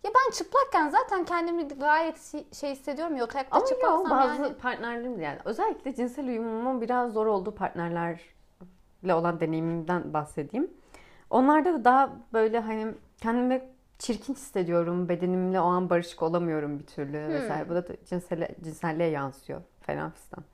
ya 0.04 0.10
ben 0.14 0.30
çıplakken 0.30 0.88
zaten 0.88 1.24
kendimi 1.24 1.68
gayet 1.68 2.32
şey 2.52 2.72
hissediyorum 2.72 3.14
ya 3.16 3.20
yatakta 3.20 3.56
Ama 3.56 3.66
çıplaksam 3.66 3.98
yok 4.00 4.10
bazı 4.10 4.42
yani 4.42 4.54
partnerlerim 4.54 5.20
yani 5.20 5.38
özellikle 5.44 5.94
cinsel 5.94 6.26
uyumumun 6.26 6.80
biraz 6.80 7.12
zor 7.12 7.26
olduğu 7.26 7.54
partnerlerle 7.54 9.14
olan 9.14 9.40
deneyimimden 9.40 10.12
bahsedeyim. 10.12 10.70
Onlarda 11.30 11.74
da 11.74 11.84
daha 11.84 12.10
böyle 12.32 12.58
hani 12.60 12.86
kendimi 13.20 13.62
çirkin 13.98 14.34
hissediyorum. 14.34 15.08
Bedenimle 15.08 15.60
o 15.60 15.64
an 15.64 15.90
barışık 15.90 16.22
olamıyorum 16.22 16.78
bir 16.78 16.86
türlü 16.86 17.26
Hmm. 17.26 17.32
vesaire. 17.34 17.68
Bu 17.68 17.74
da 17.74 17.84
cinsel, 18.06 18.48
cinselliğe 18.64 19.08
yansıyor 19.08 19.60
falan 19.80 20.10
fistan. 20.10 20.44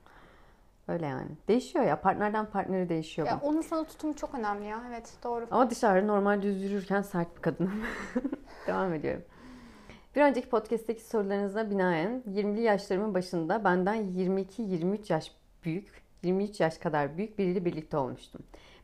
Öyle 0.87 1.05
yani. 1.05 1.29
Değişiyor 1.47 1.85
ya. 1.85 2.01
Partnerden 2.01 2.45
partnere 2.45 2.89
değişiyor 2.89 3.27
ya 3.27 3.39
bu. 3.41 3.45
onun 3.47 3.61
sana 3.61 3.83
tutumu 3.83 4.15
çok 4.15 4.35
önemli 4.35 4.65
ya. 4.65 4.83
Evet 4.89 5.13
doğru. 5.23 5.47
Ama 5.51 5.69
dışarıda 5.69 6.05
normal 6.05 6.41
düz 6.41 6.61
yürürken 6.63 7.01
sert 7.01 7.37
bir 7.37 7.41
kadınım. 7.41 7.81
Devam 8.67 8.93
ediyorum. 8.93 9.23
Bir 10.15 10.21
önceki 10.21 10.49
podcast'teki 10.49 11.01
sorularınıza 11.03 11.69
binaen 11.69 12.23
20'li 12.29 12.61
yaşlarımın 12.61 13.13
başında 13.13 13.63
benden 13.63 13.95
22-23 13.97 15.13
yaş 15.13 15.31
büyük, 15.63 16.01
23 16.23 16.59
yaş 16.59 16.77
kadar 16.77 17.17
büyük 17.17 17.37
biriyle 17.39 17.65
birlikte 17.65 17.97
olmuştum. 17.97 18.41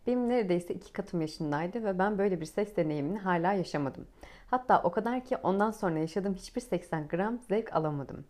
Benim 0.08 0.30
neredeyse 0.30 0.74
iki 0.74 0.94
katım 0.94 1.22
yaşındaydı 1.22 1.84
ve 1.84 2.00
ben 2.00 2.18
böyle 2.18 2.42
bir 2.42 2.46
seks 2.46 2.76
deneyimini 2.76 3.20
hala 3.20 3.54
yaşamadım. 3.54 4.08
Hatta 4.48 4.82
o 4.84 4.92
kadar 4.92 5.26
ki 5.26 5.38
ondan 5.38 5.72
sonra 5.72 6.00
yaşadığım 6.00 6.34
hiçbir 6.34 6.62
80 6.62 7.08
gram 7.08 7.40
zevk 7.50 7.76
alamadım. 7.76 8.26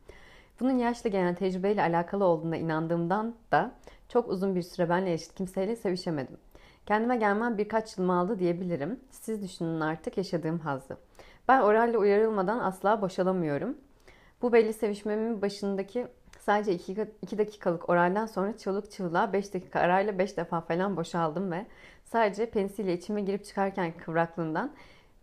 Bunun 0.60 0.78
yaşla 0.78 1.10
gelen 1.10 1.36
tecrübeyle 1.36 1.82
alakalı 1.82 2.26
olduğuna 2.26 2.58
inandığımdan 2.58 3.36
da 3.52 3.72
çok 4.10 4.30
uzun 4.30 4.56
bir 4.56 4.62
süre 4.62 4.90
benle 4.90 5.14
eşit 5.14 5.36
kimseyle 5.36 5.76
sevişemedim. 5.76 6.38
Kendime 6.86 7.18
gelmem 7.18 7.58
birkaç 7.58 7.98
yılımı 7.98 8.20
aldı 8.20 8.40
diyebilirim. 8.40 9.00
Siz 9.12 9.44
düşünün 9.44 9.80
artık 9.80 10.18
yaşadığım 10.18 10.60
hazzı. 10.60 10.98
Ben 11.48 11.62
oralle 11.62 11.98
uyarılmadan 11.98 12.60
asla 12.60 13.02
boşalamıyorum. 13.02 13.78
Bu 14.42 14.54
belli 14.54 14.74
sevişmemin 14.74 15.42
başındaki 15.42 16.08
sadece 16.46 16.74
2 17.22 17.38
dakikalık 17.38 17.90
oralden 17.90 18.26
sonra 18.26 18.58
çığlık 18.58 18.92
çığlığa 18.92 19.34
5 19.34 19.54
dakika 19.54 19.80
arayla 19.80 20.18
5 20.20 20.38
defa 20.38 20.62
falan 20.62 20.98
boşaldım 20.98 21.52
ve 21.52 21.66
sadece 22.06 22.46
penisiyle 22.46 22.94
içime 22.94 23.22
girip 23.22 23.46
çıkarken 23.46 23.94
kıvraklığından 24.06 24.72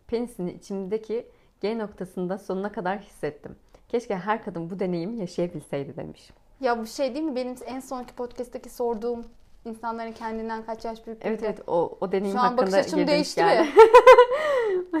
penisini 0.07 0.51
içimdeki 0.51 1.25
G 1.61 1.77
noktasında 1.77 2.37
sonuna 2.37 2.71
kadar 2.71 2.99
hissettim. 2.99 3.55
Keşke 3.89 4.15
her 4.15 4.43
kadın 4.43 4.69
bu 4.69 4.79
deneyimi 4.79 5.17
yaşayabilseydi 5.17 5.97
demiş. 5.97 6.29
Ya 6.59 6.79
bu 6.79 6.85
şey 6.85 7.15
değil 7.15 7.25
mi 7.25 7.35
benim 7.35 7.55
en 7.65 7.79
sonki 7.79 8.13
podcast'taki 8.13 8.69
sorduğum 8.69 9.25
insanların 9.65 10.11
kendinden 10.11 10.65
kaç 10.65 10.85
yaş 10.85 11.07
büyük 11.07 11.25
Evet 11.25 11.43
evet 11.43 11.59
o, 11.67 11.97
o 12.01 12.11
deneyim 12.11 12.37
Şu 12.37 12.41
an 12.41 12.57
bakış 12.57 12.73
hakkında 12.73 12.85
açım 12.85 12.99
geri 12.99 13.07
değişti 13.07 13.41
dönüş 13.41 13.69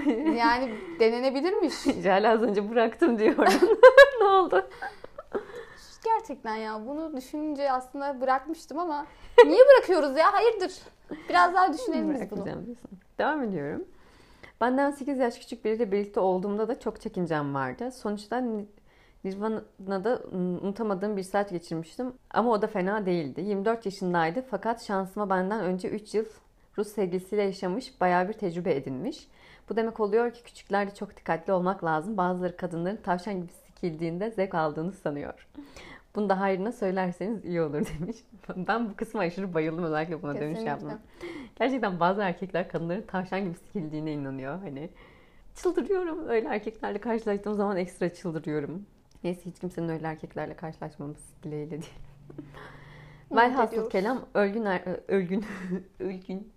mi? 0.05 0.37
yani 0.37 0.71
denenebilirmiş. 0.99 2.05
Hala 2.05 2.31
az 2.31 2.41
önce 2.41 2.69
bıraktım 2.69 3.19
diyorum. 3.19 3.45
ne 4.21 4.27
oldu? 4.27 4.69
Gerçekten 6.21 6.55
ya 6.55 6.85
bunu 6.87 7.15
düşününce 7.17 7.71
aslında 7.71 8.21
bırakmıştım 8.21 8.79
ama 8.79 9.05
niye 9.45 9.59
bırakıyoruz 9.59 10.17
ya? 10.17 10.33
Hayırdır? 10.33 10.73
Biraz 11.29 11.53
daha 11.53 11.73
düşünelim 11.73 12.13
biz 12.13 12.31
bunu. 12.31 12.39
Devam 13.17 13.43
ediyorum. 13.43 13.85
Benden 14.61 14.91
8 14.91 15.17
yaş 15.17 15.39
küçük 15.39 15.65
biriyle 15.65 15.91
birlikte 15.91 16.19
olduğumda 16.19 16.67
da 16.67 16.79
çok 16.79 17.01
çekincem 17.01 17.55
vardı. 17.55 17.91
Sonuçta 17.91 18.37
Ni- 18.37 18.65
Nirvana'da 19.23 20.21
unutamadığım 20.31 21.17
bir 21.17 21.23
saat 21.23 21.49
geçirmiştim. 21.49 22.13
Ama 22.31 22.51
o 22.51 22.61
da 22.61 22.67
fena 22.67 23.05
değildi. 23.05 23.41
24 23.41 23.85
yaşındaydı 23.85 24.45
fakat 24.51 24.83
şansıma 24.83 25.29
benden 25.29 25.59
önce 25.61 25.89
3 25.89 26.13
yıl 26.15 26.25
Rus 26.77 26.87
sevgilisiyle 26.87 27.43
yaşamış, 27.43 28.01
bayağı 28.01 28.27
bir 28.29 28.33
tecrübe 28.33 28.75
edinmiş. 28.75 29.27
Bu 29.69 29.75
demek 29.75 29.99
oluyor 29.99 30.31
ki 30.33 30.43
küçüklerde 30.43 30.95
çok 30.95 31.17
dikkatli 31.17 31.53
olmak 31.53 31.83
lazım. 31.83 32.17
Bazıları 32.17 32.57
kadınların 32.57 32.97
tavşan 33.03 33.33
gibi 33.33 33.51
sikildiğinde 33.51 34.31
zevk 34.31 34.55
aldığını 34.55 34.91
sanıyor. 34.91 35.47
Bunu 36.15 36.29
da 36.29 36.39
hayrına 36.39 36.71
söylerseniz 36.71 37.45
iyi 37.45 37.61
olur 37.61 37.73
demiş. 37.99 38.17
Ben 38.67 38.89
bu 38.89 38.95
kısma 38.95 39.19
aşırı 39.21 39.53
bayıldım 39.53 39.83
özellikle 39.83 40.21
buna 40.21 40.31
dönüş 40.33 40.41
Kesinlikle. 40.41 40.69
yapmam. 40.69 40.99
Gerçekten 41.55 41.99
bazı 41.99 42.21
erkekler 42.21 42.69
kadınların 42.69 43.01
tavşan 43.01 43.39
gibi 43.45 43.53
sikildiğine 43.55 44.13
inanıyor. 44.13 44.59
Hani 44.59 44.89
çıldırıyorum. 45.55 46.27
Öyle 46.29 46.47
erkeklerle 46.47 46.97
karşılaştığım 46.97 47.53
zaman 47.53 47.77
ekstra 47.77 48.13
çıldırıyorum. 48.13 48.85
Neyse 49.23 49.41
hiç 49.45 49.59
kimsenin 49.59 49.89
öyle 49.89 50.07
erkeklerle 50.07 50.53
karşılaşmamız 50.53 51.17
dileğiyle 51.43 51.71
değil. 51.71 51.93
Velhasıl 53.31 53.89
kelam 53.89 54.25
ölgün 54.33 54.65
er, 54.65 54.81
ölgün 55.07 55.45
ölgün 55.99 56.51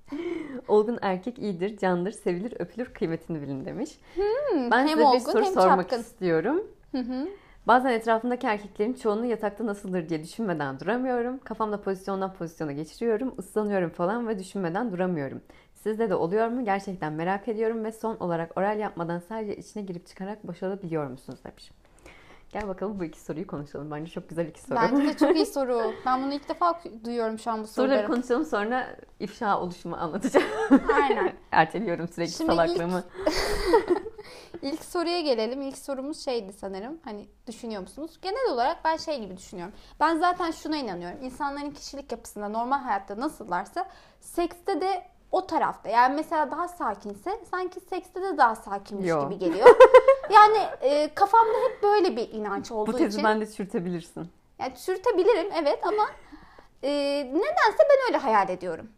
olgun 0.68 0.98
erkek 1.02 1.38
iyidir, 1.38 1.76
candır, 1.76 2.10
sevilir, 2.12 2.54
öpülür, 2.58 2.86
kıymetini 2.86 3.42
bilin 3.42 3.64
demiş. 3.64 3.98
Hmm, 4.14 4.70
Ben 4.70 4.86
size 4.86 4.98
bir 4.98 5.04
olgun 5.04 5.18
soru 5.18 5.44
sormak 5.46 5.80
çapkın. 5.88 6.00
istiyorum. 6.00 6.62
Hı 6.92 6.98
hı. 6.98 7.28
Bazen 7.66 7.90
etrafımdaki 7.90 8.46
erkeklerin 8.46 8.94
çoğunu 8.94 9.26
yatakta 9.26 9.66
nasıldır 9.66 10.08
diye 10.08 10.22
düşünmeden 10.22 10.80
duramıyorum. 10.80 11.38
Kafamda 11.38 11.80
pozisyondan 11.80 12.34
pozisyona 12.34 12.72
geçiriyorum, 12.72 13.34
ıslanıyorum 13.38 13.90
falan 13.90 14.28
ve 14.28 14.38
düşünmeden 14.38 14.92
duramıyorum. 14.92 15.40
Sizde 15.74 16.10
de 16.10 16.14
oluyor 16.14 16.48
mu? 16.48 16.64
Gerçekten 16.64 17.12
merak 17.12 17.48
ediyorum 17.48 17.84
ve 17.84 17.92
son 17.92 18.16
olarak 18.16 18.58
oral 18.58 18.78
yapmadan 18.78 19.18
sadece 19.18 19.56
içine 19.56 19.82
girip 19.82 20.06
çıkarak 20.06 20.46
boşalabiliyor 20.46 21.06
musunuz 21.06 21.38
demiş. 21.44 21.70
Gel 22.54 22.68
bakalım 22.68 22.98
bu 23.00 23.04
iki 23.04 23.20
soruyu 23.20 23.46
konuşalım. 23.46 23.90
Bence 23.90 24.10
çok 24.12 24.28
güzel 24.28 24.46
iki 24.46 24.60
soru. 24.60 24.76
Bence 24.78 25.04
de 25.08 25.16
çok 25.16 25.36
iyi 25.36 25.46
soru. 25.52 25.94
Ben 26.06 26.22
bunu 26.22 26.34
ilk 26.34 26.48
defa 26.48 26.80
duyuyorum 27.04 27.38
şu 27.38 27.50
an 27.50 27.62
bu 27.62 27.66
Soruları 27.66 27.90
soruları. 27.98 28.06
konuşalım 28.12 28.44
sonra 28.44 28.96
ifşa 29.20 29.60
oluşumu 29.60 29.96
anlatacağım. 29.96 30.46
Aynen. 31.02 31.32
Erteliyorum 31.52 32.08
sürekli 32.08 32.32
Şimdi 32.32 32.50
salaklığımı. 32.50 33.04
İlk 34.62 34.84
soruya 34.84 35.20
gelelim. 35.20 35.62
İlk 35.62 35.78
sorumuz 35.78 36.24
şeydi 36.24 36.52
sanırım. 36.52 36.98
Hani 37.04 37.28
düşünüyor 37.46 37.82
musunuz? 37.82 38.18
Genel 38.22 38.52
olarak 38.52 38.84
ben 38.84 38.96
şey 38.96 39.20
gibi 39.20 39.36
düşünüyorum. 39.36 39.74
Ben 40.00 40.16
zaten 40.16 40.50
şuna 40.50 40.76
inanıyorum. 40.76 41.18
İnsanların 41.22 41.70
kişilik 41.70 42.12
yapısında 42.12 42.48
normal 42.48 42.78
hayatta 42.78 43.20
nasıllarsa 43.20 43.88
sekste 44.20 44.80
de 44.80 45.06
o 45.34 45.46
tarafta. 45.46 45.88
Yani 45.88 46.14
mesela 46.14 46.50
daha 46.50 46.68
sakinse 46.68 47.40
sanki 47.50 47.80
sekste 47.80 48.22
de 48.22 48.38
daha 48.38 48.56
sakinmiş 48.56 49.08
Yo. 49.08 49.24
gibi 49.24 49.38
geliyor. 49.38 49.76
yani 50.30 50.58
e, 50.80 51.14
kafamda 51.14 51.58
hep 51.68 51.82
böyle 51.82 52.16
bir 52.16 52.28
inanç 52.32 52.72
olduğu 52.72 52.92
Bu 52.92 52.96
tezi 52.96 53.08
için. 53.08 53.24
ben 53.24 53.40
de 53.40 53.52
çürütebilirsin. 53.52 54.28
Yani 54.58 54.72
sürtebilirim 54.76 55.52
evet 55.62 55.86
ama 55.86 56.06
Ee, 56.82 56.90
nedense 57.34 57.78
ben 57.78 58.06
öyle 58.08 58.16
hayal 58.16 58.48
ediyorum. 58.48 58.88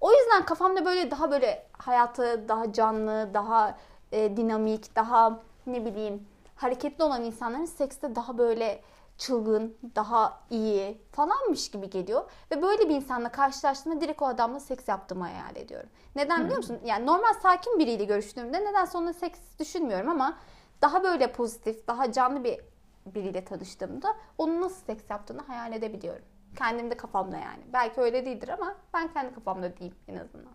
O 0.00 0.12
yüzden 0.12 0.44
kafamda 0.44 0.84
böyle 0.84 1.10
daha 1.10 1.30
böyle 1.30 1.66
hayatı 1.78 2.48
daha 2.48 2.72
canlı, 2.72 3.30
daha 3.34 3.78
e, 4.12 4.36
dinamik, 4.36 4.96
daha 4.96 5.40
ne 5.66 5.84
bileyim 5.84 6.26
hareketli 6.56 7.04
olan 7.04 7.22
insanların 7.22 7.64
sekste 7.64 8.14
daha 8.14 8.38
böyle 8.38 8.80
çılgın, 9.18 9.76
daha 9.96 10.40
iyi 10.50 10.98
falanmış 11.12 11.70
gibi 11.70 11.90
geliyor. 11.90 12.30
Ve 12.50 12.62
böyle 12.62 12.88
bir 12.88 12.94
insanla 12.94 13.28
karşılaştığımda 13.28 14.00
direkt 14.00 14.22
o 14.22 14.26
adamla 14.26 14.60
seks 14.60 14.88
yaptığımı 14.88 15.24
hayal 15.24 15.56
ediyorum. 15.56 15.88
Neden 16.16 16.44
biliyor 16.44 16.56
musun? 16.56 16.78
Yani 16.84 17.06
normal 17.06 17.32
sakin 17.42 17.78
biriyle 17.78 18.04
görüştüğümde 18.04 18.64
neden 18.64 18.84
sonra 18.84 19.12
seks 19.12 19.38
düşünmüyorum 19.58 20.08
ama 20.08 20.38
daha 20.82 21.04
böyle 21.04 21.32
pozitif, 21.32 21.88
daha 21.88 22.12
canlı 22.12 22.44
bir 22.44 22.60
biriyle 23.06 23.44
tanıştığımda 23.44 24.16
onun 24.38 24.60
nasıl 24.60 24.84
seks 24.86 25.04
yaptığını 25.10 25.42
hayal 25.42 25.72
edebiliyorum. 25.72 26.24
Kendimde 26.56 26.96
kafamda 26.96 27.36
yani. 27.36 27.62
Belki 27.72 28.00
öyle 28.00 28.26
değildir 28.26 28.48
ama 28.48 28.74
ben 28.94 29.12
kendi 29.12 29.34
kafamda 29.34 29.76
diyeyim 29.76 29.96
en 30.08 30.16
azından. 30.16 30.52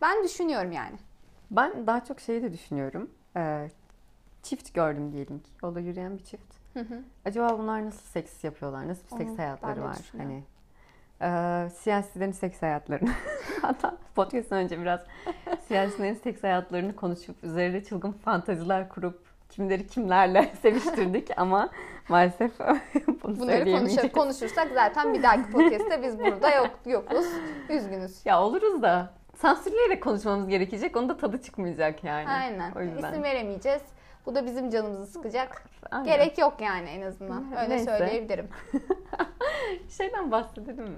Ben 0.00 0.24
düşünüyorum 0.24 0.72
yani. 0.72 0.96
Ben 1.50 1.86
daha 1.86 2.04
çok 2.04 2.20
şeyi 2.20 2.42
de 2.42 2.52
düşünüyorum. 2.52 3.10
Ee, 3.36 3.70
çift 4.42 4.74
gördüm 4.74 5.12
diyelim 5.12 5.38
ki. 5.38 5.50
Yolda 5.62 5.80
yürüyen 5.80 6.18
bir 6.18 6.24
çift. 6.24 6.49
Hı 6.74 6.80
hı. 6.80 7.02
Acaba 7.24 7.58
bunlar 7.58 7.86
nasıl 7.86 8.00
seks 8.00 8.44
yapıyorlar? 8.44 8.88
Nasıl 8.88 9.06
bir 9.06 9.12
Onu 9.12 9.18
seks 9.18 9.30
ben 9.30 9.36
hayatları 9.36 9.82
var? 9.82 9.96
Hani 10.18 10.42
e, 11.22 11.70
siyasilerin 11.70 12.32
seks 12.32 12.62
hayatlarını. 12.62 13.10
Hatta 13.62 13.96
podcast'tan 14.14 14.58
önce 14.58 14.80
biraz 14.80 15.00
siyasilerin 15.68 16.14
seks 16.14 16.42
hayatlarını 16.42 16.96
konuşup 16.96 17.44
üzerinde 17.44 17.84
çılgın 17.84 18.12
fantaziler 18.12 18.88
kurup 18.88 19.30
kimleri 19.50 19.86
kimlerle 19.86 20.52
seviştirdik 20.62 21.28
ama 21.36 21.70
maalesef 22.08 22.52
bunu 23.22 23.38
Bunları 23.38 23.72
konuşur, 23.72 24.08
konuşursak 24.08 24.68
zaten 24.74 25.14
bir 25.14 25.22
dahaki 25.22 25.50
podcast'te 25.50 26.02
biz 26.02 26.18
burada 26.18 26.54
yok, 26.54 26.70
yokuz. 26.86 27.26
Üzgünüz. 27.68 28.26
Ya 28.26 28.42
oluruz 28.42 28.82
da 28.82 29.12
sansürleyerek 29.36 30.02
konuşmamız 30.02 30.48
gerekecek. 30.48 30.96
Onun 30.96 31.08
da 31.08 31.16
tadı 31.16 31.42
çıkmayacak 31.42 32.04
yani. 32.04 32.28
Aynen. 32.28 32.72
O 32.72 32.80
yüzden. 32.80 33.12
İsim 33.12 33.22
veremeyeceğiz. 33.22 33.82
Bu 34.26 34.34
da 34.34 34.46
bizim 34.46 34.70
canımızı 34.70 35.06
sıkacak. 35.06 35.62
Aynen. 35.90 36.06
Gerek 36.06 36.38
yok 36.38 36.54
yani 36.60 36.88
en 36.88 37.02
azından. 37.02 37.56
Öyle 37.56 37.68
Neyse. 37.70 37.98
söyleyebilirim. 37.98 38.48
Şeyden 39.98 40.30
bahsedelim 40.30 40.84
mi? 40.84 40.96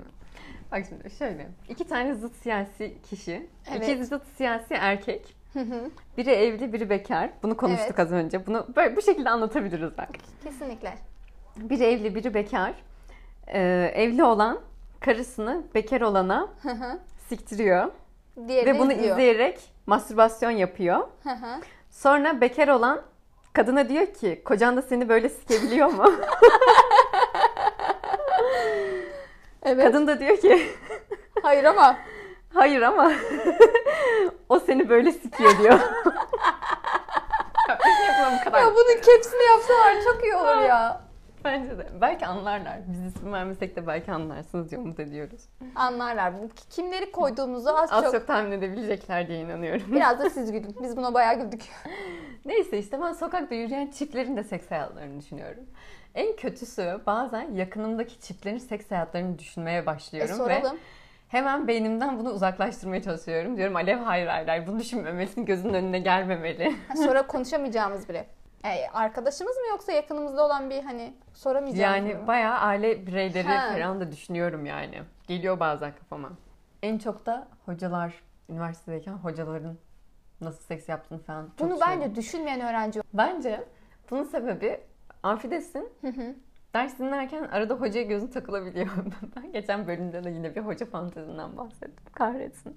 Bak 0.72 0.84
şimdi 0.88 1.10
şöyle. 1.10 1.48
iki 1.68 1.84
tane 1.86 2.14
zıt 2.14 2.36
siyasi 2.36 2.96
kişi. 3.10 3.46
Evet. 3.70 3.88
iki 3.88 4.04
zıt 4.04 4.22
siyasi 4.36 4.74
erkek. 4.74 5.34
Biri 6.16 6.30
evli, 6.30 6.72
biri 6.72 6.90
bekar. 6.90 7.30
Bunu 7.42 7.56
konuştuk 7.56 7.86
Evet. 7.88 7.98
az 7.98 8.12
önce. 8.12 8.46
Bunu 8.46 8.66
böyle 8.76 8.96
bu 8.96 9.02
şekilde 9.02 9.30
anlatabiliriz 9.30 9.98
bak. 9.98 10.08
Kesinlikle. 10.44 10.94
Biri 11.56 11.84
evli, 11.84 12.14
biri 12.14 12.34
bekar. 12.34 12.74
Ee, 13.46 13.92
evli 13.94 14.24
olan 14.24 14.60
karısını 15.00 15.62
bekar 15.74 16.00
olana 16.00 16.48
siktiriyor. 17.28 17.92
Diğeri 18.48 18.66
Ve 18.66 18.78
bunu 18.78 18.92
izliyor. 18.92 19.16
izleyerek 19.16 19.60
mastürbasyon 19.86 20.50
yapıyor. 20.50 21.08
Sonra 21.90 22.40
bekar 22.40 22.68
olan 22.68 23.02
kadına 23.52 23.88
diyor 23.88 24.06
ki 24.06 24.42
kocan 24.44 24.76
da 24.76 24.82
seni 24.82 25.08
böyle 25.08 25.28
sikebiliyor 25.28 25.88
mu? 25.88 26.12
Evet. 29.64 29.84
Kadın 29.84 30.06
da 30.06 30.20
diyor 30.20 30.36
ki 30.36 30.70
Hayır 31.42 31.64
ama 31.64 31.96
hayır 32.54 32.82
ama 32.82 33.12
o 34.48 34.60
seni 34.60 34.88
böyle 34.88 35.12
sikiyor 35.12 35.58
diyor. 35.58 35.80
Ya 38.60 38.66
bunun 38.74 38.94
caps'ini 38.94 39.42
yapsalar 39.50 39.94
çok 40.04 40.24
iyi 40.24 40.34
olur 40.36 40.62
ya. 40.62 41.00
Bence 41.44 41.78
de. 41.78 41.86
Belki 42.00 42.26
anlarlar. 42.26 42.78
Biz 42.88 43.04
isim 43.04 43.32
vermesek 43.32 43.76
de 43.76 43.86
belki 43.86 44.12
anlarsınız 44.12 44.70
diye 44.70 44.80
umut 44.80 45.00
ediyoruz. 45.00 45.40
Anlarlar. 45.74 46.42
Bu 46.42 46.48
kimleri 46.70 47.12
koyduğumuzu 47.12 47.70
az, 47.70 47.92
Az 47.92 48.04
çok, 48.04 48.12
çok 48.12 48.26
tahmin 48.26 48.50
edebilecekler 48.52 49.28
diye 49.28 49.40
inanıyorum. 49.40 49.82
biraz 49.92 50.18
da 50.20 50.30
siz 50.30 50.52
gülün. 50.52 50.76
Biz 50.82 50.96
buna 50.96 51.14
bayağı 51.14 51.34
güldük. 51.40 51.62
Neyse 52.44 52.78
işte 52.78 53.00
ben 53.00 53.12
sokakta 53.12 53.54
yürüyen 53.54 53.90
çiftlerin 53.90 54.36
de 54.36 54.44
seks 54.44 54.70
hayatlarını 54.70 55.20
düşünüyorum. 55.20 55.64
En 56.14 56.36
kötüsü 56.36 57.00
bazen 57.06 57.52
yakınımdaki 57.54 58.20
çiftlerin 58.20 58.58
seks 58.58 58.90
hayatlarını 58.90 59.38
düşünmeye 59.38 59.78
E, 59.78 59.86
başlıyorum 59.86 60.32
ve 60.32 60.36
soralım. 60.36 60.78
hemen 61.28 61.68
beynimden 61.68 62.18
bunu 62.18 62.30
uzaklaştırmaya 62.30 63.02
çalışıyorum. 63.02 63.56
Diyorum 63.56 63.76
Alev 63.76 63.98
hayır 63.98 64.26
hayır 64.26 64.46
hayır 64.48 64.66
bunu 64.66 64.78
düşünmemelisin 64.78 65.44
gözünün 65.44 65.74
önüne 65.74 65.98
gelmemeli. 65.98 66.76
Ha, 66.88 66.96
Sonra 66.96 67.26
konuşamayacağımız 67.26 68.08
biri. 68.08 68.24
E, 68.64 68.88
arkadaşımız 68.92 69.56
mı 69.56 69.62
yoksa 69.70 69.92
yakınımızda 69.92 70.46
olan 70.46 70.70
bir 70.70 70.82
hani 70.82 71.14
soramayacağımız 71.34 71.80
Yani 72.08 72.14
mi? 72.14 72.26
bayağı 72.26 72.58
aile 72.58 73.06
bireyleri 73.06 73.48
Ha. 73.48 73.72
falan 73.72 74.00
da 74.00 74.12
düşünüyorum 74.12 74.66
yani. 74.66 75.02
Geliyor 75.26 75.60
bazen 75.60 75.92
kafama. 75.94 76.30
En 76.82 76.98
çok 76.98 77.26
da 77.26 77.48
hocalar, 77.66 78.14
üniversitedeyken 78.48 79.12
hocaların 79.12 79.78
nasıl 80.40 80.60
seks 80.62 80.88
yaptığını 80.88 81.18
falan 81.18 81.46
çok 81.58 81.70
Bunu 81.70 81.80
bence 81.80 82.14
düşünmeyen 82.14 82.60
öğrenci. 82.60 83.00
Bence 83.14 83.64
bunun 84.10 84.24
sebebi 84.24 84.80
amfidesin. 85.22 85.88
Hı 86.00 86.08
hı. 86.08 86.34
Ders 86.74 86.98
dinlerken 86.98 87.44
arada 87.44 87.74
hocaya 87.74 88.02
gözün 88.02 88.26
takılabiliyor. 88.28 88.86
Ben 89.36 89.52
geçen 89.52 89.86
bölümde 89.86 90.24
de 90.24 90.30
yine 90.30 90.54
bir 90.54 90.60
hoca 90.60 90.86
fantezinden 90.86 91.56
bahsettim. 91.56 92.04
Kahretsin. 92.14 92.76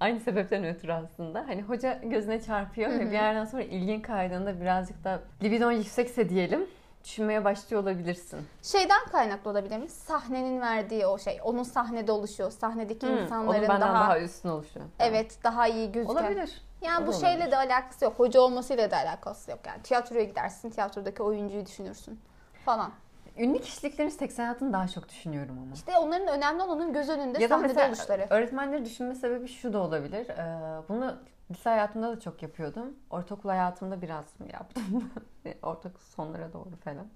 Aynı 0.00 0.20
sebepten 0.20 0.64
ötürü 0.64 0.92
aslında. 0.92 1.44
Hani 1.48 1.62
hoca 1.62 1.98
gözüne 2.02 2.42
çarpıyor 2.42 2.90
Hı 2.90 2.94
ve 2.98 3.04
hı. 3.04 3.06
bir 3.06 3.12
yerden 3.12 3.44
sonra 3.44 3.62
ilgin 3.62 4.00
kaydığında 4.00 4.60
birazcık 4.60 5.04
da 5.04 5.20
libidon 5.42 5.72
yüksekse 5.72 6.28
diyelim 6.28 6.66
düşünmeye 7.04 7.44
başlıyor 7.44 7.82
olabilirsin. 7.82 8.40
Şeyden 8.62 9.04
kaynaklı 9.12 9.50
olabilir 9.50 9.78
mi? 9.78 9.88
Sahnenin 9.88 10.60
verdiği 10.60 11.06
o 11.06 11.18
şey. 11.18 11.40
Onun 11.44 11.62
sahnede 11.62 12.12
oluşuyor. 12.12 12.50
Sahnedeki 12.50 13.06
Hmm, 13.06 13.18
insanların 13.18 13.48
onun 13.58 13.68
benden 13.68 13.80
daha, 13.80 13.94
daha, 13.94 14.20
üstün 14.20 14.48
oluşuyor. 14.48 14.86
evet 14.98 15.38
daha 15.44 15.66
iyi 15.68 15.92
gözüken. 15.92 16.14
Olabilir. 16.14 16.62
Yani 16.82 17.04
O 17.04 17.06
bu 17.06 17.12
şeyle 17.12 17.28
olabilir. 17.36 17.50
de 17.50 17.56
alakası 17.56 18.04
yok. 18.04 18.14
Hoca 18.18 18.40
olmasıyla 18.40 18.90
da 18.90 18.96
alakası 18.96 19.50
yok. 19.50 19.60
Yani 19.66 19.82
tiyatroya 19.82 20.24
gidersin, 20.24 20.70
tiyatrodaki 20.70 21.22
oyuncuyu 21.22 21.66
düşünürsün 21.66 22.20
falan. 22.64 22.92
Ünlü 23.38 23.58
kişiliklerin 23.60 24.08
seks 24.08 24.38
hayatını 24.38 24.72
daha 24.72 24.88
çok 24.88 25.08
düşünüyorum 25.08 25.58
ama. 25.62 25.74
İşte 25.74 25.98
onların 25.98 26.28
önemli 26.28 26.62
olanın 26.62 26.92
göz 26.92 27.08
önünde 27.08 27.42
Ya 27.42 27.50
da 27.50 27.54
sahnede 27.54 27.88
oluşları. 27.88 28.26
öğretmenleri 28.30 28.84
düşünme 28.84 29.14
sebebi 29.14 29.48
şu 29.48 29.72
da 29.72 29.78
olabilir. 29.78 30.28
Ee, 30.28 30.82
bunu 30.88 31.16
lise 31.50 31.70
hayatımda 31.70 32.16
da 32.16 32.20
çok 32.20 32.42
yapıyordum. 32.42 32.94
Ortaokul 33.10 33.48
hayatımda 33.48 34.02
biraz 34.02 34.40
mı 34.40 34.46
yaptım? 34.52 35.10
Ortaokul 35.62 36.00
sonlara 36.00 36.52
doğru 36.52 36.76
falan. 36.84 37.06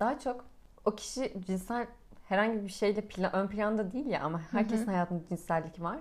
Daha 0.00 0.18
çok 0.18 0.44
o 0.84 0.90
kişi 0.96 1.32
cinsel 1.46 1.86
herhangi 2.28 2.64
bir 2.64 2.68
şeyle 2.68 3.00
plan, 3.00 3.34
ön 3.34 3.48
planda 3.48 3.92
değil 3.92 4.06
ya 4.06 4.20
ama 4.22 4.40
herkesin 4.50 4.86
hayatında 4.86 5.28
cinsellik 5.28 5.82
var. 5.82 5.98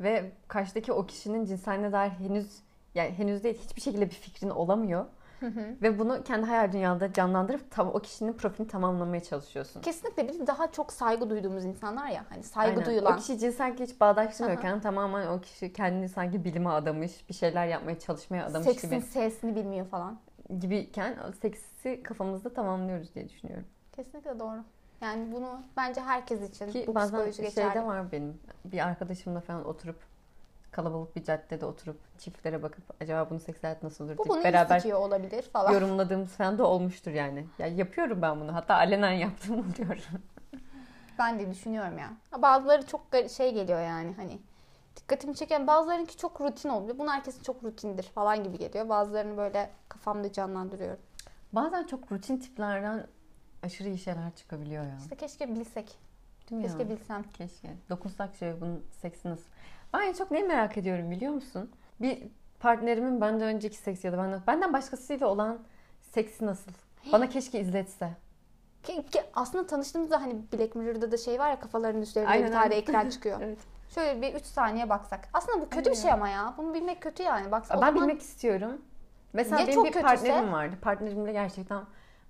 Ve 0.00 0.32
karşıdaki 0.48 0.92
o 0.92 1.06
kişinin 1.06 1.44
cinseline 1.44 1.92
dair 1.92 2.10
henüz 2.10 2.58
yani 2.94 3.10
henüz 3.10 3.44
değil 3.44 3.58
hiçbir 3.64 3.80
şekilde 3.80 4.06
bir 4.06 4.14
fikrin 4.14 4.50
olamıyor. 4.50 5.04
Hı 5.40 5.46
hı. 5.46 5.74
Ve 5.82 5.98
bunu 5.98 6.22
kendi 6.24 6.46
hayal 6.46 6.72
dünyada 6.72 7.12
canlandırıp 7.12 7.70
tam 7.70 7.88
o 7.88 7.98
kişinin 8.00 8.32
profilini 8.32 8.68
tamamlamaya 8.70 9.22
çalışıyorsun. 9.22 9.82
Kesinlikle 9.82 10.28
biz 10.28 10.46
daha 10.46 10.72
çok 10.72 10.92
saygı 10.92 11.30
duyduğumuz 11.30 11.64
insanlar 11.64 12.06
ya. 12.08 12.24
Hani 12.28 12.42
saygı 12.42 12.70
Aynen. 12.70 12.86
duyulan. 12.86 13.14
O 13.14 13.16
kişi 13.16 13.38
cinsellikle 13.38 13.84
hiç 13.84 14.00
bağdaştırmıyorken 14.00 14.80
tamamen 14.80 15.26
o 15.26 15.40
kişi 15.40 15.72
kendini 15.72 16.08
sanki 16.08 16.44
bilime 16.44 16.68
adamış, 16.70 17.28
bir 17.28 17.34
şeyler 17.34 17.66
yapmaya 17.66 17.98
çalışmaya 17.98 18.46
adamış 18.46 18.68
Seksin 18.68 18.90
gibi 18.90 19.00
sesini 19.00 19.56
bilmiyor 19.56 19.86
falan. 19.86 20.18
gibiyken 20.60 21.16
seksi 21.42 22.02
kafamızda 22.02 22.52
tamamlıyoruz 22.54 23.14
diye 23.14 23.28
düşünüyorum. 23.28 23.66
Kesinlikle 23.92 24.38
doğru. 24.38 24.64
Yani 25.00 25.32
bunu 25.32 25.60
bence 25.76 26.00
herkes 26.00 26.50
için 26.50 26.70
Ki 26.70 26.84
bu 26.86 26.94
bazen 26.94 27.08
psikoloji 27.30 27.36
şeyde 27.36 27.68
geçerli. 27.68 27.86
var 27.86 28.12
benim 28.12 28.38
bir 28.64 28.86
arkadaşımla 28.86 29.40
falan 29.40 29.64
oturup 29.64 29.96
kalabalık 30.76 31.16
bir 31.16 31.24
caddede 31.24 31.66
oturup 31.66 32.00
çiftlere 32.18 32.62
bakıp 32.62 32.84
acaba 33.02 33.30
bunun 33.30 33.38
seks 33.38 33.62
hayatı 33.62 33.86
nasıl 33.86 34.04
olur 34.04 34.18
Bu 34.18 34.28
bunu 34.28 34.44
beraber 34.44 34.76
istiyor 34.76 34.98
olabilir 35.00 35.42
falan. 35.42 35.72
yorumladığımız 35.72 36.28
falan 36.32 36.58
da 36.58 36.66
olmuştur 36.66 37.10
yani. 37.10 37.46
Ya 37.58 37.66
yapıyorum 37.66 38.22
ben 38.22 38.40
bunu. 38.40 38.54
Hatta 38.54 38.74
alenen 38.74 39.12
yaptığımı 39.12 39.74
diyorum. 39.76 40.02
Ben 41.18 41.38
de 41.38 41.50
düşünüyorum 41.50 41.98
ya. 41.98 42.12
Bazıları 42.42 42.86
çok 42.86 43.00
şey 43.36 43.54
geliyor 43.54 43.80
yani 43.80 44.12
hani 44.16 44.38
dikkatimi 44.96 45.34
çeken 45.34 45.66
bazılarınki 45.66 46.16
çok 46.16 46.40
rutin 46.40 46.68
oluyor. 46.68 46.98
Bunun 46.98 47.10
herkesin 47.10 47.42
çok 47.42 47.64
rutindir 47.64 48.02
falan 48.02 48.44
gibi 48.44 48.58
geliyor. 48.58 48.88
Bazılarını 48.88 49.36
böyle 49.36 49.70
kafamda 49.88 50.32
canlandırıyorum. 50.32 51.00
Bazen 51.52 51.84
çok 51.86 52.12
rutin 52.12 52.36
tiplerden 52.36 53.06
aşırı 53.62 53.88
iyi 53.88 53.98
şeyler 53.98 54.34
çıkabiliyor 54.34 54.84
ya. 54.84 54.96
İşte 55.00 55.16
keşke 55.16 55.48
bilsek. 55.54 55.98
Değil 56.50 56.62
mi 56.62 56.66
Keşke 56.68 56.82
ya? 56.82 56.88
bilsem. 56.88 57.22
Keşke. 57.22 57.68
Dokunsak 57.90 58.34
şöyle 58.34 58.60
bunun 58.60 58.84
seksi 59.00 59.28
nasıl? 59.28 59.44
Ben 59.94 60.00
en 60.00 60.12
çok 60.12 60.30
neyi 60.30 60.44
merak 60.44 60.78
ediyorum 60.78 61.10
biliyor 61.10 61.32
musun? 61.32 61.70
Bir 62.00 62.22
partnerimin 62.60 63.20
benden 63.20 63.48
önceki 63.48 63.76
seksi 63.76 64.06
ya 64.06 64.12
da 64.12 64.18
benden, 64.18 64.40
benden 64.46 64.72
başkasıyla 64.72 65.26
olan 65.26 65.58
seksi 66.00 66.46
nasıl? 66.46 66.70
Bana 67.12 67.28
keşke 67.28 67.60
izletse. 67.60 68.10
Ki, 68.82 69.06
ki 69.06 69.20
aslında 69.34 69.66
tanıştığımızda 69.66 70.22
hani 70.22 70.34
Black 70.52 70.74
Mirror'da 70.74 71.12
da 71.12 71.16
şey 71.16 71.38
var 71.38 71.50
ya 71.50 71.60
kafalarının 71.60 72.02
üstlerinde 72.02 72.30
Aynen, 72.30 72.46
bir 72.46 72.52
tane 72.52 72.74
ekran 72.74 73.08
çıkıyor. 73.10 73.40
Evet. 73.40 73.58
Şöyle 73.94 74.22
bir 74.22 74.34
3 74.34 74.44
saniye 74.44 74.88
baksak. 74.88 75.28
Aslında 75.32 75.60
bu 75.60 75.68
kötü 75.68 75.84
bir 75.84 75.90
Aynen. 75.90 76.02
şey 76.02 76.12
ama 76.12 76.28
ya. 76.28 76.54
Bunu 76.58 76.74
bilmek 76.74 77.02
kötü 77.02 77.22
yani. 77.22 77.52
Bak, 77.52 77.62
Ben 77.70 77.76
zaman 77.76 77.94
bilmek 77.94 78.20
istiyorum. 78.20 78.82
Mesela 79.32 79.60
Ya 79.60 79.66
benim 79.66 79.84
bir 79.84 79.92
kötüse? 79.92 80.02
partnerim 80.02 80.52
vardı. 80.52 80.76
Partnerimle 80.82 81.32
gerçekten 81.32 81.84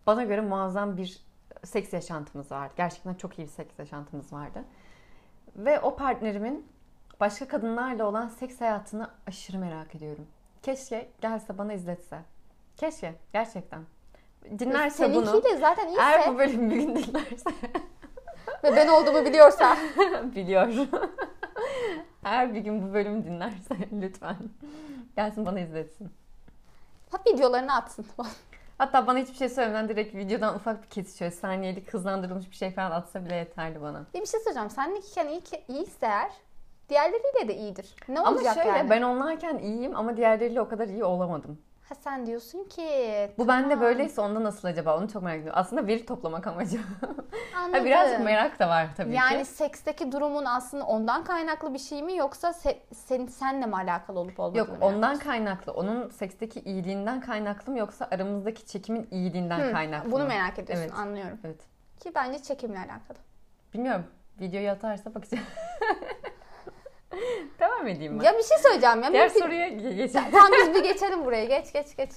bana 0.07 0.24
göre 0.24 0.40
muazzam 0.40 0.96
bir 0.96 1.20
seks 1.64 1.92
yaşantımız 1.92 2.50
vardı. 2.52 2.74
Gerçekten 2.76 3.14
çok 3.14 3.38
iyi 3.38 3.42
bir 3.42 3.52
seks 3.52 3.78
yaşantımız 3.78 4.32
vardı. 4.32 4.64
ve 5.57 5.80
o 5.80 5.96
partnerimin 5.96 6.66
başka 7.20 7.48
kadınlarla 7.48 8.06
olan 8.06 8.28
seks 8.28 8.60
hayatını 8.60 9.10
aşırı 9.26 9.58
merak 9.58 9.94
ediyorum. 9.94 10.26
Keşke 10.62 11.08
gelse 11.20 11.58
bana 11.58 11.72
izletse. 11.72 12.18
Keşke 12.76 13.14
gerçekten. 13.32 13.82
Dinlerse 14.58 15.14
bunu. 15.14 15.26
Seninki 15.26 15.48
de 15.48 15.56
zaten 15.56 15.86
iyiyse 15.86 16.02
Eğer 16.02 16.34
bu 16.34 16.38
bölümü 16.38 16.70
bir 16.70 16.76
gün 16.76 16.96
dinlerse 16.96 17.50
ve 18.64 18.76
ben 18.76 18.88
olduğumu 18.88 19.24
biliyorsa. 19.24 19.76
biliyor. 20.34 20.68
Eğer 22.24 22.54
bir 22.54 22.60
gün 22.60 22.88
bu 22.88 22.94
bölümü 22.94 23.24
dinlerse 23.24 23.76
lütfen 23.92 24.36
gelsin 25.16 25.46
bana 25.46 25.60
izletsin. 25.60 26.10
Ha 27.10 27.18
videolarını 27.32 27.74
atsın. 27.74 28.06
Hatta 28.78 29.06
bana 29.06 29.18
hiçbir 29.18 29.34
şey 29.34 29.48
söylemeden 29.48 29.88
direkt 29.88 30.14
videodan 30.14 30.54
ufak 30.54 30.82
bir 30.82 30.88
kesit 30.88 31.18
şöyle 31.18 31.30
saniyelik 31.30 31.94
hızlandırılmış 31.94 32.50
bir 32.50 32.56
şey 32.56 32.70
falan 32.70 32.90
atsa 32.90 33.24
bile 33.24 33.34
yeterli 33.34 33.82
bana. 33.82 34.06
Bir 34.14 34.20
bir 34.20 34.26
şey 34.26 34.40
söyleyeceğim. 34.40 34.70
Seninleyken 34.70 35.28
iyi 35.28 35.40
ki, 35.40 35.64
iyiyse 35.68 36.06
eğer 36.06 36.30
diğerleriyle 36.89 37.49
de 37.49 37.57
iyidir. 37.57 37.95
Ne 38.09 38.20
Ama 38.20 38.30
olacak 38.30 38.55
şöyle 38.55 38.68
yani? 38.68 38.91
ben 38.91 39.03
onlarken 39.03 39.59
iyiyim 39.59 39.97
ama 39.97 40.16
diğerleriyle 40.16 40.61
o 40.61 40.68
kadar 40.68 40.89
iyi 40.89 41.05
olamadım. 41.05 41.59
Ha 41.89 41.95
sen 41.95 42.26
diyorsun 42.26 42.64
ki. 42.64 43.30
Bu 43.39 43.49
bende 43.49 43.68
tamam, 43.68 43.80
böyleyse 43.84 44.20
onda 44.20 44.45
nasıl 44.45 44.68
acaba 44.68 44.99
onu 44.99 45.09
çok 45.09 45.22
merak 45.22 45.39
ediyorum. 45.41 45.59
Aslında 45.61 45.87
veri 45.87 46.07
toplamak 46.07 46.47
amacı. 46.47 46.78
Anladım. 47.57 47.80
ha, 47.80 47.84
birazcık 47.84 48.20
merak 48.20 48.59
da 48.59 48.68
var 48.68 48.89
tabii 48.97 49.14
yani 49.14 49.39
ki. 49.39 49.45
seksteki 49.45 50.12
durumun 50.12 50.45
aslında 50.45 50.84
ondan 50.87 51.24
kaynaklı 51.24 51.74
bir 51.74 51.78
şey 51.78 52.03
mi 52.03 52.16
yoksa 52.16 52.49
se- 52.51 52.78
senin 52.95 53.26
senle 53.26 53.66
mi 53.66 53.74
alakalı 53.76 54.18
olup 54.18 54.41
olmadığını 54.41 54.59
Yok 54.59 54.78
ondan 54.80 55.09
yani? 55.09 55.18
kaynaklı. 55.18 55.72
Onun 55.72 56.09
seksteki 56.09 56.61
iyiliğinden 56.61 57.20
kaynaklı 57.20 57.72
mı 57.72 57.78
yoksa 57.78 58.09
aramızdaki 58.11 58.66
çekimin 58.66 59.09
iyiliğinden 59.11 59.61
Hı, 59.61 59.72
kaynaklı 59.72 60.12
Bunu 60.12 60.22
mı? 60.22 60.28
merak 60.28 60.59
ediyorsun 60.59 60.84
Evet. 60.89 60.99
anlıyorum. 60.99 61.39
Evet. 61.45 61.61
Ki 62.01 62.12
bence 62.14 62.43
çekimle 62.43 62.78
alakalı. 62.78 63.18
Bilmiyorum. 63.74 64.07
Videoyu 64.41 64.70
atarsa 64.70 65.14
bakacağım. 65.14 65.45
Devam 67.60 67.86
edeyim 67.88 68.18
ben. 68.20 68.24
Ya 68.24 68.32
bir 68.38 68.42
şey 68.42 68.58
söyleyeceğim 68.58 69.02
ya. 69.02 69.12
Diğer 69.12 69.26
Mümkün- 69.28 69.40
soruya 69.40 69.68
ge- 69.68 69.94
geçelim. 69.96 70.30
Tamam 70.32 70.50
biz 70.60 70.74
bir 70.74 70.82
geçelim 70.82 71.24
buraya. 71.24 71.44
Geç 71.44 71.72
geç 71.72 71.96
geç. 71.96 72.10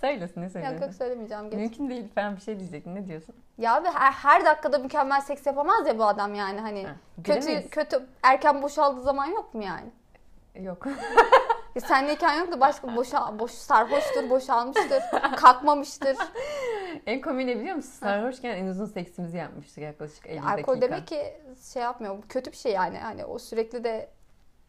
Söylesin 0.00 0.40
ne 0.40 0.44
Yok 0.44 0.52
söylüyorsun? 0.52 0.82
yok 0.82 0.94
söylemeyeceğim 0.94 1.44
geç. 1.50 1.54
Mümkün 1.60 1.90
değil 1.90 2.04
falan 2.14 2.36
bir 2.36 2.40
şey 2.40 2.58
diyecektin. 2.60 2.94
Ne 2.94 3.06
diyorsun? 3.08 3.34
Ya 3.58 3.74
abi 3.76 3.88
her, 3.88 4.12
her 4.12 4.44
dakikada 4.44 4.78
mükemmel 4.78 5.20
seks 5.20 5.46
yapamaz 5.46 5.86
ya 5.86 5.98
bu 5.98 6.04
adam 6.04 6.34
yani 6.34 6.60
hani. 6.60 6.84
Ha, 6.86 6.92
kötü 7.24 7.68
kötü 7.68 8.06
erken 8.22 8.62
boşaldığı 8.62 9.02
zaman 9.02 9.26
yok 9.26 9.54
mu 9.54 9.62
yani? 9.64 9.90
Yok. 10.66 10.86
Ya 11.74 11.80
senleyken 11.80 12.34
yok 12.38 12.52
da 12.52 12.60
başka 12.60 12.96
boşa, 12.96 13.38
boş 13.38 13.50
sarhoştur, 13.50 14.30
boşalmıştır, 14.30 15.02
kalkmamıştır. 15.36 16.16
en 17.06 17.20
komiği 17.20 17.46
ne 17.46 17.58
biliyor 17.60 17.76
musun? 17.76 17.90
Sarhoşken 17.90 18.50
en 18.56 18.66
uzun 18.66 18.86
seksimizi 18.86 19.36
yapmıştık 19.36 19.78
yaklaşık 19.84 20.26
50 20.26 20.36
dakika. 20.36 20.52
Alkol 20.54 20.80
demek 20.80 21.06
ki 21.06 21.34
şey 21.72 21.82
yapmıyor. 21.82 22.22
Kötü 22.28 22.52
bir 22.52 22.56
şey 22.56 22.72
yani. 22.72 22.98
Hani 22.98 23.24
o 23.24 23.38
sürekli 23.38 23.84
de 23.84 24.08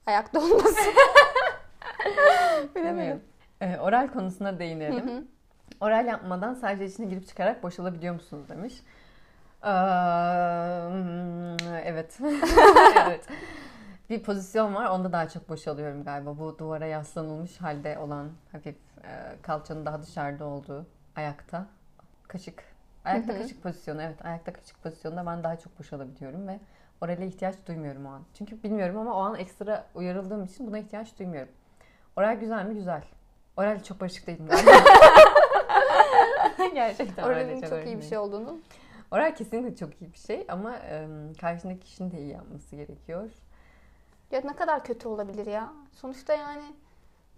ayakta 0.06 0.40
olması. 0.40 0.80
Bilemiyorum. 2.76 3.22
Ee, 3.62 3.78
oral 3.78 4.08
konusuna 4.08 4.52
Hı 4.52 4.60
değinelim. 4.60 5.10
hı. 5.10 5.24
Oral 5.82 6.06
yapmadan 6.06 6.54
sadece 6.54 6.86
içine 6.86 7.06
girip 7.06 7.28
çıkarak 7.28 7.64
boşalabiliyor 7.64 8.14
musunuz 8.14 8.50
demiş. 8.50 8.74
Ee, 9.64 9.70
evet. 11.86 12.20
evet. 13.06 13.28
Bir 14.10 14.24
pozisyon 14.24 14.76
var. 14.76 14.86
Onda 14.90 15.12
daha 15.12 15.30
çok 15.30 15.50
boşalıyorum 15.50 16.04
galiba. 16.04 16.38
Bu 16.38 16.60
duvara 16.60 16.86
yaslanılmış 16.86 17.62
halde 17.62 17.98
olan 17.98 18.30
hafif 18.52 18.76
e, 19.04 19.42
kalçanın 19.42 19.86
daha 19.86 20.02
dışarıda 20.02 20.46
olduğu 20.46 20.86
ayakta. 21.16 21.66
Kaşık. 22.28 22.64
Ayakta 23.06 23.34
Hı 23.34 23.38
hı. 23.38 23.42
kaşık 23.42 23.64
pozisyonu. 23.64 24.02
Evet. 24.02 24.26
Ayakta 24.26 24.54
kaşık 24.54 24.84
pozisyonunda 24.84 25.26
ben 25.26 25.44
daha 25.44 25.60
çok 25.60 25.80
boşalabiliyorum 25.80 26.48
ve 26.48 26.60
orale 27.02 27.28
ihtiyaç 27.28 27.56
duymuyorum 27.68 28.06
o 28.06 28.10
an. 28.10 28.24
Çünkü 28.34 28.64
bilmiyorum 28.64 28.98
ama 28.98 29.16
o 29.16 29.20
an 29.20 29.36
ekstra 29.36 29.88
uyarıldığım 29.96 30.44
için 30.44 30.68
buna 30.68 30.78
ihtiyaç 30.80 31.20
duymuyorum. 31.20 31.52
Oral 32.16 32.36
güzel 32.36 32.66
mi? 32.66 32.76
Güzel. 32.76 33.04
Oral 33.58 33.84
çok 33.84 34.02
barışık 34.02 34.28
değilim 34.28 34.48
galiba. 34.48 34.72
Gerçekten 36.74 37.24
Oralin 37.24 37.62
çok 37.62 37.64
iyi 37.64 37.72
barışık 37.72 37.98
bir 37.98 38.02
şey 38.06 38.18
olduğunu. 38.18 38.60
Oral 39.12 39.36
kesinlikle 39.36 39.76
çok 39.76 40.02
iyi 40.02 40.14
bir 40.14 40.18
şey 40.18 40.46
ama 40.48 40.76
e, 40.78 41.08
karşındaki 41.42 41.80
kişinin 41.80 42.12
de 42.12 42.18
iyi 42.18 42.32
yapması 42.32 42.76
gerekiyor. 42.76 43.30
Ya 44.32 44.42
ne 44.46 44.56
kadar 44.56 44.84
kötü 44.84 45.08
olabilir 45.08 45.46
ya. 45.46 45.74
Sonuçta 45.92 46.34
yani 46.34 46.64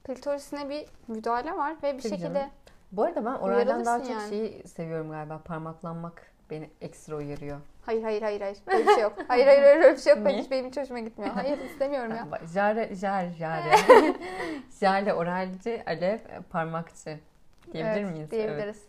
klitorisine 0.03 0.69
bir 0.69 0.85
müdahale 1.07 1.57
var 1.57 1.75
ve 1.83 1.97
bir 1.97 2.01
Tabii 2.01 2.09
şekilde 2.09 2.33
canım. 2.33 2.49
Bu 2.91 3.03
arada 3.03 3.25
ben 3.25 3.33
oralden 3.33 3.85
daha 3.85 3.99
çok 3.99 4.09
yani. 4.09 4.29
şeyi 4.29 4.67
seviyorum 4.67 5.09
galiba. 5.11 5.41
Parmaklanmak 5.45 6.31
beni 6.49 6.69
ekstra 6.81 7.15
uyarıyor. 7.15 7.57
Hayır 7.87 8.03
hayır 8.03 8.21
hayır 8.21 8.41
hayır 8.41 8.57
öyle 8.67 8.87
bir 8.87 8.93
şey 8.93 9.03
yok. 9.03 9.13
Hayır 9.27 9.45
hayır 9.45 9.61
hayır 9.63 9.77
öyle 9.77 9.91
bir 9.95 10.01
şey 10.01 10.15
yok. 10.15 10.25
Ben 10.25 10.33
hiç 10.37 10.51
benim 10.51 10.65
hiç 10.65 10.77
hoşuma 10.77 10.99
gitmiyor. 10.99 11.33
Hayır 11.33 11.57
istemiyorum 11.57 12.11
ya. 12.15 12.27
Jare, 12.53 12.95
jar, 12.95 13.29
jare. 13.29 13.75
jale, 14.81 15.13
oralci, 15.13 15.83
alev, 15.87 16.13
e, 16.19 16.41
parmakçı. 16.49 17.19
Diyebilir 17.73 18.01
Evet, 18.01 18.11
miyiz? 18.11 18.31
Diyebiliriz. 18.31 18.83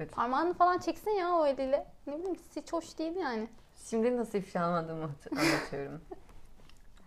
Evet. 0.00 0.12
Parmağını 0.12 0.54
falan 0.54 0.78
çeksin 0.78 1.10
ya 1.10 1.34
o 1.34 1.46
eliyle. 1.46 1.86
Ne 2.06 2.18
bileyim 2.18 2.36
hiç 2.56 2.72
hoş 2.72 2.98
değil 2.98 3.16
yani. 3.16 3.48
Şimdi 3.90 4.16
nasıl 4.16 4.38
ifşa 4.38 4.60
almadığımı 4.60 5.10
anlatıyorum. 5.38 6.00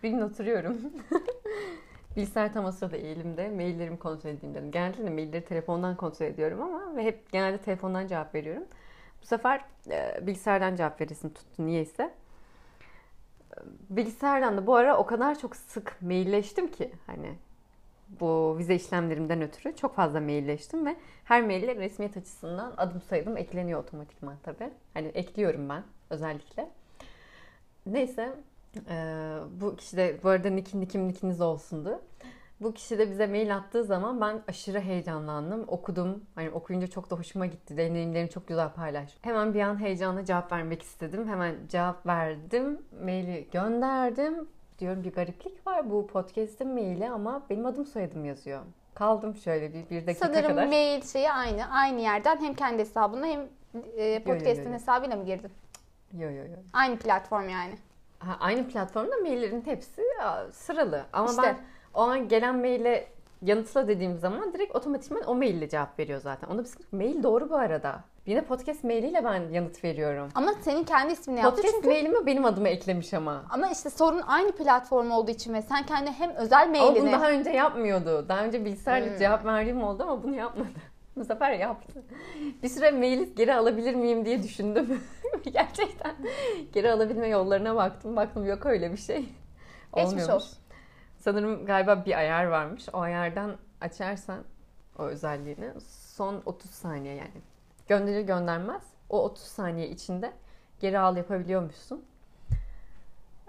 bir 0.04 0.10
gün 0.10 0.22
oturuyorum. 0.22 0.78
Bilgisayar 2.16 2.54
tam 2.54 2.66
o 2.66 2.72
sırada 2.72 2.98
elimde. 2.98 3.50
Maillerimi 3.50 4.00
kontrol 4.00 4.30
edeyim 4.30 4.56
dedim. 4.56 4.72
Genelde 4.72 5.04
de 5.06 5.10
mailleri 5.10 5.46
telefondan 5.46 5.96
kontrol 5.98 6.26
ediyorum 6.26 6.62
ama 6.62 6.96
ve 6.96 7.04
hep 7.04 7.32
genelde 7.32 7.58
telefondan 7.58 8.08
cevap 8.08 8.36
veriyorum. 8.36 8.64
Bu 9.22 9.26
sefer 9.26 9.62
e, 9.90 10.28
bilgisayardan 10.28 10.76
cevap 10.76 11.02
veresin 11.02 11.30
tuttu 11.30 11.66
niyeyse. 11.66 12.14
Bilgisayardan 13.90 14.58
da 14.58 14.68
bu 14.68 14.76
ara 14.76 14.98
o 14.98 15.06
kadar 15.06 15.40
çok 15.40 15.56
sık 15.56 15.98
mailleştim 16.02 16.72
ki 16.72 16.92
hani 17.08 17.36
bu 18.20 18.58
vize 18.58 18.76
işlemlerimden 18.76 19.42
ötürü 19.42 19.76
çok 19.76 19.96
fazla 19.96 20.22
mailleştim 20.22 20.86
ve 20.86 20.96
her 21.24 21.44
maille 21.44 21.76
resmiyet 21.76 22.18
açısından 22.18 22.74
adım 22.78 23.02
sayılım 23.02 23.38
ekleniyor 23.38 23.84
otomatikman 23.84 24.36
tabii. 24.44 24.70
Hani 24.94 25.08
ekliyorum 25.08 25.70
ben 25.70 25.84
özellikle. 26.10 26.70
Neyse 27.86 28.34
e, 28.90 28.96
bu 29.62 29.76
kişi 29.76 29.98
de 29.98 30.20
bu 30.24 30.30
arada 30.30 30.50
nikin 30.50 30.82
nikim 30.82 31.08
nikiniz 31.08 31.42
olsundu. 31.42 32.02
Bu 32.62 32.74
kişi 32.74 32.98
de 33.00 33.10
bize 33.12 33.28
mail 33.28 33.56
attığı 33.56 33.84
zaman 33.84 34.22
ben 34.22 34.42
aşırı 34.48 34.80
heyecanlandım. 34.80 35.66
Okudum. 35.68 36.24
Hani 36.36 36.50
okuyunca 36.50 36.88
çok 36.88 37.10
da 37.10 37.16
hoşuma 37.16 37.46
gitti. 37.46 37.78
Deneyimlerini 37.78 38.30
çok 38.30 38.48
güzel 38.48 38.70
paylaş. 38.70 39.18
Hemen 39.22 39.54
bir 39.54 39.62
an 39.62 39.80
heyecanla 39.80 40.26
cevap 40.26 40.52
vermek 40.52 40.84
istedim. 40.84 41.28
Hemen 41.28 41.56
cevap 41.70 42.06
verdim. 42.08 42.82
Maili 43.04 43.48
gönderdim. 43.52 44.48
Diyorum 44.80 45.04
bir 45.04 45.14
gariplik 45.14 45.68
var 45.68 45.90
bu 45.90 46.08
podcast'in 46.08 46.68
maili 46.68 47.10
ama 47.10 47.42
benim 47.50 47.66
adım 47.66 47.86
soyadım 47.86 48.26
yazıyor. 48.26 48.62
Kaldım 48.96 49.36
şöyle 49.36 49.74
bir, 49.74 49.90
bir 49.90 50.08
dakika 50.08 50.26
Sanırım 50.26 50.50
kadar. 50.50 50.68
mail 50.68 51.02
şeyi 51.02 51.32
aynı. 51.32 51.72
Aynı 51.72 52.02
yerden 52.02 52.38
hem 52.38 52.54
kendi 52.54 52.80
hesabına 52.82 53.26
hem 53.26 53.42
e, 53.98 54.04
yo, 54.06 54.24
podcast'in 54.24 54.70
yo. 54.70 54.74
hesabıyla 54.74 55.16
mı 55.16 55.26
girdin? 55.26 55.52
Yo 56.14 56.30
yo 56.30 56.44
yo. 56.46 56.58
Aynı 56.74 56.98
platform 56.98 57.50
yani. 57.50 57.74
Ha, 58.20 58.38
aynı 58.40 58.68
platformda 58.68 59.16
maillerin 59.18 59.62
hepsi 59.66 60.02
sıralı. 60.52 61.06
Ama 61.14 61.30
İşte. 61.30 61.44
ben 61.44 61.58
o 61.94 62.02
an 62.02 62.28
gelen 62.28 62.56
maile 62.58 63.08
yanıtla 63.42 63.88
dediğim 63.88 64.18
zaman 64.18 64.54
direkt 64.54 64.76
otomatikman 64.76 65.24
o 65.28 65.36
maille 65.36 65.70
cevap 65.70 66.00
veriyor 66.00 66.20
zaten. 66.22 66.48
Onda 66.48 66.62
bir 66.64 66.68
sıkıntı. 66.68 66.96
Mail 66.96 67.24
doğru 67.24 67.50
bu 67.50 67.56
arada. 67.56 68.00
Yine 68.26 68.42
podcast 68.42 68.84
mailiyle 68.84 69.24
ben 69.24 69.50
yanıt 69.52 69.84
veriyorum. 69.84 70.30
Ama 70.36 70.54
senin 70.62 70.84
kendi 70.84 71.14
ismini 71.14 71.40
yaptı 71.40 71.56
Podcast 71.56 71.74
çünkü. 71.76 71.88
mailimi 71.90 72.26
benim 72.26 72.46
adıma 72.46 72.68
eklemiş 72.68 73.14
ama. 73.14 73.44
Ama 73.50 73.68
işte 73.68 73.90
sorun 73.90 74.22
aynı 74.28 74.52
platform 74.52 75.12
olduğu 75.12 75.32
için 75.32 75.54
ve 75.54 75.62
sen 75.62 75.86
kendi 75.86 76.12
hem 76.12 76.32
özel 76.36 76.64
Ama 76.64 76.74
bunu 76.76 76.90
mailini 76.92 77.12
daha 77.12 77.30
önce 77.32 77.50
yapmıyordu. 77.50 78.26
Daha 78.30 78.44
önce 78.44 78.66
bilgisayarla 78.66 79.10
Hmm. 79.12 79.18
cevap 79.20 79.46
verdiğim 79.46 79.84
oldu 79.84 80.04
ama 80.04 80.24
bunu 80.24 80.36
yapmadı. 80.36 80.68
Bu 81.16 81.26
sefer 81.26 81.52
yaptı. 81.52 82.04
Bir 82.64 82.70
süre 82.70 82.92
maili 82.92 83.36
geri 83.36 83.54
alabilir 83.56 83.96
miyim 83.96 84.26
diye 84.26 84.44
düşündüm. 84.44 85.02
Gerçekten 85.54 86.12
geri 86.74 86.92
alabilme 86.92 87.28
yollarına 87.28 87.76
baktım. 87.76 88.16
Baktım 88.16 88.46
yok 88.46 88.66
öyle 88.66 88.92
bir 88.92 88.98
şey. 88.98 89.16
geçmiş 89.96 90.12
Olmuyormuş. 90.12 90.36
olsun. 90.36 90.58
Sanırım 91.20 91.66
galiba 91.66 92.06
bir 92.06 92.18
ayar 92.18 92.46
varmış. 92.46 92.90
O 92.94 93.00
ayardan 93.00 93.58
açarsan 93.82 94.44
o 95.00 95.04
özelliğini 95.04 95.72
son 95.88 96.42
30 96.46 96.72
saniye 96.72 97.16
yani 97.16 97.42
gönderir 97.88 98.22
göndermez 98.22 98.84
o 99.10 99.24
30 99.24 99.44
saniye 99.44 99.90
içinde 99.90 100.34
geri 100.80 101.00
al 101.00 101.18
yapabiliyormuşsun. 101.18 102.06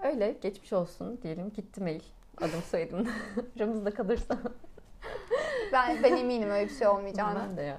Öyle 0.03 0.31
geçmiş 0.41 0.73
olsun 0.73 1.19
diyelim 1.23 1.53
gitti 1.53 1.81
mail. 1.81 2.01
Adım 2.37 2.61
soyadım 2.61 3.07
aramızda 3.57 3.93
kalırsa. 3.93 4.37
Ben, 5.73 6.03
ben 6.03 6.17
eminim 6.17 6.49
öyle 6.49 6.69
bir 6.69 6.73
şey 6.75 6.87
olmayacağını. 6.87 7.39
ben 7.39 7.57
de 7.57 7.61
ya. 7.61 7.77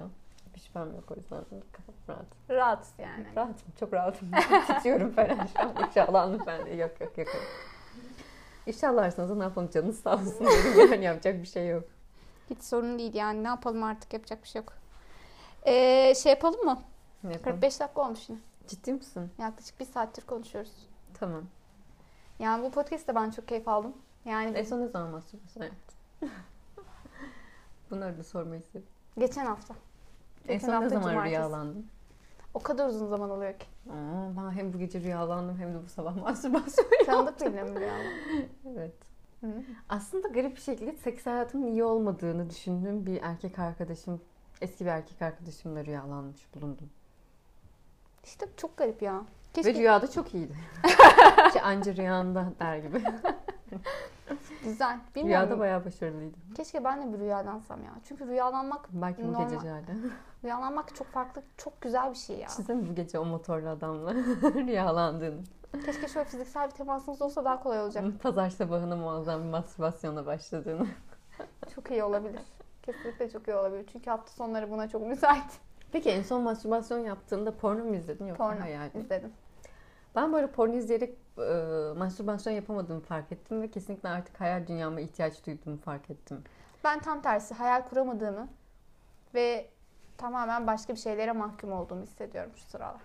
Şüphem 0.63 0.95
yok 0.95 1.11
o 1.11 1.15
yüzden 1.15 1.43
kafam 1.71 1.95
rahat. 2.09 2.25
Rahat 2.49 2.87
yani. 2.97 3.25
Rahatım 3.35 3.67
çok 3.79 3.93
rahatım. 3.93 4.31
Titriyorum 4.67 5.11
falan 5.11 5.47
şu 5.57 5.61
an 5.61 5.87
ifşalandım 5.87 6.41
ben 6.47 6.65
de. 6.65 6.69
Yok 6.69 7.01
yok 7.01 7.17
yok. 7.17 7.27
yok. 7.27 7.43
İnşallah 8.67 9.35
ne 9.37 9.43
yapalım 9.43 9.69
canınız 9.69 9.99
sağ 9.99 10.13
olsun 10.15 10.33
dedim 10.39 10.91
yani 10.93 11.05
yapacak 11.05 11.41
bir 11.41 11.47
şey 11.47 11.67
yok. 11.67 11.83
Hiç 12.49 12.63
sorun 12.63 12.99
değil 12.99 13.13
yani. 13.13 13.43
Ne 13.43 13.47
yapalım 13.47 13.83
artık 13.83 14.13
yapacak 14.13 14.43
bir 14.43 14.47
şey 14.47 14.61
yok. 14.61 14.73
Ee, 15.65 16.13
şey 16.15 16.29
yapalım 16.29 16.65
mı? 16.65 16.81
Ne 17.23 17.33
yapalım? 17.33 17.51
45 17.55 17.79
dakika 17.79 18.01
olmuş 18.01 18.29
yine. 18.29 18.39
Ciddi 18.67 18.93
misin? 18.93 19.31
Yaklaşık 19.39 19.79
bir 19.79 19.85
saattir 19.85 20.25
konuşuyoruz. 20.25 20.87
Tamam. 21.13 21.43
Yani 22.39 22.63
bu 22.63 22.71
podcast'te 22.71 23.15
ben 23.15 23.31
çok 23.31 23.47
keyif 23.47 23.67
aldım. 23.67 23.93
Yani 24.25 24.57
En 24.57 24.63
son 24.63 24.81
ne 24.81 24.87
zaman 24.87 25.09
mastürbasyon 25.09 25.63
yaptın? 25.63 25.95
Bunları 27.91 28.17
da 28.17 28.23
sormayı 28.23 28.61
istedim. 28.61 28.87
geçen 29.19 29.45
hafta. 29.45 29.73
En 30.47 30.53
Geçen 30.53 30.59
son 30.67 30.69
ne 30.69 30.75
hafta 30.75 30.89
zaman 30.89 31.09
cumartesi. 31.09 31.29
rüyalandın? 31.35 31.87
O 32.53 32.59
kadar 32.59 32.87
uzun 32.87 33.07
zaman 33.07 33.29
oluyor 33.29 33.53
ki. 33.59 33.65
Aa, 33.89 34.37
ben 34.37 34.51
hem 34.51 34.73
bu 34.73 34.77
gece 34.79 35.01
rüyalandım 35.01 35.57
hem 35.57 35.73
de 35.73 35.83
bu 35.85 35.89
sabah 35.89 36.15
mastürbasyon 36.21 36.85
Tanıdık 37.05 37.41
birine 37.41 37.63
mi 37.63 37.79
rüyalar? 37.79 38.05
Evet. 38.77 38.93
Hı. 39.41 39.47
Aslında 39.89 40.27
garip 40.27 40.55
bir 40.55 40.61
şekilde 40.61 40.91
seks 40.93 41.25
hayatımın 41.25 41.67
iyi 41.67 41.83
olmadığını 41.83 42.49
düşündüğüm 42.49 43.05
bir 43.05 43.21
erkek 43.21 43.59
arkadaşım, 43.59 44.21
eski 44.61 44.85
bir 44.85 44.89
erkek 44.89 45.21
arkadaşımla 45.21 45.85
rüyalanmış 45.85 46.47
bulundum. 46.55 46.89
İşte 48.23 48.45
çok 48.57 48.77
garip 48.77 49.01
ya. 49.01 49.19
Ve 49.19 49.23
Keşke 49.61 49.73
rüyada 49.73 50.11
çok 50.11 50.33
iyiydi. 50.33 50.53
Ki 51.53 51.61
anca 51.61 51.95
rüyanda 51.95 52.53
der 52.59 52.77
gibi. 52.77 53.03
Güzel. 54.63 54.89
Rüyada 54.95 55.15
Bilmiyorum. 55.15 55.59
bayağı 55.59 55.85
başarılıydı. 55.85 56.37
Keşke 56.55 56.83
ben 56.83 57.01
de 57.07 57.13
bir 57.13 57.19
rüyalansam 57.19 57.83
ya. 57.83 57.91
Çünkü 58.07 58.27
rüyalanmak, 58.27 58.87
Belki 58.91 59.23
bu 59.23 59.33
Normal. 59.33 59.43
gece 59.49 59.59
Jale. 59.67 59.85
rüyalanmak 60.43 60.95
çok 60.95 61.07
farklı, 61.07 61.41
çok 61.57 61.81
güzel 61.81 62.09
bir 62.11 62.15
şey 62.17 62.37
ya. 62.39 62.47
Düşünsene 62.47 62.89
bu 62.89 62.95
gece 62.95 63.19
o 63.19 63.25
motorlu 63.25 63.69
adamla 63.69 64.13
rüyalandığını. 64.43 65.41
Keşke 65.85 66.07
şöyle 66.07 66.29
fiziksel 66.29 66.67
bir 66.67 66.71
temasınız 66.73 67.21
olsa 67.21 67.45
daha 67.45 67.63
kolay 67.63 67.81
olacak. 67.81 68.05
Pazar 68.23 68.49
sabahına 68.49 68.95
muazzam 68.95 69.43
bir 69.43 69.49
mastürbasyona 69.49 70.25
başladığını. 70.25 70.87
Çok 71.75 71.91
iyi 71.91 72.03
olabilir. 72.03 72.41
Kesinlikle 72.83 73.29
çok 73.29 73.47
iyi 73.47 73.55
olabilir. 73.55 73.85
Çünkü 73.93 74.09
hafta 74.09 74.31
sonları 74.31 74.71
buna 74.71 74.89
çok 74.89 75.01
müsait. 75.07 75.43
Peki 75.91 76.09
en 76.09 76.21
son 76.23 76.41
mastürbasyon 76.41 76.99
yaptığında 76.99 77.51
porno 77.57 77.83
mu 77.83 77.95
izledin 77.95 78.25
yoksa 78.27 78.43
Porno 78.49 78.59
hayal 78.61 78.83
mi? 78.95 79.01
izledim. 79.01 79.31
Ben 80.15 80.33
böyle 80.33 80.47
porno 80.47 80.73
izleyerek 80.73 81.17
e, 81.37 81.93
mastürbasyon 81.97 82.53
yapamadığımı 82.53 83.01
fark 83.01 83.31
ettim 83.31 83.61
ve 83.61 83.71
kesinlikle 83.71 84.09
artık 84.09 84.41
hayal 84.41 84.67
dünyama 84.67 85.01
ihtiyaç 85.01 85.45
duyduğumu 85.45 85.77
fark 85.77 86.09
ettim. 86.09 86.43
Ben 86.83 86.99
tam 86.99 87.21
tersi 87.21 87.53
hayal 87.53 87.81
kuramadığımı 87.81 88.47
ve 89.33 89.69
tamamen 90.17 90.67
başka 90.67 90.93
bir 90.93 90.99
şeylere 90.99 91.31
mahkum 91.31 91.71
olduğumu 91.73 92.01
hissediyorum 92.03 92.51
şu 92.55 92.63
sıralar. 92.63 93.01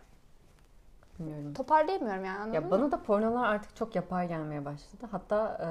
Bilmiyorum. 1.18 1.54
Toparlayamıyorum 1.54 2.24
yani 2.24 2.38
anladın 2.38 2.52
Ya 2.52 2.60
mı? 2.60 2.70
bana 2.70 2.92
da 2.92 3.02
pornolar 3.02 3.48
artık 3.48 3.76
çok 3.76 3.96
yapay 3.96 4.28
gelmeye 4.28 4.64
başladı. 4.64 5.06
Hatta 5.10 5.58
e, 5.64 5.68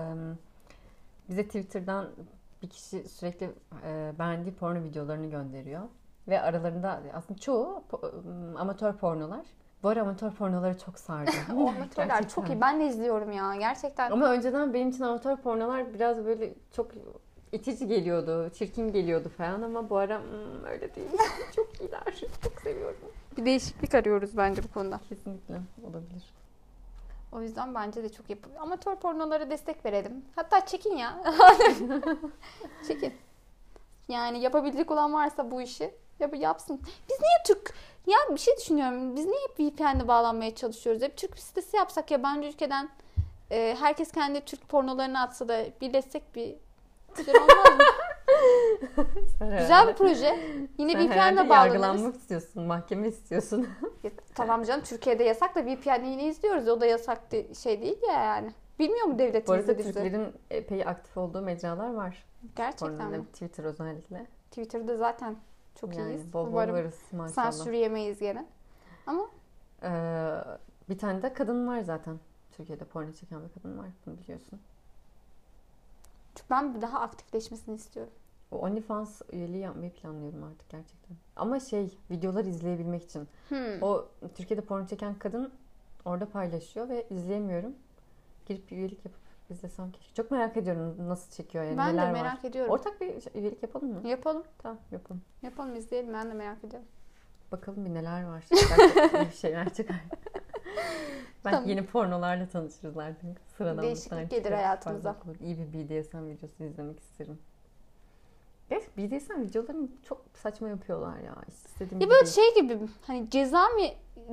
bize 1.29 1.43
Twitter'dan 1.45 2.07
bir 2.61 2.69
kişi 2.69 3.09
sürekli 3.09 3.49
e, 3.85 4.13
beğendiği 4.19 4.55
porno 4.55 4.83
videolarını 4.83 5.27
gönderiyor. 5.27 5.81
Ve 6.27 6.41
aralarında 6.41 7.01
aslında 7.13 7.39
çoğu 7.39 7.83
po- 7.91 8.57
amatör 8.57 8.93
pornolar. 8.93 9.45
Bu 9.83 9.89
ara 9.89 10.01
amatör 10.01 10.31
pornoları 10.31 10.77
çok 10.79 10.99
sardı. 10.99 11.31
O 11.57 11.67
amatörler 11.69 12.29
çok 12.29 12.49
iyi. 12.49 12.61
Ben 12.61 12.79
de 12.79 12.85
izliyorum 12.87 13.31
ya. 13.31 13.55
Gerçekten. 13.55 14.11
Ama 14.11 14.29
önceden 14.31 14.73
benim 14.73 14.89
için 14.89 15.03
amatör 15.03 15.35
pornolar 15.37 15.93
biraz 15.93 16.25
böyle 16.25 16.53
çok 16.71 16.91
itici 17.51 17.87
geliyordu, 17.87 18.49
çirkin 18.49 18.91
geliyordu 18.91 19.29
falan 19.37 19.61
ama 19.61 19.89
bu 19.89 19.97
ara 19.97 20.19
"Hmm, 20.19 20.65
öyle 20.65 20.95
değil. 20.95 21.07
çok 21.55 21.81
iyiler. 21.81 22.03
Çok 22.43 22.61
seviyorum. 22.61 22.97
Bir 23.37 23.45
değişiklik 23.45 23.95
arıyoruz 23.95 24.37
bence 24.37 24.63
bu 24.63 24.67
konuda. 24.73 24.99
Kesinlikle 25.09 25.55
olabilir. 25.83 26.33
O 27.31 27.41
yüzden 27.41 27.75
bence 27.75 28.03
de 28.03 28.09
çok 28.09 28.29
yapılıyor. 28.29 28.61
Amatör 28.61 28.95
pornolara 28.95 29.49
destek 29.49 29.85
verelim. 29.85 30.25
Hatta 30.35 30.65
çekin 30.65 30.95
ya. 30.97 31.23
çekin. 32.87 33.13
Yani 34.07 34.39
yapabilecek 34.39 34.91
olan 34.91 35.13
varsa 35.13 35.51
bu 35.51 35.61
işi 35.61 35.93
yap 36.19 36.35
yapsın. 36.35 36.81
Biz 37.09 37.19
niye 37.19 37.37
Türk 37.45 37.73
ya 38.07 38.17
bir 38.31 38.39
şey 38.39 38.57
düşünüyorum. 38.57 39.15
Biz 39.15 39.25
niye 39.25 39.39
hep 39.47 39.59
VPN'le 39.59 40.07
bağlanmaya 40.07 40.55
çalışıyoruz? 40.55 41.01
Hep 41.01 41.17
Türk 41.17 41.39
sitesi 41.39 41.77
yapsak 41.77 42.11
yabancı 42.11 42.47
ülkeden 42.47 42.89
e, 43.51 43.77
herkes 43.79 44.11
kendi 44.11 44.41
Türk 44.45 44.69
pornolarını 44.69 45.21
atsa 45.21 45.47
da 45.47 45.65
birleşsek 45.81 46.35
bir 46.35 46.55
güzel 47.17 47.35
olmaz 47.35 47.77
mı? 47.77 47.83
Güzel 49.59 49.87
bir 49.87 49.93
proje. 49.93 50.39
Yine 50.77 50.91
sen 50.91 51.07
VPN'le 51.07 51.49
bağlanırız. 51.49 51.49
yargılanmak 51.49 52.15
istiyorsun, 52.15 52.63
mahkeme 52.63 53.07
istiyorsun. 53.07 53.67
Ya, 54.03 54.11
tamam 54.35 54.63
canım 54.63 54.83
Türkiye'de 54.83 55.23
yasak 55.23 55.55
da 55.55 55.65
VPN'le 55.65 56.05
yine 56.05 56.23
izliyoruz. 56.23 56.67
O 56.67 56.81
da 56.81 56.85
yasak 56.85 57.31
de- 57.31 57.53
şey 57.53 57.81
değil 57.81 57.97
ya 58.07 58.23
yani. 58.23 58.51
Bilmiyor 58.79 59.05
mu 59.05 59.13
bu 59.13 59.19
devletimiz 59.19 59.49
arada 59.59 59.67
de 59.67 59.77
bizi? 59.77 59.93
Türklerin 59.93 60.33
epey 60.51 60.83
aktif 60.83 61.17
olduğu 61.17 61.41
mecralar 61.41 61.93
var. 61.93 62.25
Gerçekten 62.55 62.97
Pornoda, 62.97 63.17
mi? 63.17 63.25
Twitter 63.25 63.63
özellikle. 63.63 64.25
Twitter'da 64.51 64.97
zaten 64.97 65.35
çok 65.79 65.95
yani 65.97 66.09
iyiyiz. 66.13 66.33
bol 66.33 66.45
bol 66.45 66.51
Umarım 66.51 66.75
varız 66.75 66.99
maşallah. 67.11 67.51
sansür 67.51 67.71
yemeyiz 67.71 68.19
gene. 68.19 68.45
Ee, 69.83 70.43
bir 70.89 70.97
tane 70.97 71.21
de 71.21 71.33
kadın 71.33 71.67
var 71.67 71.81
zaten. 71.81 72.19
Türkiye'de 72.51 72.85
porno 72.85 73.11
çeken 73.11 73.43
bir 73.43 73.53
kadın 73.53 73.77
var. 73.77 73.87
Bunu 74.05 74.17
biliyorsun. 74.17 74.59
Çünkü 76.35 76.49
ben 76.49 76.81
daha 76.81 76.99
aktifleşmesini 76.99 77.75
istiyorum. 77.75 78.13
O 78.51 78.57
OnlyFans 78.57 79.21
üyeliği 79.31 79.61
yapmayı 79.61 79.93
planlıyorum 79.93 80.43
artık 80.43 80.69
gerçekten. 80.69 81.17
Ama 81.35 81.59
şey 81.59 81.97
videolar 82.11 82.45
izleyebilmek 82.45 83.03
için. 83.03 83.27
Hmm. 83.49 83.83
O 83.83 84.05
Türkiye'de 84.35 84.61
porno 84.61 84.87
çeken 84.87 85.15
kadın 85.19 85.51
orada 86.05 86.29
paylaşıyor 86.29 86.89
ve 86.89 87.07
izleyemiyorum. 87.09 87.75
Girip 88.45 88.71
bir 88.71 88.77
üyelik 88.77 89.05
yapıp 89.05 89.21
izlesem 89.51 89.91
keşke. 89.91 90.13
Çok 90.13 90.31
merak 90.31 90.57
ediyorum 90.57 90.95
nasıl 91.07 91.31
çekiyor 91.31 91.63
yani 91.63 91.77
ben 91.77 91.87
de 91.87 91.93
neler 91.93 92.11
merak 92.11 92.43
var. 92.43 92.49
ediyorum. 92.49 92.71
Ortak 92.73 93.01
bir 93.01 93.21
şey- 93.21 93.41
üyelik 93.41 93.63
yapalım 93.63 93.93
mı? 93.93 94.07
Yapalım. 94.07 94.43
Tamam 94.57 94.77
yapalım. 94.91 95.21
Yapalım 95.41 95.75
izleyelim. 95.75 96.13
Ben 96.13 96.29
de 96.29 96.33
merak 96.33 96.63
ediyorum. 96.63 96.87
Bakalım 97.51 97.85
bir 97.85 97.93
neler 97.93 98.23
var. 98.23 98.45
Bir 99.25 99.31
şeyler 99.35 99.73
çıkar. 99.73 99.95
Belki 101.45 101.55
Tamam. 101.55 101.69
yeni 101.69 101.85
pornolarla 101.85 102.47
tanışırız 102.47 102.97
artık. 102.97 103.41
Sıradan 103.57 103.77
bir 103.77 103.83
Değişiklik 103.83 104.31
gelir 104.31 104.51
hayatımıza. 104.51 105.15
İyi 105.41 105.57
bir 105.57 105.73
BDSM 105.73 106.27
videosu 106.27 106.63
izlemek 106.63 106.99
isterim. 106.99 107.39
Evet 108.71 108.97
BDSM 108.97 109.41
videolarını 109.41 109.87
çok 110.03 110.21
saçma 110.33 110.69
yapıyorlar 110.69 111.19
ya. 111.19 111.35
İstediğim 111.47 112.01
Ya 112.01 112.05
gibi 112.05 112.09
böyle 112.13 112.25
değil. 112.25 112.35
şey 112.35 112.55
gibi 112.55 112.79
hani 113.07 113.29
ceza 113.29 113.69
mı 113.69 113.81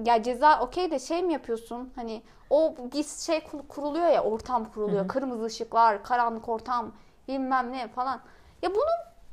ya 0.05 0.23
ceza 0.23 0.61
okey 0.61 0.91
de 0.91 0.99
şey 0.99 1.23
mi 1.23 1.33
yapıyorsun? 1.33 1.93
Hani 1.97 2.23
o 2.51 2.75
bir 2.95 3.05
şey 3.05 3.41
kur- 3.45 3.69
kuruluyor 3.69 4.07
ya 4.07 4.25
ortam 4.25 4.73
kuruluyor. 4.73 5.01
Hı 5.01 5.05
hı. 5.05 5.09
Kırmızı 5.09 5.45
ışıklar, 5.45 6.05
karanlık 6.05 6.49
ortam, 6.49 6.93
bilmem 7.29 7.73
ne 7.73 7.89
falan. 7.89 8.21
Ya 8.63 8.71
bunu 8.75 8.85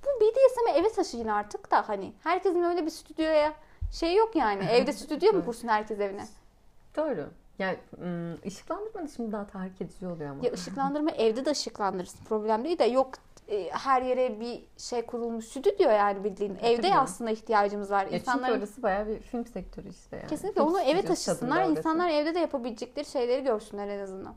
bu 0.05 0.21
BDSM'e 0.21 0.71
eve 0.79 0.89
taşıyın 0.89 1.27
artık 1.27 1.71
da 1.71 1.89
hani 1.89 2.13
herkesin 2.23 2.63
öyle 2.63 2.85
bir 2.85 2.91
stüdyoya 2.91 3.53
şey 3.91 4.15
yok 4.15 4.35
yani. 4.35 4.63
Evde 4.69 4.93
stüdyo 4.93 5.33
mu 5.33 5.45
kursun 5.45 5.67
herkes 5.67 5.99
evine? 5.99 6.27
Doğru. 6.95 7.29
Yani 7.59 7.77
ım, 8.01 8.39
ışıklandırma 8.45 9.03
da 9.03 9.07
şimdi 9.07 9.31
daha 9.31 9.47
tahrik 9.47 9.81
edici 9.81 10.07
oluyor 10.07 10.29
ama. 10.29 10.45
Ya 10.45 10.53
ışıklandırma 10.53 11.11
evde 11.11 11.45
de 11.45 11.51
ışıklandırırsın. 11.51 12.25
Problem 12.25 12.63
değil 12.63 12.79
de 12.79 12.83
yok 12.83 13.11
e, 13.51 13.69
her 13.69 14.01
yere 14.01 14.39
bir 14.39 14.63
şey 14.77 15.05
kurulmuş 15.05 15.45
stüdyo 15.45 15.89
yani 15.89 16.23
bildiğin. 16.23 16.57
Evde 16.61 16.81
tabii. 16.81 16.95
aslında 16.95 17.31
ihtiyacımız 17.31 17.91
var. 17.91 18.03
Ya 18.03 18.09
çünkü 18.09 18.21
İnsanların 18.21 18.59
orası 18.59 18.83
bayağı 18.83 19.07
bir 19.07 19.19
film 19.19 19.45
sektörü 19.45 19.89
işte 19.89 20.15
yani. 20.15 20.27
kesinlikle 20.27 20.61
Film 20.61 20.71
onu 20.71 20.81
eve 20.81 21.01
taşısınlar. 21.01 21.65
İnsanlar 21.65 22.09
evde 22.09 22.35
de 22.35 22.39
yapabilecekleri 22.39 23.05
şeyleri 23.05 23.43
görsünler 23.43 23.87
en 23.87 23.99
azından. 23.99 24.35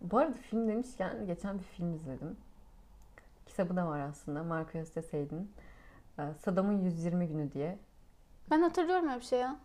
Bu 0.00 0.18
arada 0.18 0.32
film 0.32 0.68
demişken 0.68 1.26
geçen 1.26 1.58
bir 1.58 1.64
film 1.64 1.94
izledim. 1.94 2.36
Kitabı 3.46 3.76
da 3.76 3.86
var 3.86 4.00
aslında. 4.00 4.42
Marcus 4.42 4.94
de 4.94 5.02
Sade'in. 5.02 5.52
Ee, 6.18 6.22
Saddam'ın 6.44 6.82
120 6.82 7.28
günü 7.28 7.52
diye. 7.52 7.78
Ben 8.50 8.60
hatırlıyorum 8.62 9.08
öyle 9.08 9.20
bir 9.20 9.24
şey 9.24 9.38
ya. 9.38 9.56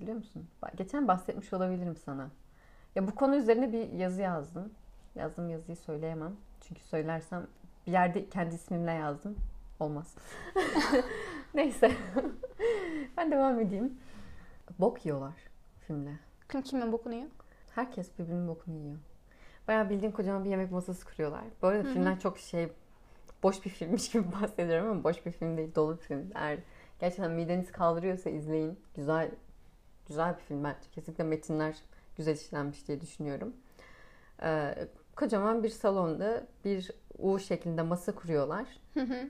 Hatırlıyor 0.00 0.18
musun? 0.18 0.46
Geçen 0.76 1.08
bahsetmiş 1.08 1.52
olabilirim 1.52 1.96
sana. 1.96 2.30
Ya 2.94 3.06
bu 3.06 3.14
konu 3.14 3.36
üzerine 3.36 3.72
bir 3.72 3.92
yazı 3.92 4.22
yazdım. 4.22 4.72
Yazdığım 5.14 5.48
yazıyı 5.48 5.76
söyleyemem. 5.76 6.36
Çünkü 6.60 6.80
söylersem 6.80 7.46
bir 7.86 7.92
yerde 7.92 8.28
kendi 8.28 8.54
ismimle 8.54 8.92
yazdım. 8.92 9.36
Olmaz. 9.80 10.14
Neyse. 11.54 11.92
ben 13.16 13.30
devam 13.30 13.60
edeyim. 13.60 13.98
Bok 14.78 15.06
yiyorlar 15.06 15.34
filmle. 15.86 16.18
Kim 16.52 16.62
kimin 16.62 16.92
bokunu 16.92 17.14
yiyor? 17.14 17.30
Herkes 17.74 18.18
birbirinin 18.18 18.48
bokunu 18.48 18.76
yiyor. 18.76 18.98
Bayağı 19.68 19.90
bildiğin 19.90 20.12
kocaman 20.12 20.44
bir 20.44 20.50
yemek 20.50 20.70
masası 20.70 21.06
kuruyorlar. 21.06 21.44
Bu 21.62 21.66
arada 21.66 21.84
Hı 21.84 21.88
hı. 21.88 21.92
filmden 21.92 22.16
çok 22.16 22.38
şey 22.38 22.72
boş 23.42 23.64
bir 23.64 23.70
filmmiş 23.70 24.10
gibi 24.10 24.32
bahsediyorum 24.32 24.90
ama 24.90 25.04
boş 25.04 25.26
bir 25.26 25.32
film 25.32 25.56
değil, 25.56 25.74
dolu 25.74 25.96
bir 25.96 26.02
film. 26.02 26.30
Eğer 26.34 26.58
gerçekten 27.00 27.30
mideniz 27.30 27.72
kaldırıyorsa 27.72 28.30
izleyin. 28.30 28.78
Güzel 28.96 29.30
güzel 30.10 30.36
bir 30.36 30.40
film 30.40 30.64
bence. 30.64 30.90
Kesinlikle 30.92 31.24
metinler 31.24 31.76
güzel 32.16 32.34
işlenmiş 32.34 32.88
diye 32.88 33.00
düşünüyorum. 33.00 33.52
Ee, 34.42 34.88
kocaman 35.16 35.62
bir 35.62 35.68
salonda 35.68 36.46
bir 36.64 36.90
U 37.18 37.38
şeklinde 37.38 37.82
masa 37.82 38.14
kuruyorlar. 38.14 38.66
Hı 38.94 39.00
hı. 39.00 39.28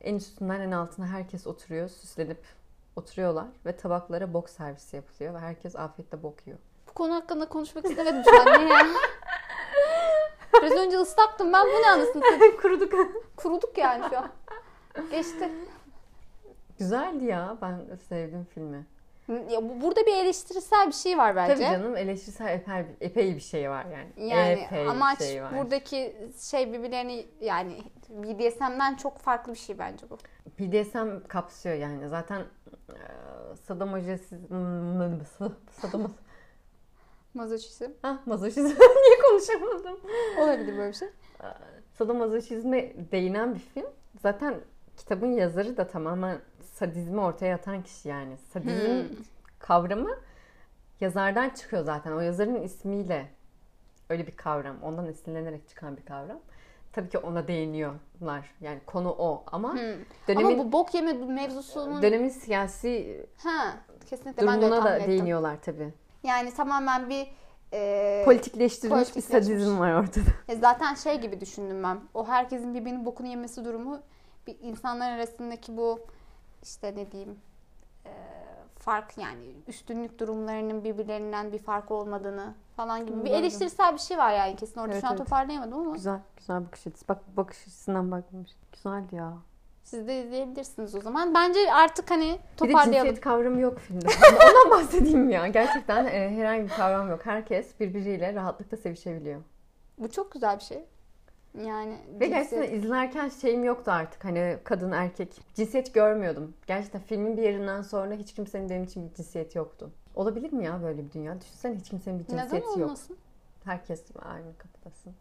En 0.00 0.14
üstünden 0.14 0.60
en 0.60 0.70
altına 0.70 1.06
herkes 1.06 1.46
oturuyor, 1.46 1.88
süslenip 1.88 2.44
oturuyorlar 2.96 3.46
ve 3.66 3.76
tabaklara 3.76 4.34
bok 4.34 4.50
servisi 4.50 4.96
yapılıyor 4.96 5.34
ve 5.34 5.38
herkes 5.38 5.76
afiyetle 5.76 6.22
bok 6.22 6.46
yiyor. 6.46 6.58
Bu 6.88 6.92
konu 6.92 7.14
hakkında 7.14 7.48
konuşmak 7.48 7.84
istemedim 7.84 8.22
şu 8.24 8.40
an. 8.40 8.46
Ne 8.46 8.68
ya? 8.68 8.86
Biraz 10.62 10.72
önce 10.72 10.98
ıslaktım 10.98 11.52
ben 11.52 11.66
bu 11.66 11.82
ne 11.82 11.90
anasını 11.90 12.22
satayım? 12.30 12.56
Kuruduk. 12.62 12.92
Kuruduk 13.36 13.78
yani 13.78 14.04
şu 14.10 14.18
an. 14.18 14.30
Geçti. 15.10 15.50
Güzeldi 16.78 17.24
ya. 17.24 17.56
Ben 17.62 17.96
sevdim 18.08 18.46
filmi. 18.54 18.86
Ya 19.28 19.62
bu- 19.62 19.80
burada 19.80 20.06
bir 20.06 20.12
eleştirisel 20.16 20.86
bir 20.86 20.92
şey 20.92 21.18
var 21.18 21.36
bence. 21.36 21.54
Tabii 21.54 21.64
canım 21.64 21.96
eleştirisel 21.96 22.48
epey, 22.48 22.84
epey 23.00 23.34
bir 23.34 23.40
şey 23.40 23.70
var 23.70 23.84
yani. 23.84 24.28
Yani 24.30 24.50
epey 24.60 24.88
amaç 24.88 25.18
şey 25.22 25.42
var. 25.42 25.58
buradaki 25.58 26.16
şey 26.40 26.72
birbirlerini 26.72 27.26
yani 27.40 27.78
BDSM'den 28.08 28.94
çok 28.94 29.18
farklı 29.18 29.52
bir 29.52 29.58
şey 29.58 29.78
bence 29.78 30.06
bu. 30.10 30.18
BDSM 30.58 31.28
kapsıyor 31.28 31.74
yani. 31.74 32.08
Zaten 32.08 32.40
e, 32.40 32.98
sadomazoşizm 33.56 34.36
sadom 35.80 36.14
Mazoşizm. 37.34 37.90
ha 38.02 38.18
mazoşizm 38.26 38.64
niye 39.04 39.18
konuşamadım? 39.28 40.00
Olabilir 40.38 40.78
böyle 40.78 40.88
bir 40.88 40.96
şey. 40.96 41.08
Sadomazoşizme 41.92 42.92
değinen 43.12 43.54
bir 43.54 43.60
film. 43.60 43.86
Zaten 44.22 44.54
kitabın 44.96 45.32
yazarı 45.32 45.76
da 45.76 45.86
tamamen 45.86 46.38
sadizmi 46.78 47.20
ortaya 47.20 47.54
atan 47.56 47.82
kişi 47.82 48.08
yani. 48.08 48.36
Sadizm 48.52 48.90
Hmm. 48.90 49.08
kavramı 49.58 50.10
yazardan 51.00 51.50
çıkıyor 51.50 51.84
zaten. 51.84 52.12
O 52.12 52.20
yazarın 52.20 52.62
ismiyle 52.62 53.26
öyle 54.10 54.26
bir 54.26 54.36
kavram. 54.36 54.76
Ondan 54.82 55.06
esinlenerek 55.06 55.68
çıkan 55.68 55.96
bir 55.96 56.04
kavram. 56.04 56.38
Tabii 56.92 57.08
ki 57.08 57.18
ona 57.18 57.48
değiniyorlar. 57.48 58.50
Yani 58.60 58.80
konu 58.86 59.10
o 59.18 59.44
ama 59.46 59.72
Hmm. 59.72 59.78
dönemin 60.28 60.54
Ama 60.54 60.58
bu 60.64 60.72
bok 60.72 60.94
yeme 60.94 61.12
mevzusunun 61.12 62.02
dönemin 62.02 62.28
siyasi 62.28 63.26
ha 63.36 63.76
kesinlikle 64.10 64.46
ben 64.46 64.60
de 64.62 64.66
durumuna 64.66 64.84
da 64.84 64.96
ettim. 64.96 65.08
değiniyorlar 65.12 65.56
tabii. 65.62 65.92
Yani 66.22 66.54
tamamen 66.54 67.10
bir 67.10 67.26
e, 67.72 68.22
Politikleştirilmiş 68.24 69.16
bir 69.16 69.20
sadizm 69.20 69.78
var 69.78 69.92
ortada. 69.92 70.24
E 70.48 70.56
zaten 70.56 70.94
şey 70.94 71.20
gibi 71.20 71.40
düşündüm 71.40 71.82
ben. 71.82 72.00
O 72.14 72.26
herkesin 72.28 72.74
birbirinin 72.74 73.06
bokunu 73.06 73.26
yemesi 73.26 73.64
durumu 73.64 74.02
bir 74.46 74.56
insanlar 74.62 75.10
arasındaki 75.12 75.76
bu 75.76 76.00
işte 76.64 76.94
ne 76.96 77.12
diyeyim 77.12 77.36
e, 78.06 78.10
fark 78.78 79.18
yani 79.18 79.44
üstünlük 79.68 80.18
durumlarının 80.18 80.84
birbirlerinden 80.84 81.52
bir 81.52 81.58
fark 81.58 81.90
olmadığını 81.90 82.54
falan 82.76 83.06
gibi 83.06 83.24
bir 83.24 83.30
eleştirisel 83.30 83.94
bir 83.94 83.98
şey 83.98 84.18
var 84.18 84.32
yani 84.32 84.56
kesin 84.56 84.80
orada 84.80 84.92
Evet, 84.92 85.00
şu 85.00 85.06
an 85.08 85.16
evet. 85.16 85.24
toparlayamadım 85.26 85.78
ama 85.78 85.92
Güzel, 85.92 86.20
güzel 86.36 86.66
bakış 86.66 86.86
açısı. 86.86 87.08
Bak 87.08 87.36
bakış 87.36 87.60
açısından 87.62 88.10
bakmış. 88.10 88.50
Güzel 88.72 89.04
ya. 89.12 89.32
siz 89.82 90.08
de 90.08 90.22
izleyebilirsiniz 90.24 90.94
o 90.94 91.00
zaman. 91.00 91.34
Bence 91.34 91.72
artık 91.72 92.10
hani 92.10 92.24
Bir 92.24 92.32
de 92.32 92.38
toparlayalım. 92.56 92.92
cinsiyet 92.92 93.20
kavramı 93.20 93.60
yok 93.60 93.78
filmde. 93.78 94.06
Ondan 94.44 94.70
bahsedeyim 94.70 95.30
ya. 95.30 95.46
Gerçekten 95.46 96.06
e, 96.06 96.30
herhangi 96.36 96.62
bir 96.64 96.68
kavram 96.68 97.10
yok. 97.10 97.26
Herkes 97.26 97.80
birbiriyle 97.80 98.34
rahatlıkla 98.34 98.76
sevişebiliyor. 98.76 99.42
Bu 99.98 100.10
çok 100.10 100.32
güzel 100.32 100.56
bir 100.56 100.62
şey. 100.64 100.84
Yani 101.62 101.98
Ve 102.20 102.24
cinsiyet- 102.24 102.28
gerçekten 102.28 102.78
izlerken 102.78 103.28
şeyim 103.28 103.64
yoktu 103.64 103.90
artık. 103.90 104.24
Hani 104.24 104.58
kadın 104.64 104.92
erkek. 104.92 105.40
Cinsiyet 105.54 105.94
görmüyordum. 105.94 106.54
Gerçekten 106.66 107.00
filmin 107.02 107.36
bir 107.36 107.42
yerinden 107.42 107.82
sonra 107.82 108.14
hiç 108.14 108.34
kimsenin 108.34 108.70
benim 108.70 108.84
için 108.84 109.08
bir 109.10 109.14
cinsiyeti 109.14 109.58
yoktu. 109.58 109.90
Olabilir 110.14 110.52
mi 110.52 110.64
ya 110.64 110.82
böyle 110.82 111.04
bir 111.06 111.12
dünya? 111.12 111.40
Düşünsene 111.40 111.76
hiç 111.76 111.88
kimsenin 111.88 112.18
bir 112.18 112.24
neden 112.24 112.38
cinsiyeti 112.42 112.66
yok. 112.66 112.76
olmasın? 112.88 113.16
Herkes 113.64 114.04
aynı 114.22 114.58
kapıdasın. 114.58 115.12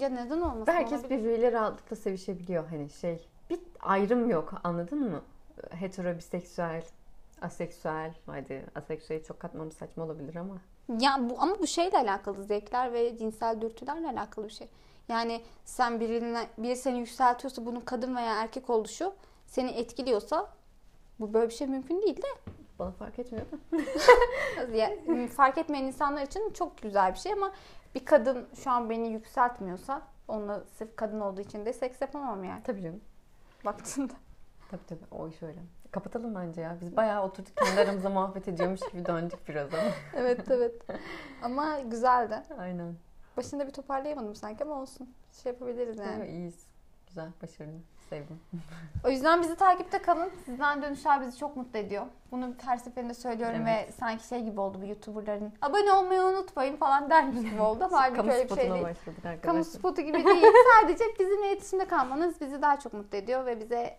Ya 0.00 0.08
neden 0.08 0.40
olmasın? 0.40 0.66
Ve 0.66 0.72
herkes 0.72 1.00
Olabilir. 1.00 1.18
birbiriyle 1.18 1.52
rahatlıkla 1.52 1.96
sevişebiliyor. 1.96 2.66
Hani 2.68 2.90
şey 2.90 3.28
bir 3.50 3.60
ayrım 3.80 4.30
yok 4.30 4.54
anladın 4.64 5.10
mı? 5.10 5.22
Hetero, 5.70 6.16
biseksüel, 6.18 6.84
aseksüel. 7.42 8.14
Hadi 8.26 8.64
aseksüeli 8.74 9.24
çok 9.24 9.40
katmamız 9.40 9.74
saçma 9.74 10.04
olabilir 10.04 10.36
ama. 10.36 10.56
Ya 11.00 11.16
bu 11.30 11.34
ama 11.42 11.58
bu 11.58 11.66
şeyle 11.66 11.98
alakalı 11.98 12.44
zevkler 12.44 12.92
ve 12.92 13.18
cinsel 13.18 13.60
dürtülerle 13.60 14.08
alakalı 14.08 14.44
bir 14.44 14.52
şey. 14.52 14.68
Yani 15.08 15.42
sen 15.64 16.00
birine 16.00 16.46
biri 16.58 16.76
seni 16.76 16.98
yükseltiyorsa 16.98 17.66
bunun 17.66 17.80
kadın 17.80 18.16
veya 18.16 18.42
erkek 18.42 18.70
oluşu 18.70 19.14
seni 19.46 19.70
etkiliyorsa 19.70 20.48
bu 21.20 21.34
böyle 21.34 21.48
bir 21.48 21.54
şey 21.54 21.66
mümkün 21.66 22.02
değil 22.02 22.16
de. 22.16 22.26
Bana 22.78 22.90
fark 22.90 23.18
etmiyor 23.18 23.46
da. 23.46 25.26
Fark 25.28 25.58
etmeyen 25.58 25.84
insanlar 25.84 26.22
için 26.22 26.50
çok 26.52 26.82
güzel 26.82 27.12
bir 27.14 27.18
şey 27.18 27.32
ama 27.32 27.52
bir 27.94 28.04
kadın 28.04 28.48
şu 28.64 28.70
an 28.70 28.90
beni 28.90 29.08
yükseltmiyorsa 29.08 30.02
onunla 30.28 30.64
sırf 30.78 30.96
kadın 30.96 31.20
olduğu 31.20 31.40
için 31.40 31.66
de 31.66 31.72
seks 31.72 32.00
yapamam 32.00 32.44
yani 32.44 32.62
Tabii 32.62 32.82
canım. 32.82 33.00
baktığında. 33.64 34.12
Tabii 34.70 34.86
tabii. 34.88 35.04
O 35.10 35.28
iş 35.28 35.42
öyle. 35.42 35.58
Kapatalım 35.90 36.34
bence 36.34 36.60
ya. 36.60 36.76
Biz 36.80 36.96
bayağı 36.96 37.22
oturduk 37.24 37.56
kendi 37.56 37.80
aramızda 37.80 38.10
muhabbet 38.10 38.48
ediyormuş 38.48 38.80
gibi 38.92 39.06
döndük 39.06 39.48
biraz 39.48 39.74
ama. 39.74 39.82
evet 40.16 40.50
evet. 40.50 40.82
Ama 41.42 41.80
güzeldi. 41.80 42.42
Aynen. 42.58 42.94
Başında 43.38 43.66
bir 43.66 43.72
toparlayamadım 43.72 44.34
sanki 44.34 44.64
ama 44.64 44.74
olsun. 44.74 45.08
Şey 45.42 45.52
yapabiliriz 45.52 45.98
yani. 45.98 46.16
Evet, 46.18 46.30
iyiyiz. 46.30 46.66
Güzel, 47.06 47.28
başarılı. 47.42 47.78
Sevdim. 48.10 48.40
O 49.04 49.10
yüzden 49.10 49.42
bizi 49.42 49.56
takipte 49.56 49.98
kalın. 50.02 50.30
Sizden 50.44 50.82
dönüşler 50.82 51.20
bizi 51.20 51.38
çok 51.38 51.56
mutlu 51.56 51.78
ediyor. 51.78 52.06
Bunu 52.32 52.54
her 52.64 52.76
seferinde 52.76 53.14
söylüyorum 53.14 53.60
Evet. 53.66 53.88
ve 53.88 53.92
sanki 53.92 54.26
şey 54.26 54.44
gibi 54.44 54.60
oldu 54.60 54.78
bu 54.82 54.86
YouTuber'ların. 54.86 55.52
Abone 55.62 55.92
olmayı 55.92 56.22
unutmayın 56.22 56.76
falan 56.76 57.10
dermiş 57.10 57.50
gibi 57.50 57.60
oldu 57.62 57.84
ama 57.84 57.96
halbuki 58.00 58.16
Kamu 58.16 58.32
öyle 58.32 58.44
bir 58.50 58.54
şey 58.54 58.70
değil. 58.70 58.82
başladık 58.84 59.22
Kamu 59.22 59.34
arkadaşlar. 59.34 59.62
spotu 59.78 60.02
gibi 60.02 60.24
değil. 60.24 60.44
Sadece 60.80 61.04
bizimle 61.18 61.52
iletişimde 61.52 61.84
kalmanız 61.88 62.40
bizi 62.40 62.62
daha 62.62 62.78
çok 62.80 62.92
mutlu 62.92 63.18
ediyor 63.18 63.46
ve 63.46 63.60
bize 63.60 63.96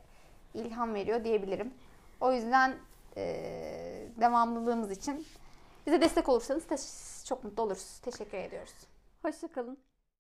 ilham 0.54 0.94
veriyor 0.94 1.24
diyebilirim. 1.24 1.74
O 2.22 2.32
yüzden 2.32 2.74
eee, 3.16 4.08
devamlılığımız 4.20 4.92
için 4.92 5.26
bize 5.88 6.02
destek 6.02 6.30
olursanız 6.30 6.64
çok 7.28 7.44
mutlu 7.44 7.64
oluruz. 7.64 8.00
Teşekkür 8.00 8.38
ediyoruz. 8.38 8.74
Hoşçakalın. 9.22 9.84